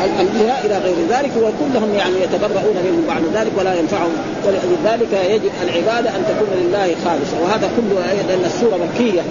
الانبياء 0.05 0.65
إلى 0.65 0.77
غير 0.77 0.95
ذلك 1.09 1.31
وكلهم 1.37 1.93
يعني 1.95 2.15
يتبرؤون 2.23 2.75
منهم 2.85 3.03
بعد 3.07 3.21
ذلك 3.33 3.51
ولا 3.57 3.73
ينفعهم 3.79 4.11
ولذلك 4.45 5.13
يجب 5.29 5.51
العبادة 5.63 6.09
أن 6.09 6.23
تكون 6.29 6.47
لله 6.61 6.95
خالصة 7.05 7.41
وهذا 7.43 7.69
كله 7.77 8.23
لأن 8.27 8.45
السورة 8.45 8.77
مكيه 8.77 9.21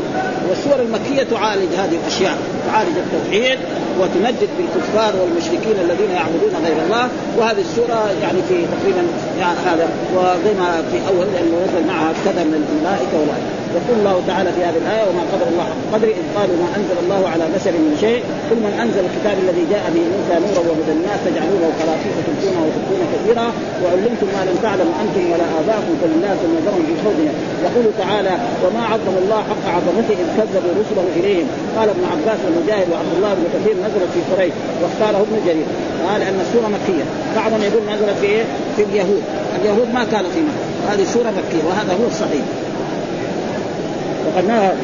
والسور 0.49 0.81
المكية 0.81 1.23
تعالج 1.23 1.75
هذه 1.75 1.99
الأشياء 2.05 2.39
تعالج 2.67 2.97
التوحيد 2.97 3.59
وتمدد 4.01 4.51
بالكفار 4.59 5.13
والمشركين 5.21 5.77
الذين 5.87 6.11
يعبدون 6.19 6.55
غير 6.67 6.79
الله. 6.85 7.05
وهذه 7.39 7.63
السورة 7.69 7.99
يعني 8.23 8.41
في 8.49 8.57
تقريبا 8.75 9.03
يعني 9.41 9.59
هذا 9.69 9.87
وزي 10.17 10.53
ما 10.61 10.71
في 10.91 10.99
أول 11.11 11.27
لأنه 11.35 11.57
نزل 11.65 11.83
معها 11.91 12.11
كذا 12.25 12.43
من 12.51 12.57
الملائكة 12.61 13.17
والآية. 13.21 13.49
يقول 13.79 13.97
الله 14.01 14.17
تعالى 14.31 14.51
في 14.57 14.61
هذه 14.69 14.81
الآية 14.85 15.05
وما 15.09 15.25
قدر 15.33 15.47
الله 15.53 15.67
حق 15.71 15.83
قدره 15.95 16.13
إذ 16.21 16.27
قالوا 16.37 16.57
ما 16.63 16.69
أنزل 16.79 16.97
الله 17.05 17.21
على 17.33 17.45
بشر 17.57 17.75
من 17.87 17.95
شيء. 18.05 18.21
قل 18.49 18.59
من 18.67 18.73
أنزل 18.85 19.03
الكتاب 19.09 19.37
الذي 19.45 19.65
جاء 19.75 19.85
به 19.95 20.05
موسى 20.15 20.35
نورا 20.45 20.63
وهدى 20.69 20.93
الناس 20.99 21.19
تجعلونه 21.29 21.69
قراطيس 21.81 22.15
تبكونه 22.27 22.61
وتبكون 22.67 23.01
كثيرا. 23.15 23.47
وعلمتم 23.83 24.29
ما 24.37 24.43
لم 24.49 24.57
تعلموا 24.67 24.97
أنتم 25.05 25.25
ولا 25.33 25.47
آباؤكم 25.61 25.95
فلله 26.01 26.33
ثم 26.43 26.55
في 26.89 26.95
خوضهم. 27.05 27.35
يقول 27.67 27.87
تعالى 28.03 28.35
وما 28.63 28.83
عظم 28.93 29.15
الله 29.23 29.41
حق 29.51 29.65
عظمته 29.77 30.15
إذ 30.23 30.29
كذبوا 30.37 30.73
رسله 30.81 31.07
إليهم. 31.19 31.47
قال 31.77 31.89
ابن 31.95 32.05
عباس 32.13 32.41
ومجاهد 32.47 32.87
وعبد 32.93 33.13
الله 33.19 33.33
بن 33.39 33.45
كثير 33.55 33.75
نزلت 33.91 34.11
في 34.15 34.35
قريش 34.35 34.53
واختاره 34.83 35.23
ابن 35.23 35.47
جرير. 35.47 35.67
قال 36.09 36.23
أن 36.23 36.41
السورة 36.41 36.69
مكية. 36.69 37.05
بعضهم 37.37 37.63
يقول 37.63 37.83
نزلت 37.83 38.19
في 38.21 38.27
إيه؟ 38.27 38.45
في 38.77 38.83
اليهود. 38.83 39.23
اليهود 39.63 39.89
ما 39.95 40.05
كانوا 40.05 40.31
في 40.31 40.41
مكة. 40.41 40.95
هذه 40.95 41.05
سورة 41.05 41.31
مكية 41.31 41.65
وهذا 41.69 41.93
هو 41.93 42.07
الصحيح. 42.07 42.45
وقد 44.27 44.75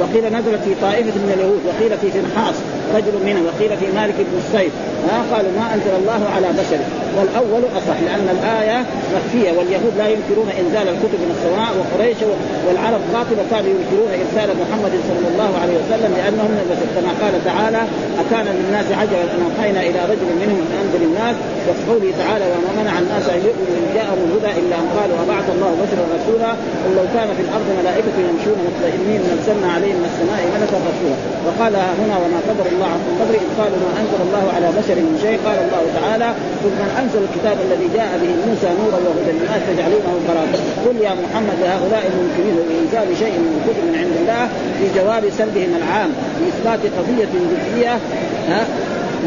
وقيل 0.00 0.24
نزلت 0.32 0.62
في 0.64 0.74
طائفة 0.82 1.10
من 1.10 1.32
اليهود 1.36 1.60
وقيل 1.66 1.98
في 1.98 2.10
فنحاس. 2.10 2.54
رجل 2.96 3.14
منهم 3.26 3.44
وقيل 3.46 3.72
في 3.80 3.86
مالك 3.98 4.16
بن 4.18 4.36
الصيف 4.42 4.72
ها 5.08 5.18
قالوا 5.32 5.52
ما 5.60 5.66
أنزل 5.74 5.94
الله 6.00 6.22
على 6.34 6.48
بشر. 6.60 6.80
والأول 7.16 7.64
أصح 7.78 7.98
لأن 8.06 8.26
الآية 8.36 8.78
مخفية 9.14 9.50
واليهود 9.56 9.94
لا 10.00 10.06
ينكرون 10.14 10.48
إنزال 10.62 10.86
الكتب 10.94 11.20
من 11.24 11.30
السماء 11.36 11.70
وقريش 11.78 12.20
والعرب 12.66 13.02
قاطبه 13.14 13.44
كانوا 13.52 13.70
ينكرون 13.76 14.10
إرسال 14.22 14.48
محمد 14.62 14.94
صلى 15.10 15.26
الله 15.32 15.50
عليه 15.62 15.76
وسلم 15.80 16.10
لأنهم 16.18 16.50
كما 16.96 17.12
قال 17.22 17.34
تعالى 17.50 17.82
أكان 18.22 18.46
للناس 18.58 18.88
عجبا 19.00 19.26
أن 19.34 19.40
أوحينا 19.48 19.80
إلى 19.88 20.00
رجل 20.12 20.28
منهم 20.42 20.62
أن 20.66 20.76
أنزل 20.82 21.02
الناس. 21.08 21.36
وفي 21.68 21.82
قوله 21.90 22.10
تعالى 22.22 22.44
وما 22.52 22.70
منع 22.80 22.94
الناس 23.04 23.24
أن 23.34 23.40
يؤمنوا 23.48 23.76
إن 23.80 23.88
جاءهم 23.96 24.20
الهدى 24.26 24.50
إلا 24.60 24.74
أن 24.82 24.86
قالوا 24.96 25.16
أبعث 25.24 25.46
الله 25.54 25.70
بشرا 25.82 26.04
رسولا 26.16 26.50
قل 26.82 26.92
لو 26.98 27.06
كان 27.16 27.28
في 27.36 27.42
الأرض 27.46 27.68
ملائكة 27.80 28.16
يمشون 28.28 28.56
مطمئنين 28.66 29.20
نزلنا 29.32 29.68
عليهم 29.76 29.96
من 30.02 30.08
السماء 30.12 30.40
ملكا 30.54 30.78
رسولا. 30.90 31.18
وقال 31.46 31.74
هنا 32.00 32.16
وما 32.22 32.40
قدر 32.48 32.66
الله 32.76 32.90
عن 32.94 33.00
قدر 33.20 33.34
اذ 33.44 33.50
قالوا 33.60 33.78
ما 33.86 33.92
أنزل 34.02 34.20
الله 34.26 34.44
على 34.56 34.68
بشر 34.78 34.96
من 35.08 35.16
شيء. 35.24 35.38
قال 35.46 35.58
الله 35.66 35.84
تعالى 36.00 36.28
قل 36.62 36.72
من 36.82 36.90
أنزل 37.00 37.20
الكتاب 37.26 37.56
الذي 37.66 37.88
جاء 37.98 38.10
به 38.22 38.32
موسى 38.48 38.68
نورا 38.80 38.98
وهدى 39.06 39.32
للناس 39.38 39.62
تجعلونه 39.70 40.12
قراطا 40.28 40.58
قل 40.84 40.96
يا 41.06 41.12
محمد 41.22 41.58
لهؤلاء 41.64 42.04
المنكرين 42.10 42.56
بانزال 42.68 43.08
شيء 43.22 43.34
من 43.44 43.52
الكتب 43.56 43.82
من 43.88 43.94
عند 44.02 44.14
الله 44.20 44.42
في 44.78 44.84
جواب 44.98 45.22
سلبهم 45.38 45.72
العام 45.80 46.10
باثبات 46.38 46.82
قضية 46.98 47.32
جزئية. 47.52 47.94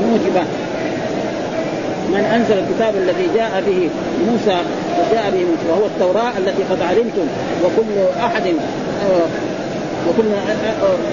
موجبة. 0.04 0.43
من 2.14 2.24
أنزل 2.36 2.58
الكتاب 2.64 2.93
الذي 3.04 3.28
جاء 3.36 3.64
به 3.68 3.89
موسى 4.28 4.58
وجاء 5.00 5.26
به 5.34 5.39
موسى 5.50 5.66
وهو 5.70 5.86
التوراة 5.86 6.32
التي 6.38 6.64
قد 6.72 6.82
علمتم 6.82 7.28
وكل 7.64 8.20
أحد 8.20 8.43
وكل 10.08 10.28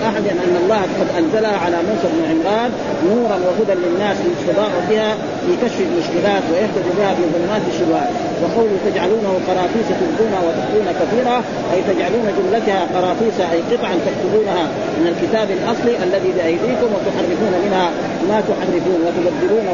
أحد 0.09 0.25
أن 0.27 0.57
الله 0.63 0.83
قد 0.83 1.09
أنزلها 1.19 1.57
على 1.57 1.77
موسى 1.77 2.07
بن 2.15 2.23
عمران 2.31 2.71
نورا 3.09 3.37
وهدى 3.47 3.75
للناس 3.81 4.17
يستضاء 4.17 4.71
بها 4.91 5.15
في 5.47 5.67
كشف 5.67 5.81
المشكلات 5.81 6.43
ويهتدي 6.53 6.91
بها 6.99 7.15
في 7.15 7.23
ظلمات 7.35 7.63
الشبهات. 7.73 8.11
وقوله 8.43 8.77
تجعلونه 8.89 9.33
قراطيس 9.49 9.89
تبدون 10.01 10.35
وتخفون 10.47 10.87
كثيرا 11.01 11.37
أي 11.73 11.81
تجعلون 11.91 12.27
جملتها 12.39 12.81
قراطيس 12.97 13.37
أي 13.53 13.61
قطعا 13.71 13.95
تكتبونها 14.07 14.65
من 14.99 15.07
الكتاب 15.13 15.49
الأصلي 15.59 15.95
الذي 16.07 16.31
بأيديكم 16.37 16.89
وتحرفون 16.97 17.53
منها 17.65 17.87
ما 18.31 18.39
تحرفون 18.49 18.99
وتبدلون 19.07 19.67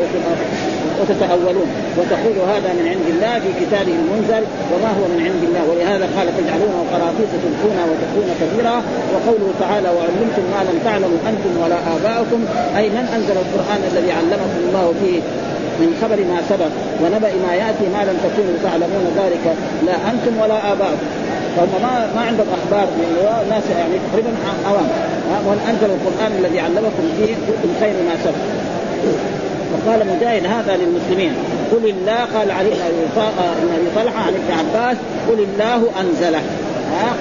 وتتأولون. 1.01 1.69
وتقول 1.99 2.37
هذا 2.53 2.71
من 2.79 2.87
عند 2.93 3.07
الله 3.15 3.35
في 3.45 3.51
كتابه 3.61 3.95
المنزل 4.03 4.43
وما 4.73 4.91
هو 4.99 5.05
من 5.13 5.21
عند 5.27 5.43
الله. 5.49 5.63
ولهذا 5.71 6.07
قال 6.17 6.27
تجعلونه 6.39 6.81
قراطيس 6.95 7.31
تلقون 7.45 7.79
وتكون 7.91 8.29
كثيرا. 8.41 8.77
وقوله 9.13 9.49
تعالى 9.63 9.89
وعلمتم 9.97 10.45
ما 10.55 10.61
لم 10.69 10.77
تعلموا 10.87 11.21
أنتم 11.31 11.53
ولا 11.63 11.79
آباؤكم 11.95 12.41
أي 12.79 12.87
من 12.97 13.05
أنزل 13.17 13.37
القرآن 13.45 13.81
الذي 13.91 14.11
علمكم 14.19 14.61
الله 14.69 14.87
فيه 15.01 15.21
من 15.81 15.91
خبر 16.03 16.19
ما 16.31 16.39
سبق 16.51 16.73
ونبأ 17.03 17.33
ما 17.47 17.53
يأتي 17.55 17.87
ما 17.95 18.03
لم 18.09 18.17
تكونوا 18.27 18.57
تعلمون 18.67 19.05
ذلك 19.21 19.45
لا 19.87 19.97
أنتم 20.11 20.33
ولا 20.43 20.73
آباؤكم. 20.73 21.09
فهم 21.57 21.83
ما 21.83 21.95
ما 22.17 22.21
عندهم 22.29 22.47
أخبار 22.59 22.87
من 22.99 23.09
ناس 23.51 23.63
يعني 23.79 23.97
تقريبا 24.07 24.31
عوام 24.67 24.89
ومن 25.47 25.61
أنزل 25.71 25.91
القرآن 25.97 26.33
الذي 26.39 26.61
علمكم 26.61 27.05
فيه؟ 27.19 27.35
من 27.65 27.77
خير 27.81 27.95
ما 28.09 28.15
سبق. 28.25 28.43
وقال 29.73 30.01
مجاهد 30.17 30.47
هذا 30.47 30.77
للمسلمين. 30.77 31.35
قل 31.73 31.89
الله 31.89 32.21
قال 32.35 32.49
بن 33.63 33.71
ابي 33.77 33.89
طلحة 33.97 34.21
عن 34.27 34.35
ابن 34.35 34.51
عباس 34.59 34.97
قل 35.29 35.39
الله 35.49 35.81
أنزله. 36.01 36.43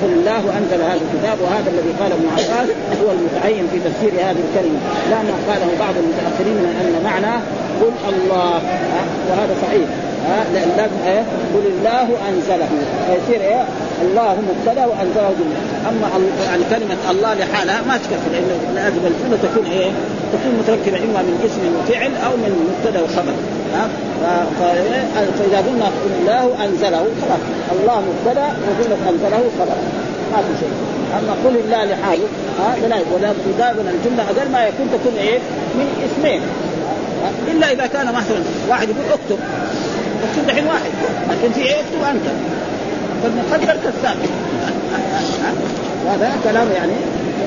قل 0.01 0.11
الله 0.19 0.43
أنزل 0.59 0.79
هذا 0.83 0.99
الكتاب 1.05 1.37
وهذا 1.43 1.69
الذي 1.73 1.93
قال 1.99 2.11
ابن 2.11 2.27
عباس 2.37 2.69
هو 3.01 3.11
المتعين 3.11 3.67
في 3.71 3.79
تفسير 3.79 4.11
هذه 4.27 4.41
الكلمة. 4.47 4.79
لا 5.11 5.19
ما 5.27 5.35
قاله 5.47 5.69
بعض 5.79 5.95
المتأخرين 6.03 6.57
من 6.63 6.73
أن 6.81 7.03
معنى 7.03 7.33
قل 7.81 7.93
الله. 8.13 8.61
وهذا 9.29 9.55
صحيح. 9.61 9.87
لأن 10.53 10.69
لازم 10.77 11.01
إيه؟ 11.07 11.23
قل 11.53 11.65
الله 11.73 12.07
أنزله. 12.29 12.69
فيصير 13.07 13.41
إيه؟ 13.41 13.63
الله 14.01 14.37
مبتدأ 14.49 14.85
وأنزله 14.85 15.31
جمله 15.39 15.61
أما 15.89 16.07
يعني 16.45 16.63
كلمة 16.69 17.11
الله 17.11 17.33
لحالها 17.33 17.81
ما 17.87 17.97
تكفي 17.97 18.29
لأنه 18.33 18.73
لازم 18.75 19.03
الجمله 19.11 19.37
تكون 19.43 19.65
إيه؟ 19.71 19.91
تكون 20.33 20.51
متركبة 20.59 20.97
إما 20.97 21.21
من 21.27 21.35
اسم 21.45 21.61
وفعل 21.77 22.11
أو 22.25 22.37
من 22.37 22.51
مبتدأ 22.69 23.01
وخبر. 23.01 23.33
فإذا 25.39 25.57
قلنا 25.67 25.85
قل 25.85 26.11
الله 26.19 26.65
أنزله 26.65 27.05
خلاص. 27.21 27.43
الله 27.71 28.01
مبتدأ 28.09 28.47
وجمله 28.67 29.09
أنزله 29.09 29.43
خبر 29.59 29.77
ما 30.31 30.37
في 30.37 30.53
شيء. 30.59 30.73
أما 31.19 31.33
قل 31.45 31.55
الله 31.65 31.85
لحاله 31.85 32.27
ها؟ 32.59 32.75
لا 32.87 32.97
دائما 33.57 33.91
الجملة 33.91 34.23
أقل 34.23 34.51
ما 34.51 34.65
يكون 34.67 34.87
تكون 34.93 35.13
إيه؟ 35.17 35.39
من 35.75 35.87
اسمين. 36.07 36.41
إلا 37.47 37.71
إذا 37.71 37.85
كان 37.85 38.07
مثلا 38.07 38.41
واحد 38.69 38.89
يقول 38.89 39.05
اكتب. 39.09 39.39
اكتب 40.23 40.47
دحين 40.47 40.67
واحد. 40.67 40.91
لكن 41.29 41.53
في 41.53 41.61
إيه؟ 41.61 41.75
اكتب 41.75 42.03
أنت. 42.09 42.27
فالمقدر 43.23 43.79
كالثابت. 43.83 44.29
هذا 46.11 46.31
كلام 46.43 46.67
يعني 46.75 46.93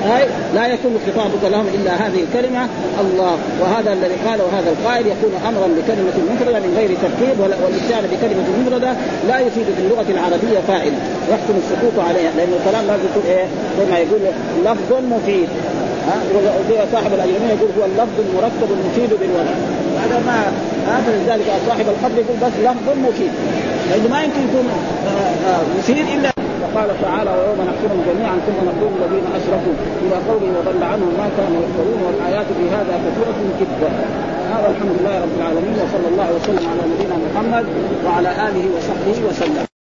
هاي 0.05 0.25
لا 0.55 0.67
يكون 0.67 0.99
خطابك 1.07 1.45
لهم 1.53 1.67
إلا 1.75 1.93
هذه 2.07 2.21
الكلمة 2.27 2.69
الله. 3.01 3.37
وهذا 3.61 3.93
الذي 3.93 4.17
قاله 4.27 4.47
هذا 4.59 4.71
القائل 4.75 5.07
يكون 5.07 5.33
أمرا 5.49 5.67
بكلمه 5.77 6.17
مفردة 6.33 6.59
من 6.65 6.73
غير 6.79 6.91
تركيب 7.05 7.41
والاتيان 7.41 8.05
بكلمة 8.13 8.45
مفردة 8.61 8.93
لا 9.29 9.39
يفيد 9.39 9.67
في 9.77 9.83
اللغة 9.85 10.09
العربية 10.09 10.61
فائدة. 10.69 10.97
يحسن 11.31 11.55
السكوت 11.63 11.97
عليها 12.09 12.31
لأن 12.37 12.53
الكلام 12.59 12.87
لازم 12.87 13.05
يكون 13.11 13.25
إيه؟ 13.29 13.47
زي 13.79 13.85
ما 13.91 13.99
يقول 13.99 14.21
لفظ 14.65 14.91
مفيد. 15.15 15.49
ها؟ 16.09 16.17
صاحب 16.93 17.15
الاجرميه 17.15 17.53
يقول 17.57 17.71
هو 17.79 17.85
اللفظ 17.85 18.17
المركب 18.27 18.69
المفيد 18.77 19.11
بالوضع. 19.21 19.55
هذا 20.03 20.23
ما 20.27 20.39
هذا 20.93 21.11
لذلك 21.19 21.47
صاحب 21.69 21.87
القبر 21.89 22.19
يقول 22.23 22.37
بس 22.43 22.55
لفظ 22.65 22.89
مفيد. 23.09 23.33
لأنه 23.91 24.09
ما 24.11 24.23
يمكن 24.23 24.41
يكون 24.49 24.67
مفيد 25.79 26.07
إلا 26.15 26.44
وقال 26.65 26.89
تعالى 27.03 27.31
ويوم 27.31 27.61
نحشرهم 27.69 28.01
جميعا 28.09 28.37
ثم 28.47 28.59
نقول 28.71 28.91
الذين 28.99 29.27
أشركوا 29.39 29.75
إلى 30.05 30.17
قوله 30.29 30.49
وضل 30.59 30.83
عنهم 30.93 31.13
ما 31.21 31.29
كانوا 31.37 31.59
يفترون 31.65 32.01
والآيات 32.07 32.47
في 32.59 32.65
هذا 32.77 32.95
كثيرة 33.05 33.39
جدا. 33.61 33.91
هذا 34.53 34.67
الحمد 34.71 34.93
لله 35.01 35.15
رب 35.25 35.35
العالمين 35.39 35.75
وصلى 35.83 36.09
الله 36.13 36.29
وسلم 36.37 36.65
على 36.71 36.83
نبينا 36.93 37.17
محمد 37.27 37.67
وعلى 38.07 38.31
آله 38.49 38.65
وصحبه 38.77 39.29
وسلم. 39.29 39.74